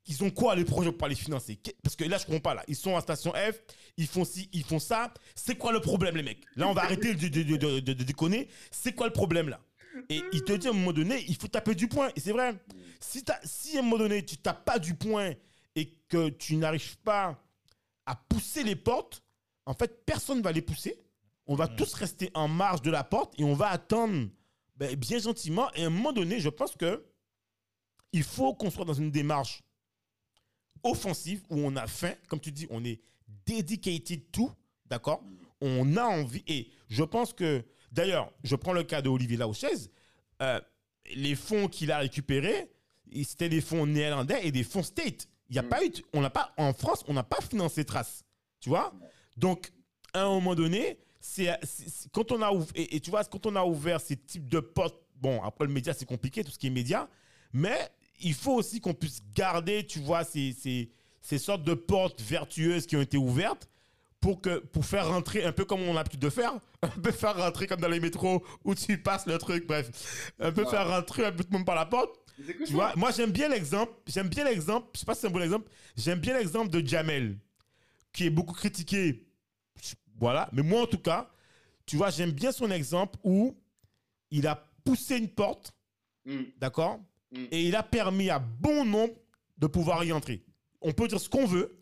[0.06, 1.60] Ils ont quoi les projets pour les financer?
[1.82, 2.54] Parce que là, je comprends pas.
[2.54, 2.64] Là.
[2.66, 3.60] Ils sont à station F,
[3.96, 5.12] ils font ci, ils font ça.
[5.34, 6.42] C'est quoi le problème, les mecs?
[6.56, 8.48] Là, on va arrêter de déconner.
[8.70, 9.60] C'est quoi le problème, là?
[10.08, 12.10] Et il te dit à un moment donné, il faut taper du point.
[12.16, 12.54] Et c'est vrai.
[13.00, 15.32] Si, t'as- si à un moment donné, tu tapes pas du point
[15.74, 17.42] et que tu n'arrives pas
[18.06, 19.22] à pousser les portes,
[19.66, 20.98] en fait, personne ne va les pousser.
[21.46, 24.28] On va tous rester en marge de la porte et on va attendre
[24.76, 25.70] ben, bien gentiment.
[25.74, 27.04] Et à un moment donné, je pense que
[28.12, 29.62] il faut qu'on soit dans une démarche
[30.82, 33.00] offensive où on a faim, comme tu dis, on est
[33.46, 34.50] dedicated tout,
[34.86, 35.22] d'accord?
[35.60, 36.42] On a envie.
[36.46, 39.38] Et je pense que, d'ailleurs, je prends le cas de Olivier
[40.42, 40.60] euh,
[41.14, 42.70] les fonds qu'il a récupérés,
[43.24, 45.28] c'était des fonds néerlandais et des fonds state.
[45.48, 45.68] Il y a Mm.
[45.68, 48.24] pas eu, on n'a pas, en France, on n'a pas financé Trace.
[48.60, 48.92] Tu vois
[49.36, 49.72] Donc,
[50.12, 51.50] à un moment donné, c'est
[52.12, 54.60] quand on a ouvert, et, et tu vois, quand on a ouvert ces types de
[54.60, 57.08] portes, bon, après le média, c'est compliqué, tout ce qui est média,
[57.52, 57.76] mais
[58.20, 62.86] il faut aussi qu'on puisse garder, tu vois, ces, ces, ces sortes de portes vertueuses
[62.86, 63.68] qui ont été ouvertes
[64.20, 66.52] pour, que, pour faire rentrer, un peu comme on a l'habitude de faire,
[66.82, 70.52] un peu faire rentrer comme dans les métros où tu passes le truc, bref, un
[70.52, 72.16] peu faire rentrer un peu tout le monde par la porte.
[72.66, 75.30] Tu vois, moi j'aime bien l'exemple, j'aime bien l'exemple, je sais pas si c'est un
[75.30, 77.38] bon exemple, j'aime bien l'exemple de Jamel,
[78.12, 79.26] qui est beaucoup critiqué.
[80.18, 81.30] Voilà, mais moi en tout cas,
[81.86, 83.56] tu vois, j'aime bien son exemple où
[84.30, 85.72] il a poussé une porte,
[86.26, 86.42] Mm.
[86.58, 87.00] d'accord?
[87.32, 87.44] Mm.
[87.50, 89.14] Et il a permis à bon nombre
[89.58, 90.42] de pouvoir y entrer.
[90.80, 91.79] On peut dire ce qu'on veut.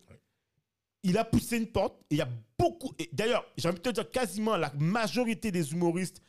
[1.03, 2.93] Il a poussé une porte et il y a beaucoup.
[3.13, 6.21] D'ailleurs, j'ai envie de te dire quasiment la majorité des humoristes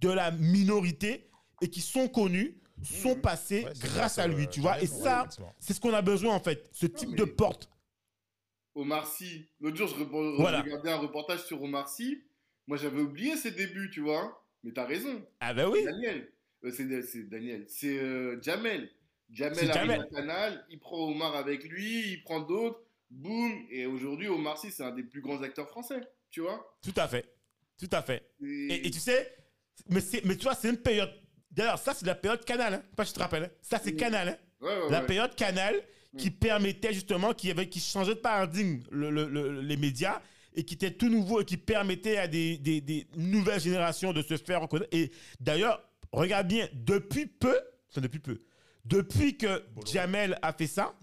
[0.00, 1.28] de la minorité
[1.60, 4.80] et qui sont connus sont passés Ouais, c'est grâce à euh, lui, tu vois.
[4.82, 5.28] Et ça,
[5.58, 7.70] c'est ce qu'on a besoin en fait, ce type de porte.
[8.74, 9.48] Omar Sy.
[9.60, 10.62] L'autre jour, je, re- Voilà.
[10.62, 12.22] regardais un reportage sur Omar Sy.
[12.66, 14.44] Moi, j'avais oublié ses débuts, tu vois.
[14.64, 15.22] Mais t'as raison.
[15.40, 15.84] Ah ben oui.
[15.84, 16.32] Daniel.
[16.64, 17.66] Euh, c'est Daniel.
[17.68, 18.90] C'est euh, Jamel.
[19.30, 20.00] Jamel arrive Jamel.
[20.00, 20.66] à Canal.
[20.70, 22.12] Il prend Omar avec lui.
[22.14, 22.80] Il prend d'autres.
[23.10, 23.52] Boum.
[23.70, 26.00] Et aujourd'hui, Omar Sy, c'est un des plus grands acteurs français.
[26.30, 27.24] Tu vois Tout à fait.
[27.78, 28.30] Tout à fait.
[28.42, 29.34] Et- Et, et tu sais,
[29.88, 31.10] mais, c'est- mais tu vois, c'est une période.
[31.50, 32.74] D'ailleurs, ça, c'est la période Canal.
[32.74, 32.82] Hein.
[32.84, 33.44] Je sais pas si tu te rappelles.
[33.44, 33.50] hein.
[33.62, 33.94] Ça, c'est.
[33.94, 34.28] Canal.
[34.28, 34.36] hein.
[34.60, 35.06] Ouais, ouais, La ouais.
[35.06, 35.74] période Canal
[36.16, 40.22] qui permettait justement, qui, avait, qui changeait de paradigme le- le- le- les médias
[40.54, 44.22] et qui était tout nouveau et qui permettait à des, des- des nouvelles générations de
[44.22, 44.94] se faire reconnaître.
[44.96, 45.82] Et d'ailleurs,
[46.12, 47.58] regarde bien, depuis peu,
[47.90, 48.42] enfin depuis peu,
[48.84, 49.64] depuis que.
[49.86, 50.94] Jamel a fait ça,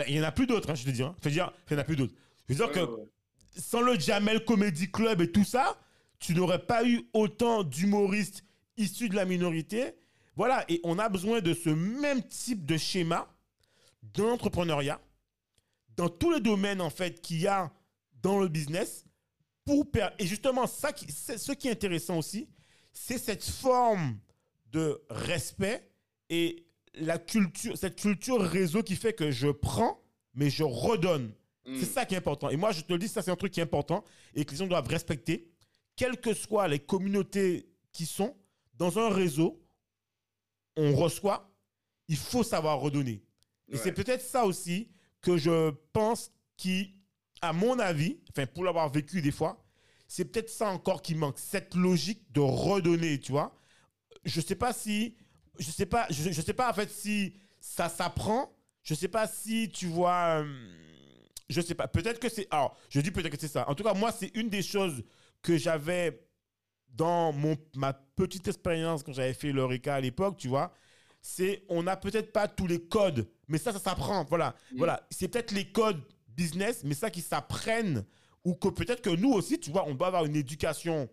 [0.00, 1.02] ben, il n'y en a plus d'autres, hein, je te dis.
[1.02, 1.14] Hein.
[1.22, 2.14] Je veux dire, il n'y en a plus d'autres.
[2.48, 5.78] Je veux dire que sans le Jamel Comedy Club et tout ça,
[6.18, 8.44] tu n'aurais pas eu autant d'humoristes
[8.76, 9.94] issus de la minorité.
[10.36, 13.28] Voilà, et on a besoin de ce même type de schéma
[14.14, 15.00] dans l'entrepreneuriat,
[15.96, 17.70] dans tous les domaines en fait qu'il y a
[18.22, 19.04] dans le business.
[19.66, 22.48] Pour per- et justement, ça qui, c'est- ce qui est intéressant aussi,
[22.92, 24.18] c'est cette forme
[24.72, 25.90] de respect
[26.30, 26.64] et
[26.94, 30.02] la culture, cette culture réseau qui fait que je prends,
[30.34, 31.32] mais je redonne.
[31.66, 31.78] Mm.
[31.78, 32.50] C'est ça qui est important.
[32.50, 34.50] Et moi, je te le dis, ça, c'est un truc qui est important et que
[34.52, 35.50] les gens doivent respecter,
[35.96, 38.36] quelles que soient les communautés qui sont
[38.74, 39.62] dans un réseau,
[40.76, 41.52] on reçoit,
[42.08, 43.22] il faut savoir redonner.
[43.68, 44.88] Et c'est peut-être ça aussi
[45.20, 46.96] que je pense qui,
[47.42, 49.62] à mon avis, enfin, pour l'avoir vécu des fois,
[50.08, 53.54] c'est peut-être ça encore qui manque, cette logique de redonner, tu vois.
[54.24, 55.16] Je sais pas si,
[55.58, 58.52] je sais pas, je, je sais pas en fait si ça s'apprend,
[58.82, 60.76] je sais pas si tu vois, euh,
[61.48, 63.68] je sais pas, peut-être que c'est, alors, je dis peut-être que c'est ça.
[63.68, 65.02] En tout cas, moi, c'est une des choses
[65.42, 66.26] que j'avais
[66.88, 70.72] dans mon, ma petite expérience quand j'avais fait l'Eureka à l'époque, tu vois,
[71.20, 74.24] c'est on n'a peut-être pas tous les codes, mais ça, ça s'apprend.
[74.24, 74.78] Voilà, Mm.
[74.78, 75.06] voilà.
[75.10, 78.04] C'est peut-être les codes business, mais ça qui s'apprennent
[78.44, 81.08] ou que peut-être que nous aussi, tu vois, on doit avoir une éducation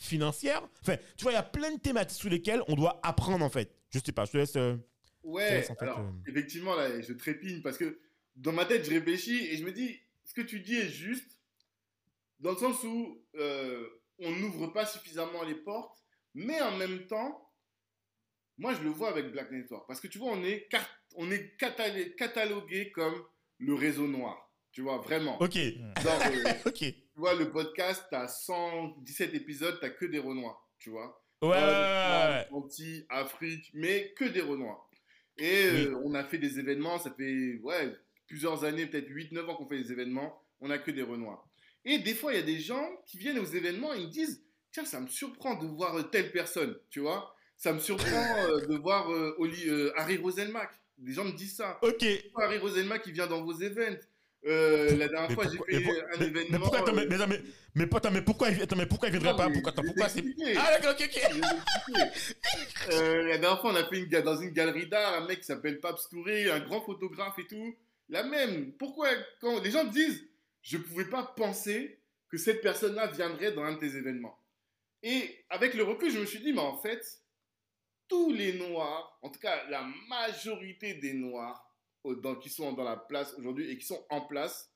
[0.00, 0.66] financière.
[0.80, 3.50] Enfin, tu vois, il y a plein de thématiques sur lesquelles on doit apprendre en
[3.50, 3.76] fait.
[3.90, 4.56] Je sais pas, je te laisse.
[4.56, 4.76] euh,
[5.22, 8.00] Ouais, laisse, en fait, alors, euh, effectivement, là, je trépigne parce que
[8.36, 11.38] dans ma tête, je réfléchis et je me dis, ce que tu dis est juste,
[12.40, 13.86] dans le sens où euh,
[14.18, 15.98] on n'ouvre pas suffisamment les portes,
[16.32, 17.52] mais en même temps,
[18.56, 19.86] moi, je le vois avec Black Network.
[19.86, 20.68] Parce que tu vois, on est,
[21.16, 21.54] on est
[22.16, 23.22] catalogué, comme
[23.58, 24.50] le réseau noir.
[24.72, 25.36] Tu vois, vraiment.
[25.42, 25.56] Ok,
[26.02, 26.20] Genre,
[26.66, 26.84] ok.
[27.20, 31.22] Tu vois, le podcast, t'as 117 épisodes, t'as que des renois, tu vois.
[31.42, 32.46] Ouais, ouais, euh, ouais, ouais.
[32.50, 34.88] anti, Afrique, mais que des Renois.
[35.36, 37.94] Et euh, on a fait des événements, ça fait ouais,
[38.26, 41.46] plusieurs années, peut-être 8-9 ans qu'on fait des événements, on n'a que des Renois.
[41.84, 44.10] Et des fois, il y a des gens qui viennent aux événements et ils me
[44.10, 44.42] disent
[44.72, 47.34] Tiens, ça me surprend de voir euh, telle personne, tu vois.
[47.58, 48.06] Ça me surprend
[48.48, 50.70] euh, de voir Oli- Harry Roselmack.
[50.96, 51.78] Des gens me disent ça.
[51.82, 52.02] Ok.
[52.36, 53.98] Harry Roselmack qui vient dans vos événements.
[54.46, 56.48] Euh, la dernière Mais fois, j'ai fait pour- un mais- événement.
[56.50, 57.40] Mais pourquoi, attends, mais, euh, mais, attends, mais,
[57.74, 59.50] mais, pas- attends, mais pourquoi, attends, mais pourquoi il viendrait pas?
[59.50, 60.24] Pourquoi, attends, pourquoi c'est.
[60.56, 62.00] Ah, d'accord, ok, ok.
[62.92, 65.46] Euh, la dernière fois, on a fait une, dans une galerie d'art un mec qui
[65.46, 67.74] s'appelle Paps Touré, un grand photographe et tout.
[68.08, 68.72] La même.
[68.72, 69.08] Pourquoi,
[69.40, 70.24] quand les gens me disent,
[70.62, 74.38] je ne pouvais pas penser que cette personne-là viendrait dans un de tes événements.
[75.02, 77.04] Et avec le recul, je me suis dit, mais en fait,
[78.08, 81.69] tous les Noirs, en tout cas la majorité des Noirs
[82.04, 84.72] dans- qui sont dans la place aujourd'hui et qui sont en place,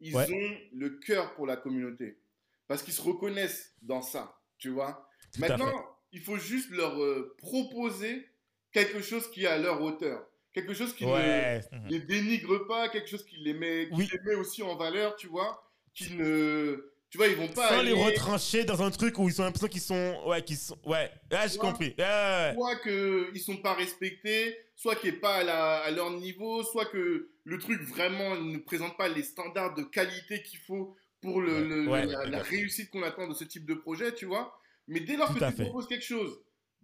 [0.00, 0.26] ils Ouais.
[0.32, 2.18] ont le cœur pour la communauté.
[2.66, 5.08] Parce qu'ils se reconnaissent dans ça, tu vois.
[5.32, 5.40] Tout.
[5.40, 5.72] Maintenant,
[6.12, 8.28] il faut juste leur euh, proposer
[8.72, 10.26] quelque chose qui est à leur hauteur.
[10.52, 11.60] Quelque chose qui Ouais.
[11.72, 14.08] ne les dénigre pas, quelque chose qui les met, qui Oui.
[14.12, 15.60] les met aussi en valeur, tu vois.
[15.92, 16.93] Qui ne...
[17.14, 19.44] Tu vois, ils vont pas Sans les aller- retrancher dans un truc où ils ont
[19.44, 20.20] l'impression qu'ils sont.
[20.26, 20.76] Ouais, qu'ils sont.
[20.84, 21.60] Ouais, là, j'ai Ouais.
[21.60, 21.94] compris.
[21.96, 26.10] Ouais, ouais, soit qu'ils sont pas respectés, soit qu'ils n'est pas à, la- à leur
[26.10, 30.96] niveau, soit que le truc vraiment ne présente pas les standards de qualité qu'il faut
[31.20, 31.84] pour le,
[32.26, 34.52] la, réussite qu'on attend de ce type de projet, tu vois.
[34.88, 35.62] Mais dès lors Tout que tu fait.
[35.66, 36.36] proposes quelque chose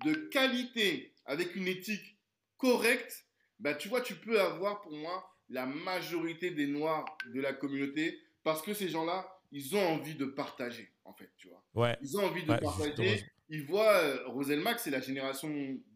[0.04, 2.18] de qualité, avec une éthique
[2.56, 3.24] correcte,
[3.58, 7.04] bah, tu vois, tu peux avoir pour moi la majorité des Noirs
[7.34, 11.48] de la communauté parce que ces gens-là, ils ont envie de partager, en fait, tu
[11.48, 11.64] vois.
[11.74, 11.96] Ouais.
[12.02, 13.24] Ils ont envie de Ouais, partager.
[13.48, 15.50] Ils voient euh, Roselmack, c'est la génération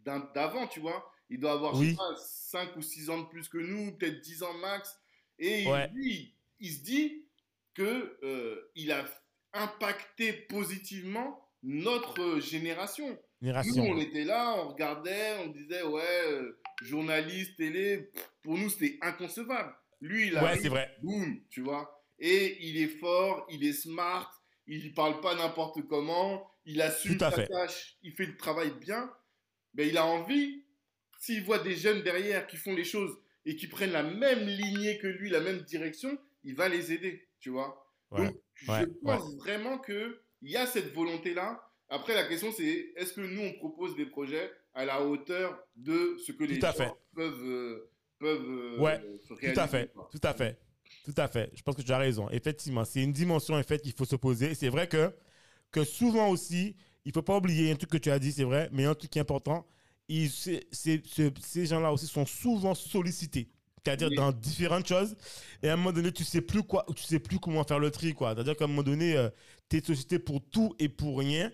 [0.05, 1.09] d'avant, tu vois.
[1.31, 1.91] Il doit avoir, je Oui.
[1.91, 4.99] sais pas, 5 ou 6 ans de plus que nous, peut-être 10 ans max.
[5.39, 5.89] Et Ouais.
[5.95, 7.27] lui, il se dit
[7.75, 9.05] que euh, il a
[9.53, 13.09] impacté positivement notre euh, génération.
[13.41, 13.83] Nous, Génération.
[13.85, 18.99] on était là, on regardait, on disait, ouais, euh, journaliste, télé, pff, pour nous, c'était
[19.03, 19.75] inconcevable.
[20.01, 20.95] Lui, il a Ouais, c'est vrai.
[21.03, 21.94] boum, tu vois.
[22.19, 24.31] Et il est fort, il est smart,
[24.67, 27.47] il parle pas n'importe comment, il assume Tout sa fait.
[27.49, 29.13] tâche, il fait le travail bien.
[29.75, 30.65] Mais il a envie,
[31.19, 34.99] s'il voit des jeunes derrière qui font les choses et qui prennent la même lignée
[34.99, 37.85] que lui, la même direction, il va les aider, tu vois.
[38.11, 38.27] Ouais.
[38.27, 38.37] Donc,
[38.69, 41.61] ouais, je pense vraiment qu'il y a cette volonté-là.
[41.89, 46.17] Après, la question, c'est est-ce que nous, on propose des projets à la hauteur de
[46.25, 46.93] ce que les Tout gens fait.
[47.15, 50.09] peuvent, euh, peuvent euh, Ouais, Tout à réaliser, fait, quoi.
[50.11, 50.59] tout à fait,
[51.05, 51.51] tout à fait.
[51.55, 52.29] Je pense que tu as raison.
[52.31, 54.55] Effectivement, c'est une dimension en fait qu'il faut se poser.
[54.55, 55.15] C'est vrai que
[55.71, 58.69] que souvent aussi, il faut pas oublier un truc que tu as dit, c'est vrai,
[58.73, 59.67] mais un truc qui est important,
[60.09, 63.49] ils- ce- ces gens-là aussi sont souvent sollicités.
[63.85, 64.17] C'est-à-dire Oui.
[64.17, 65.15] dans différentes choses.
[65.63, 67.91] Et à un moment donné, tu sais plus quoi, tu sais plus comment faire le
[67.91, 68.35] tri, quoi.
[68.35, 69.15] C'est-à-dire qu'à un moment donné,
[69.69, 71.51] tu es sollicité pour tout et pour rien.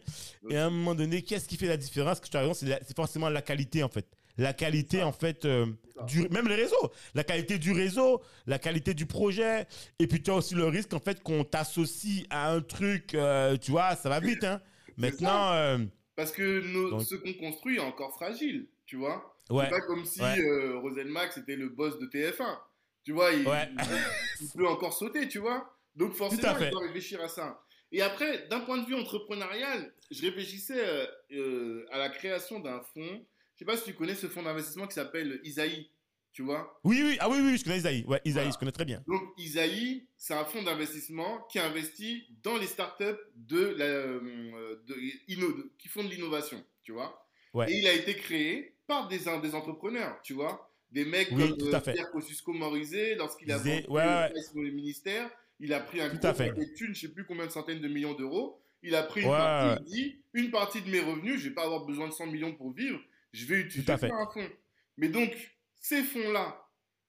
[0.50, 2.20] Et à un moment donné, qu'est-ce qui fait la différence?
[2.20, 4.06] Que tu as raison, c'est forcément la qualité, en fait.
[4.40, 5.66] La qualité, en fait, euh,
[6.06, 6.90] du, même les réseaux.
[7.14, 9.66] La qualité du réseau, la qualité du projet.
[9.98, 13.56] Et puis, tu as aussi le risque, en fait, qu'on t'associe à un truc, euh,
[13.58, 14.60] tu vois, ça va vite, hein.
[14.96, 15.78] Maintenant, euh,
[16.16, 19.36] Parce que nos- Donc- ce qu'on construit est encore fragile, tu vois.
[19.50, 20.72] ouais, C'est pas comme si ouais.
[20.82, 22.58] Roselmack c'était le boss de TF1.
[23.04, 23.68] Tu vois, il, Ouais.
[23.72, 25.74] il- il peut encore sauter, tu vois.
[25.96, 27.62] Donc forcément, il doit réfléchir à ça.
[27.92, 32.80] Et après, d'un point de vue entrepreneurial, je réfléchissais euh, euh, à la création d'un
[32.94, 33.24] fonds.
[33.60, 35.90] Je sais pas si tu connais ce fonds d'investissement qui s'appelle Isaïe,
[36.32, 36.80] tu vois.
[36.82, 38.04] Oui, oui, ah oui, oui, je connais Isaïe.
[38.08, 38.50] Ouais, Isaïe, Voilà.
[38.52, 39.04] je connais très bien.
[39.06, 45.72] Donc Isaïe, c'est un fonds d'investissement qui investit dans les startups de la, euh, de,
[45.76, 47.28] qui font de l'innovation, tu vois.
[47.52, 47.70] Ouais.
[47.70, 50.72] Et il a été créé par des, des entrepreneurs, tu vois.
[50.90, 51.92] Des mecs Oui, comme tout à euh, fait.
[51.92, 56.64] Pierre Kosciusko-Morizet, lorsqu'il a vendu ouais, ouais, le ministère, il a pris un paquet de
[56.74, 58.58] thunes, je sais plus combien de centaines de millions d'euros.
[58.82, 59.86] Il a pris une partie, ouais.
[59.86, 62.54] il dit, une partie de mes revenus, je vais pas avoir besoin de 100 millions
[62.54, 62.98] pour vivre,
[63.32, 64.48] je vais utiliser à ça un fonds.
[64.96, 65.32] Mais donc,
[65.80, 66.66] ces fonds-là,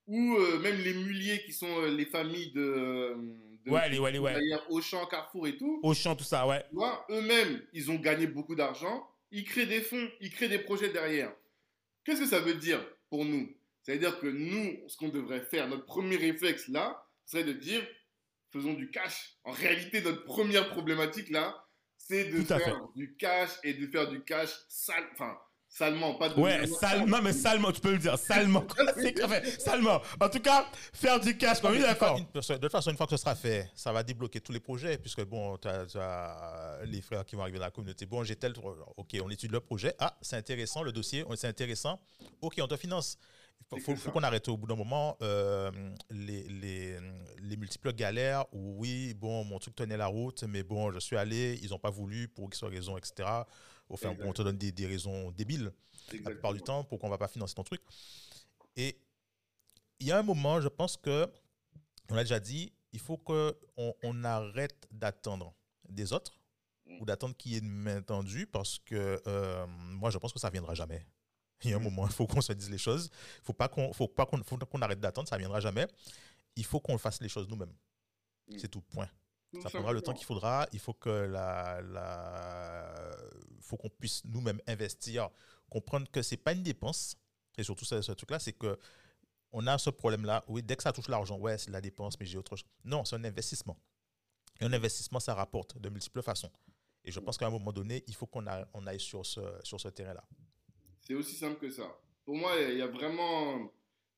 [0.07, 3.15] ou euh, même les muliers qui sont euh, les familles de, euh,
[3.65, 4.37] de Ouais, les- ouais, les- ouais.
[4.69, 6.65] Auchan, Carrefour et tout, Auchan, tout ça, ouais.
[7.09, 11.33] eux-mêmes, ils ont gagné beaucoup d'argent, ils créent des fonds, ils créent des projets derrière.
[12.03, 13.55] Qu'est-ce que ça veut dire pour nous?
[13.83, 17.53] Ça veut dire que nous, ce qu'on devrait faire, notre premier réflexe là, serait de
[17.53, 17.81] dire,
[18.51, 19.35] faisons du cash.
[19.43, 21.63] En réalité, notre première problématique là,
[21.97, 25.37] c'est de à faire du cash et de faire du cash sale, enfin,
[25.71, 28.63] salement, pas de Ouais, salement, non, mais salement, tu peux le dire, salement.
[28.95, 30.01] Fait, salement.
[30.19, 32.19] En tout cas, faire du cash, on est d'accord.
[32.19, 34.97] de toute façon, une fois que ce sera fait, ça va débloquer tous les projets,
[34.97, 38.05] puisque bon, tu as, les frères qui vont arriver dans la communauté.
[38.05, 38.53] Bon, j'ai tel.
[38.97, 39.95] Ok, on étudie le projet.
[39.99, 41.99] Ah, c'est intéressant, le dossier, c'est intéressant.
[42.41, 43.17] Ok, on te finance.
[43.73, 45.71] Il faut, qu'on arrête au bout d'un moment euh,
[46.09, 46.97] les, les,
[47.41, 51.15] les multiples galères où, oui, bon, mon truc tenait la route, mais bon, je suis
[51.15, 53.29] allé, ils n'ont pas voulu pour X raison, etc.
[53.91, 54.29] Enfin, Exactement.
[54.29, 55.71] on te donne des, des raisons débiles
[56.23, 57.81] la plupart du temps pourquoi on va pas financer ton truc.
[58.75, 58.97] Et
[59.99, 61.31] il y a un moment, je pense que,
[62.09, 63.53] on l'a déjà dit, il faut qu'on
[64.03, 65.53] on arrête d'attendre
[65.87, 66.37] des autres
[66.87, 66.97] Mm.
[66.99, 70.39] ou d'attendre qu'il y ait une main tendue parce que euh, moi, je pense que
[70.39, 71.05] ça viendra jamais.
[71.63, 71.83] Il y a un Mm.
[71.83, 73.09] moment, il faut qu'on se dise les choses.
[73.39, 75.85] Il faut pas qu'on faut pas qu'on faut qu'on arrête d'attendre, ça viendra jamais.
[76.55, 77.73] Il faut qu'on fasse les choses nous-mêmes.
[78.47, 78.57] Mm.
[78.57, 79.07] C'est tout, point.
[79.61, 80.67] Ça prendra le temps qu'il faudra.
[80.71, 83.11] Il faut que la, la...
[83.59, 85.29] faut qu'on puisse nous-mêmes investir,
[85.69, 87.17] comprendre que c'est pas une dépense.
[87.57, 88.79] Et surtout ce, ce truc-là, c'est que
[89.51, 90.45] on a ce problème-là.
[90.47, 92.65] Oui, dès que ça touche l'argent, ouais, c'est la dépense, mais j'ai autre chose.
[92.85, 93.77] Non, c'est un investissement.
[94.61, 96.51] Et un investissement, ça rapporte de multiples façons.
[97.03, 99.81] Et je pense qu'à un moment donné, il faut qu'on on aille sur ce, sur
[99.81, 100.23] ce terrain-là.
[101.01, 101.99] C'est aussi simple que ça.
[102.23, 103.71] Pour moi, il n'y a vraiment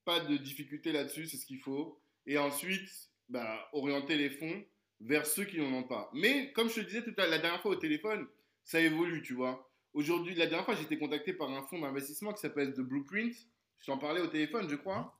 [0.05, 1.99] pas de difficulté là-dessus, c'est ce qu'il faut.
[2.25, 2.89] Et ensuite,
[3.29, 4.63] bah, orienter les fonds
[5.03, 6.09] vers ceux qui n'en ont pas.
[6.13, 8.25] Mais comme je te disais tout à l'heure, la dernière fois au téléphone,
[8.63, 9.69] ça évolue, tu vois.
[9.93, 13.33] Aujourd'hui, la dernière fois, j'ai été contacté par un fonds d'investissement qui s'appelle The Blueprint.
[13.79, 15.19] Je t'en parlais au téléphone, je crois.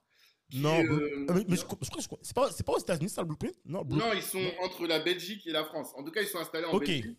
[0.53, 2.33] Non, euh, Ah, mais, mais je, je crois c'est
[2.65, 3.55] pas, aux États-Unis, ça, le Blueprint?
[3.65, 5.91] Non, ils sont entre la Belgique et la France.
[5.95, 6.85] En tout cas, ils sont installés en Ok.
[6.85, 7.17] Belgique.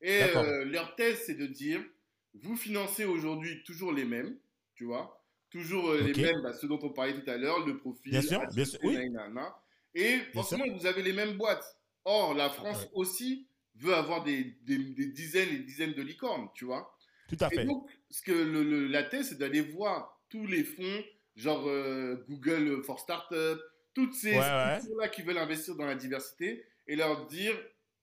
[0.00, 1.82] Et euh, leur thèse, c'est de dire,
[2.34, 4.38] vous financez aujourd'hui toujours les mêmes,
[4.74, 7.76] tu vois, toujours euh, les mêmes, bah, ceux dont on parlait tout à l'heure, le
[7.76, 8.96] profil, Bien sûr, bien sûr, oui.
[9.94, 11.76] Et forcément, vous avez les mêmes boîtes.
[12.10, 12.90] Or, la France Ouais.
[12.94, 13.46] aussi
[13.76, 16.92] veut avoir des, des- des dizaines et dizaines de licornes, tu vois.
[17.28, 17.64] Tout à Et fait.
[17.64, 21.04] donc, ce que le- le- la thèse, c'est d'aller voir tous les fonds,
[21.36, 23.58] genre euh, Google for Startup,
[23.94, 24.76] toutes ces Ouais, ouais.
[24.78, 27.54] structures-là qui veulent investir dans la diversité et leur dire,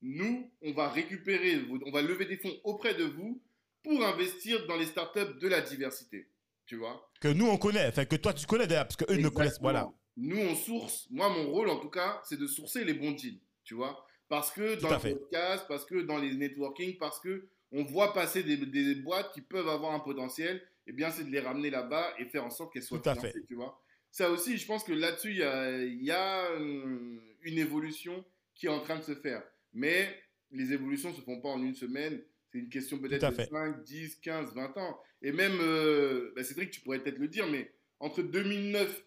[0.01, 3.41] nous, on va récupérer, on va lever des fonds auprès de vous
[3.83, 6.29] pour investir dans les startups de la diversité.
[6.65, 7.87] Tu vois Que nous, on connaît.
[7.87, 9.57] Enfin, que toi, tu connais d'ailleurs, parce qu'eux ne connaissent.
[9.59, 9.61] Exactement.
[9.71, 9.89] Voilà.
[10.17, 11.07] Nous, on source.
[11.11, 13.39] Moi, mon rôle, en tout cas, c'est de sourcer les bons deals.
[13.67, 15.13] Tu vois Parce que dans à le fait.
[15.13, 19.41] podcast, parce que dans les networking, parce que on voit passer des, des boîtes qui
[19.41, 22.71] peuvent avoir un potentiel, eh bien, c'est de les ramener là-bas et faire en sorte
[22.71, 25.43] qu'elles soient Tout à financées, tu vois Ça aussi, je pense que là-dessus, il y
[25.43, 28.23] a, y a, euh, une évolution
[28.55, 29.43] qui est en train de se faire.
[29.73, 30.17] Mais
[30.51, 32.23] les évolutions ne se font pas en une semaine.
[32.49, 33.49] C'est une question peut-être de fait.
[33.49, 34.97] 5, 10, 15, 20 ans.
[35.21, 37.69] Et même, euh, bah, Cédric, tu pourrais peut-être le dire, mais
[37.99, 39.03] entre 2009,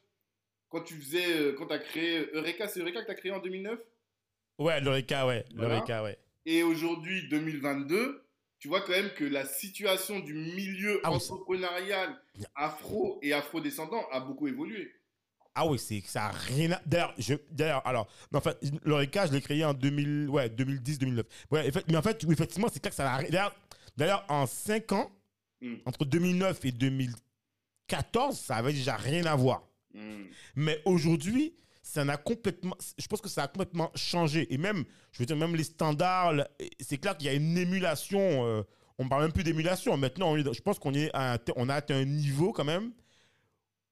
[0.68, 3.32] quand tu faisais, euh, quand tu as créé Eureka, c'est Eureka que tu as créé
[3.32, 3.80] en 2009
[4.60, 5.44] Ouais, l'Eureka, ouais.
[5.56, 6.02] Voilà.
[6.02, 6.18] Ouais.
[6.46, 8.26] et aujourd'hui 2022,
[8.58, 12.14] tu vois quand même que la situation du milieu Ah entrepreneurial
[12.54, 14.92] afro et afro-descendant a beaucoup évolué.
[15.54, 16.80] Ah oui, c'est ça a rien à...
[16.86, 17.34] D'ailleurs, je...
[17.50, 18.54] D'ailleurs, alors, enfin,
[18.84, 20.28] l'Eureka, je l'ai créé en 2000...
[20.28, 21.26] ouais, 2010, 2009.
[21.50, 23.28] Ouais, effe- mais en fait, effectivement, c'est clair que ça rien...
[23.30, 23.56] D'ailleurs,
[23.96, 25.10] d'ailleurs, en 5 ans,
[25.62, 25.74] Hmm.
[25.84, 29.62] entre 2009 et 2014, ça avait déjà rien à voir.
[29.92, 30.24] Hmm.
[30.56, 31.54] Mais aujourd'hui,
[31.90, 32.76] ça complètement...
[32.98, 34.52] Je pense que ça a complètement changé.
[34.52, 36.46] Et même, je veux dire, même les standards,
[36.80, 38.46] c'est clair qu'il y a une émulation.
[38.46, 38.62] euh,
[38.98, 39.96] on ne parle même plus d'émulation.
[39.96, 42.92] Maintenant, je pense qu'on est à on a atteint un niveau quand même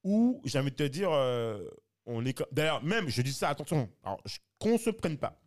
[0.04, 1.66] où, j'ai envie de te dire, euh,
[2.06, 2.40] on est...
[2.52, 4.22] D'ailleurs, même, je dis ça, attention, alors,
[4.58, 5.40] qu'on ne se prenne pas.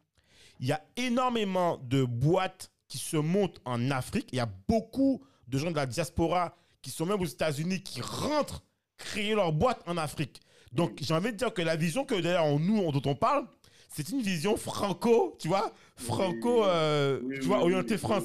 [0.59, 4.29] Il y a énormément de boîtes qui se montent en Afrique.
[4.31, 8.01] Il y a beaucoup de gens de la diaspora qui sont même aux États-Unis qui
[8.01, 8.63] rentrent
[8.97, 10.41] créer leur boîte en Afrique.
[10.71, 13.15] Donc, j'ai envie de dire que la vision que d'ailleurs on- nous, on- dont on
[13.15, 13.45] parle,
[13.89, 18.23] c'est une vision franco, tu vois, franco, euh, Oui, tu vois, oui, orienté oui, France.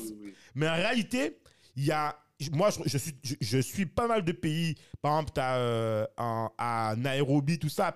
[0.55, 1.39] Mais en réalité,
[1.75, 2.17] il y a.
[2.53, 4.75] Moi, je, je suis, je, je suis pas mal de pays.
[5.01, 7.95] Par exemple, tu à Nairobi, tout ça,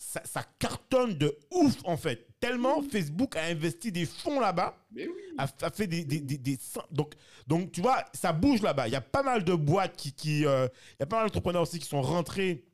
[0.00, 0.20] ça.
[0.24, 2.28] Ça cartonne de ouf, en fait.
[2.38, 5.12] Tellement Facebook a investi des fonds là-bas, Mais oui.
[5.36, 6.04] a, a fait des.
[6.04, 6.58] des, des-
[6.92, 7.14] donc,
[7.48, 8.86] donc, tu vois, ça bouge là-bas.
[8.86, 10.12] Il y a pas mal de boîtes qui.
[10.12, 12.64] qui, euh, il y a pas mal d'entrepreneurs aussi qui sont rentrés.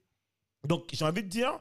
[0.67, 1.59] Donc, j'ai envie de dire,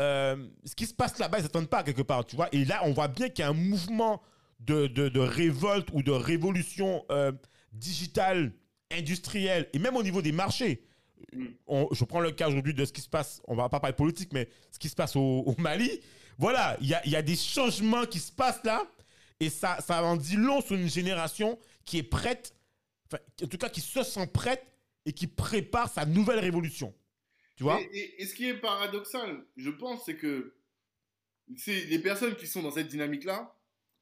[0.00, 2.48] euh, ce qui se passe là-bas, ils ne s'attendent pas quelque part, tu vois.
[2.52, 4.22] Et là, on voit bien qu'il y a un mouvement
[4.60, 7.32] de, de, de révolte ou de révolution euh,
[7.72, 8.52] digitale,
[8.92, 10.82] industrielle, et même au niveau des marchés.
[11.32, 11.46] Mm.
[11.66, 13.94] On- je prends le cas aujourd'hui de ce qui se passe, on va pas parler
[13.96, 15.90] politique, mais ce qui se passe au, au Mali.
[16.38, 18.82] Voilà, il y a, il y a des changements qui se passent là,
[19.40, 22.54] et ça, ça en dit long sur une génération qui est prête,
[23.06, 24.64] enfin, en tout cas qui se sent prête
[25.04, 26.94] et qui prépare sa nouvelle révolution.
[27.56, 30.54] Tu vois Et, et- et ce qui est paradoxal, je pense, c'est que
[31.56, 33.54] c'est les personnes qui sont dans cette dynamique-là,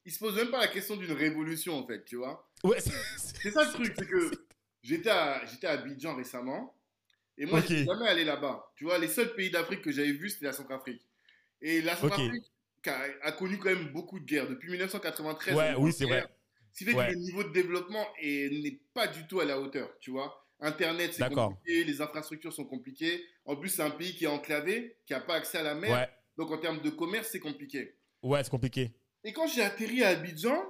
[0.05, 2.49] ils se posent même pas la question d'une révolution, en fait, tu vois.
[2.63, 4.31] Ouais, c'est- ça le truc, c'est que
[4.83, 6.75] j'étais à, j'étais à Abidjan récemment,
[7.37, 7.65] et moi, Ok.
[7.69, 8.71] je jamais allé là-bas.
[8.75, 11.01] Tu vois, les seuls pays d'Afrique que j'avais vus, c'était la Centrafrique.
[11.61, 12.43] Et la Centrafrique
[12.87, 14.47] a, a connu quand même beaucoup de guerres.
[14.49, 16.25] Depuis 1993, Ouais, oui, c'est vrai.
[16.73, 17.07] Ce qui fait Ouais.
[17.07, 20.44] que le niveau de développement est- n'est pas du tout à la hauteur, tu vois.
[20.59, 23.23] Internet, c'est compliqué, les infrastructures sont compliquées.
[23.45, 25.91] En plus, c'est un pays qui est enclavé, qui n'a pas accès à la mer.
[25.91, 27.95] Ouais, Donc, en termes de commerce, c'est compliqué.
[28.23, 28.91] ouais, c'est compliqué.
[29.23, 30.63] Et quand j'ai atterri à Abidjan,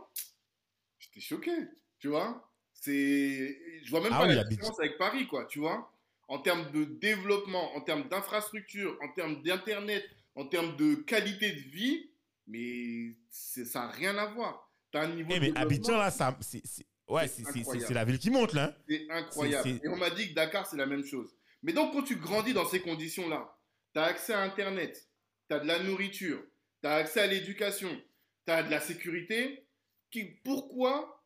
[1.00, 1.52] j'étais choqué,
[2.00, 2.52] tu vois.
[2.74, 5.92] C'est, je vois même Ah pas oui, la différence avec Paris, quoi, tu vois.
[6.28, 10.04] En termes de développement, en termes d'infrastructure, en termes d'internet,
[10.36, 12.10] en termes de qualité de vie,
[12.48, 14.72] mais ça n'a rien à voir.
[14.92, 16.64] T'as un niveau Eh, de mais Abidjan, là, ça, c'est-
[17.08, 18.76] ouais, C'est la ville qui monte, là.
[18.78, 18.84] hein.
[18.88, 19.70] c'est incroyable.
[19.84, 21.36] Et on m'a dit que Dakar, c'est la même chose.
[21.64, 23.58] Mais donc, quand tu grandis dans ces conditions-là,
[23.94, 25.08] tu as accès à Internet,
[25.50, 26.42] tu as de la nourriture,
[26.82, 27.90] tu as accès à l'éducation,
[28.46, 29.68] tu as de la sécurité,
[30.12, 31.24] qui, pourquoi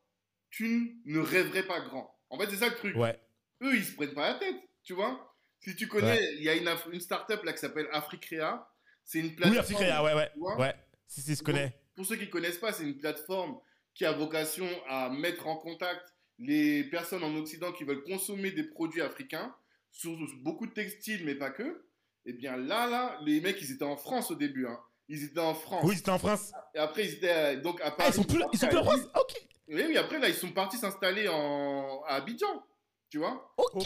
[0.50, 2.18] tu ne rêverais pas grand?
[2.30, 2.96] En fait, c'est ça le truc.
[2.96, 3.20] Ouais.
[3.62, 5.34] Eux, ils se prennent pas la tête, tu vois?
[5.60, 8.66] Si tu connais, il y a une, une start-up là qui s'appelle Africrea.
[9.04, 9.52] C'est une plateforme.
[9.52, 10.56] Oui, Afrique, ouais, ouais.
[10.58, 10.74] Ouais.
[11.06, 11.74] Si, si, je connais.
[11.96, 13.58] Pour ceux qui ne connaissent pas, c'est une plateforme
[13.94, 16.02] qui a vocation à mettre en contact
[16.38, 19.54] les personnes en Occident qui veulent consommer des produits africains,
[19.92, 21.84] sur beaucoup de textiles, mais pas que.
[22.24, 24.66] Et bien là, là, les mecs, ils étaient en France au début.
[24.66, 24.78] hein.
[25.08, 25.82] Ils étaient en France.
[25.84, 26.52] Oui, c'était en France.
[26.74, 28.10] Et après, ils étaient euh, donc à Ah, Paris.
[28.10, 29.00] ils sont plus, ils sont plus en France?
[29.18, 29.32] Ok.
[29.68, 32.02] Oui, oui, après, là, ils sont partis s'installer en...
[32.06, 32.64] à Abidjan.
[33.10, 33.84] Tu vois Ok.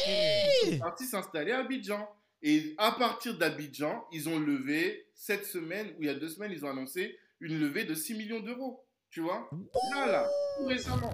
[0.67, 2.07] Ils sont partis s'installer à Abidjan.
[2.43, 6.53] Et à partir d'Abidjan, ils ont levé cette semaine, ou il y a deux semaines,
[6.53, 8.84] ils ont annoncé une levée de 6 millions d'euros.
[9.15, 9.49] Tu vois
[9.95, 10.29] Là, là,
[10.59, 11.13] tout récemment.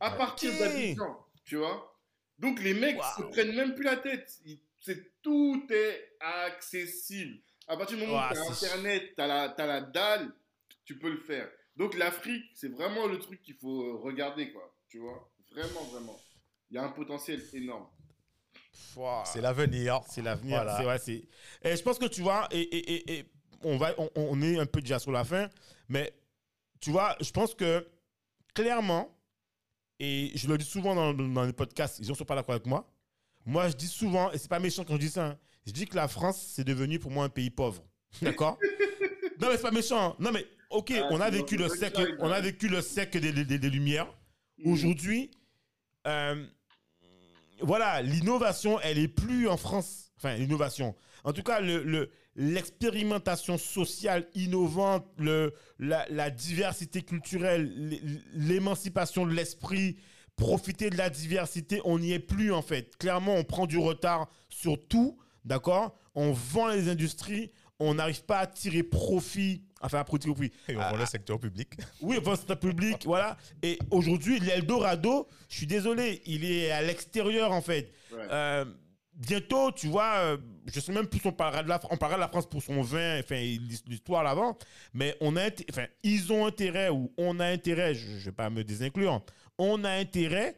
[0.00, 0.58] À partir Ok.
[0.60, 1.94] d'Abidjan, tu vois
[2.38, 3.16] Donc les mecs Waouh.
[3.18, 4.32] se prennent même plus la tête.
[4.46, 7.36] Ils- c'est, tout est accessible.
[7.68, 10.32] À partir du moment où tu as Internet, tu as la, t'as la dalle,
[10.86, 11.46] tu peux le faire.
[11.76, 14.74] Donc l'Afrique, c'est vraiment le truc qu'il faut euh, regarder, quoi.
[14.88, 15.30] Tu vois?
[15.50, 16.18] Vraiment, vraiment.
[16.70, 17.88] Il y a un potentiel énorme.
[19.26, 20.00] C'est l'avenir.
[20.08, 20.56] C'est l'avenir.
[20.62, 20.78] Voilà.
[20.78, 21.28] C'est ouais, c'est.
[21.68, 23.26] Et je pense que tu vois, et, et, et, et
[23.64, 25.50] on va, on, on est un peu déjà sur la fin,
[25.90, 26.14] mais
[26.86, 27.84] tu vois, je pense que
[28.54, 29.12] clairement,
[29.98, 32.64] et je le dis souvent dans, dans les podcasts, ils ne sont pas d'accord avec
[32.64, 32.88] moi.
[33.44, 35.86] Moi, je dis souvent, et c'est pas méchant quand je dis ça, hein, je dis
[35.88, 37.82] que la France, c'est devenu pour moi un pays pauvre.
[38.22, 38.56] D'accord?
[39.40, 40.14] Non, mais c'est pas méchant.
[40.20, 41.88] Non, mais ok, Ah, on a vécu le ça,
[42.20, 44.06] on a vécu le siècle des, des- des Lumières.
[44.58, 44.72] Mm.
[44.72, 45.30] Aujourd'hui,
[46.06, 46.46] euh,
[47.60, 50.12] voilà, l'innovation, elle est plus en France.
[50.18, 50.94] Enfin, l'innovation.
[51.24, 58.02] En tout cas, le, le- l'expérimentation sociale innovante, le, la, la diversité culturelle, l'é-
[58.34, 59.96] l'émancipation de l'esprit,
[60.36, 62.96] profiter de la diversité, on n'y est plus en fait.
[62.98, 65.96] Clairement, on prend du retard sur tout, d'accord?
[66.14, 70.76] On vend les industries, on n'arrive pas à tirer profit, enfin à tirer profit, Et
[70.76, 71.68] on Ah, voit le secteur public.
[72.00, 73.36] oui, enfin, c'est un public, voilà.
[73.62, 77.92] Et aujourd'hui, l'Eldorado, je suis désolé, il est à l'extérieur, en fait.
[78.12, 78.18] Ouais.
[78.30, 78.64] Euh,
[79.16, 80.36] bientôt, tu vois, euh,
[80.72, 82.82] je sais même plus on parlera de la, on parlera de la France pour son
[82.82, 83.36] vin, enfin,
[83.86, 84.54] l'histoire là-bas,
[84.94, 88.50] mais on a, enfin, ils ont intérêt, ou on a intérêt, je ne vais pas
[88.50, 89.22] me désinclure,
[89.58, 90.56] on a intérêt,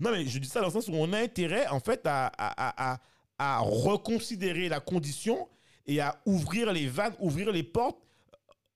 [0.00, 2.26] non, mais je dis ça dans le sens où on a intérêt, en fait, à,
[2.26, 3.00] à, à,
[3.38, 5.48] à, reconsidérer la condition
[5.86, 7.98] et à ouvrir les vannes, ouvrir les portes,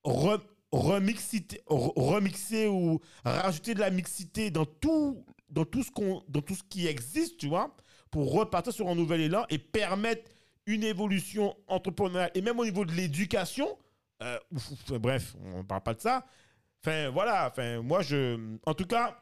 [0.04, 0.40] re-
[0.72, 6.40] remixiter- re- remixer ou rajouter de la mixité dans tout, dans tout, ce, qu'on, dans
[6.42, 7.74] tout ce qui existe, tu vois,
[8.10, 10.30] pour repartir sur un nouvel élan et permettre
[10.66, 13.68] une évolution entrepreneuriale et même au niveau de l'éducation.
[14.22, 14.38] euh,
[14.98, 16.26] bref, on ne parle pas de ça.
[16.84, 18.38] Enfin, voilà, enfin, moi, je.
[18.66, 19.18] En tout cas,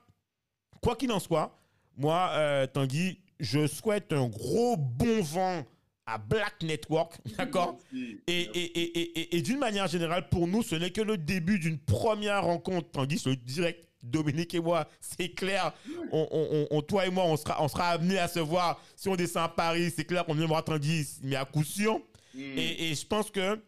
[0.83, 1.57] quoi qu'il en soit,
[1.97, 5.65] moi, euh, Tanguy, je souhaite un gros bon vent
[6.07, 7.79] à Black Network, d'accord?
[7.95, 11.79] Et, et, et, et, d'une manière générale, pour nous, ce n'est que le début d'une
[11.79, 12.91] première rencontre.
[12.91, 15.73] Tanguy, je le direct, Dominique et moi, c'est clair.
[16.13, 18.81] On, on- on- on- toi et moi, on sera, on sera amenés à se voir.
[18.97, 21.99] Si on descend à Paris, c'est clair qu'on vient voir Tanguy, mais à coup sûr.
[22.35, 22.39] Mm.
[22.59, 23.61] Et, et je pense que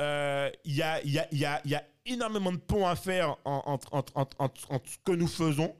[0.00, 3.36] euh, il y, a, y, a, y, a, y a énormément de ponts à faire
[3.44, 4.36] en- entre entre- entre-
[4.72, 5.74] entre ce que nous faisons.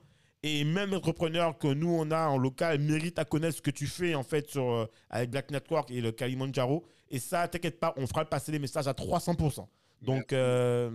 [0.47, 3.86] Et même entrepreneurs que nous, on a en local méritent à connaître ce que tu
[3.86, 6.85] fais, en fait, sur, euh, avec Black Network et le Kalimandjaro.
[7.10, 9.66] Et ça, t'inquiète pas, on fera passer les messages à 300%.
[10.03, 10.91] Donc, euh,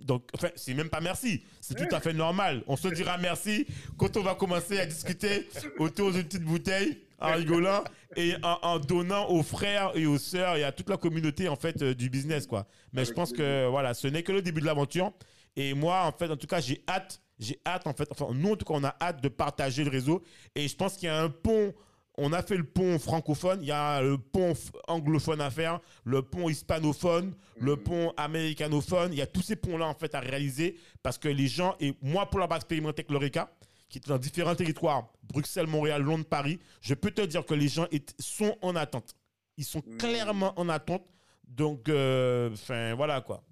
[0.00, 1.42] donc enfin, c'est même pas merci.
[1.60, 2.62] C'est tout à fait normal.
[2.66, 5.48] On se dira merci quand on va commencer à discuter
[5.78, 7.84] autour d'une petite bouteille, en rigolant
[8.16, 11.56] et en, en donnant aux frères et aux sœurs et à toute la communauté, en
[11.56, 12.66] fait, euh, du business, quoi.
[12.92, 15.12] Mais je pense que, voilà, ce n'est que le début de l'aventure.
[15.56, 18.52] Et moi, en fait, en tout cas, j'ai hâte, j'ai hâte, en fait, enfin, nous,
[18.52, 20.22] en tout cas, on a hâte de partager le réseau.
[20.54, 21.74] Et je pense qu'il y a un pont,
[22.22, 24.52] on a fait le pont francophone, il y a le pont
[24.88, 27.82] anglophone à faire, le pont hispanophone, le Mhm.
[27.82, 29.12] pont américanophone.
[29.12, 31.94] Il y a tous ces ponts-là, en fait, à réaliser parce que les gens, et
[32.02, 33.50] moi, pour l'avoir expérimenté avec l'ORECA,
[33.88, 37.68] qui est dans différents territoires, Bruxelles, Montréal, Londres, Paris, je peux te dire que les
[37.68, 37.86] gens
[38.18, 39.16] sont en attente.
[39.56, 39.98] Ils sont Mhm.
[39.98, 41.06] clairement en attente.
[41.46, 43.42] Donc, euh, enfin, voilà, quoi.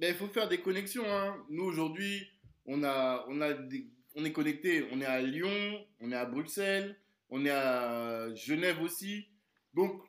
[0.00, 1.04] Mais il faut faire des connexions.
[1.06, 1.36] hein.
[1.48, 2.22] Nous, aujourd'hui,
[2.66, 4.86] on, a, on, a des- on est connectés.
[4.92, 6.96] On est à Lyon, on est à Bruxelles,
[7.30, 9.28] on est à Genève aussi.
[9.74, 10.02] Donc,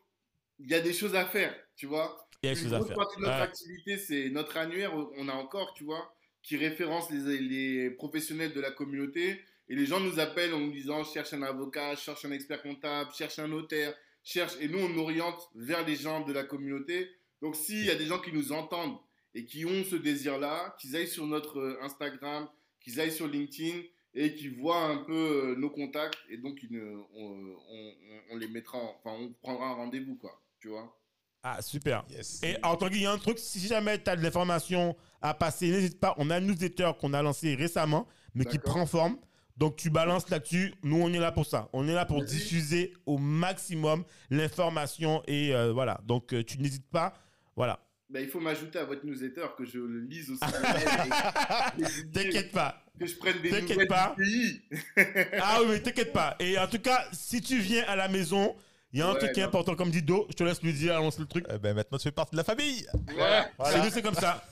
[0.59, 2.27] il y a des choses à faire, tu vois.
[2.43, 2.95] Il y a des choses à faire.
[2.95, 3.41] partie de notre Ouais.
[3.43, 6.13] activité, c'est notre annuaire, on a encore, tu vois,
[6.43, 9.41] qui référence les, les professionnels de la communauté.
[9.67, 13.11] Et les gens nous appellent en nous disant cherche un avocat, cherche un expert comptable,
[13.13, 13.93] cherche un notaire,
[14.23, 14.53] cherche.
[14.61, 17.09] Et nous, on oriente vers les gens de la communauté.
[17.41, 18.97] Donc, s'il y a des gens qui nous entendent
[19.35, 22.49] et qui ont ce désir-là, qu'ils aillent sur notre euh, Instagram,
[22.81, 23.81] qu'ils aillent sur LinkedIn
[24.21, 25.13] et qu'ils voient un peu
[25.51, 26.17] euh, nos contacts.
[26.29, 26.75] Et donc, on,
[27.17, 27.93] on-
[28.31, 30.39] on les mettra, en- enfin, on prendra un rendez-vous, quoi.
[30.59, 30.95] Tu vois
[31.41, 32.03] Ah, super.
[32.09, 32.41] Yes.
[32.43, 35.33] Et en tant qu'il y a un truc, si jamais tu as de l'information à
[35.33, 36.13] passer, n'hésite pas.
[36.17, 39.17] On a un newsletter qu'on a lancé récemment, mais qui prend forme.
[39.57, 40.73] Donc tu balances là-dessus.
[40.83, 41.69] Nous, on est là pour ça.
[41.73, 45.21] On est là pour diffuser au maximum l'information.
[45.27, 45.99] Et euh, voilà.
[46.05, 47.13] Donc euh, tu n'hésites pas.
[47.55, 47.79] Voilà.
[48.09, 50.39] Ben, il faut m'ajouter à votre newsletter, que je le lise aussi.
[52.13, 52.83] T'inquiète pas.
[52.99, 54.15] Que je prenne des T'inquiète nouvelles pas.
[54.17, 54.61] du pays.
[55.41, 56.35] Ah oui, mais t'inquiète pas.
[56.39, 58.55] Et en tout cas, si tu viens à la maison,
[58.91, 60.25] il y a un Ouais, truc qui est important, comme dit Do.
[60.29, 61.45] Je te laisse lui dire, annonce le truc.
[61.53, 62.85] Eh ben, maintenant, tu fais partie de la famille.
[63.15, 63.49] Voilà.
[63.91, 64.43] C'est comme ça.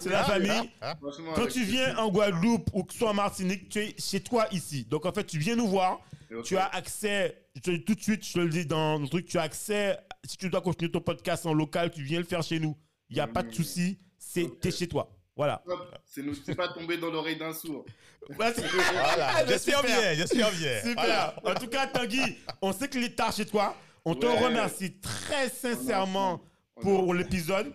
[0.00, 0.70] C'est la famille.
[0.80, 3.94] Franchement, Quand avec- tu viens en Guadeloupe ou que ce soit en Martinique, tu es
[3.98, 4.84] chez toi ici.
[4.88, 6.00] Donc en fait, tu viens nous voir.
[6.44, 9.36] Tu as accès, je tout de suite, je te le dis dans le truc, tu
[9.38, 12.58] as accès, si tu dois continuer ton podcast en local, tu viens le faire chez
[12.58, 12.74] nous.
[13.12, 14.60] Il n'y a pas de souci, c'est Ok.
[14.60, 15.14] t'es chez toi.
[15.36, 15.62] Voilà.
[16.06, 17.84] C'est nous- c'est pas tombé dans l'oreille d'un sourd.
[18.26, 20.00] C'est- Voilà, Ah, j'espère super.
[20.00, 20.80] bien, j'espère bien.
[20.80, 20.94] Super.
[20.94, 21.36] Voilà.
[21.44, 23.76] En tout cas, Tanguy, on sait que est tard chez toi.
[24.06, 26.40] On te remercie très sincèrement
[26.80, 27.74] pour l'épisode.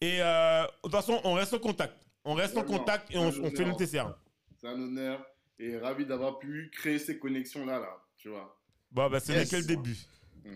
[0.00, 1.94] Et euh, de toute façon, on reste en contact.
[2.24, 4.14] On reste en contact et on, fait le nécessaire.
[4.58, 5.22] C'est un honneur
[5.58, 8.58] et ravi d'avoir pu créer ces connexions-là, là, tu vois.
[8.90, 9.50] Bon, bah, c'est Yes.
[9.50, 9.96] que le début.
[10.44, 10.50] Hmm.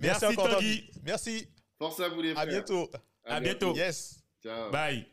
[0.00, 0.86] Merci, Merci, encore, Tanguy.
[0.86, 1.00] Tanguy.
[1.04, 1.48] Merci.
[1.78, 2.42] Force à vous les frères.
[2.42, 2.90] À bientôt.
[3.26, 3.74] À bientôt.
[3.74, 4.20] Yes.
[4.42, 4.70] Ciao.
[4.70, 5.06] Bye.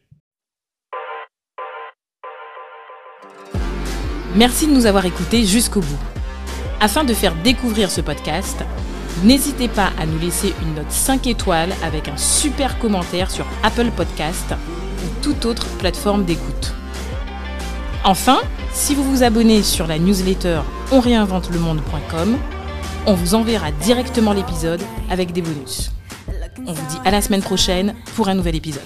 [4.35, 5.99] Merci de nous avoir écoutés jusqu'au bout.
[6.79, 8.63] Afin de faire découvrir ce podcast,
[9.23, 13.89] n'hésitez pas à nous laisser une note 5 étoiles avec un super commentaire sur Apple
[13.95, 16.73] Podcast ou toute autre plateforme d'écoute.
[18.03, 18.41] Enfin,
[18.73, 20.61] si vous vous abonnez sur la newsletter
[20.91, 22.37] onréinventelemonde.com,
[23.05, 25.92] on vous enverra directement l'épisode avec des bonus.
[26.65, 28.83] On vous dit à la semaine prochaine pour un nouvel épisode.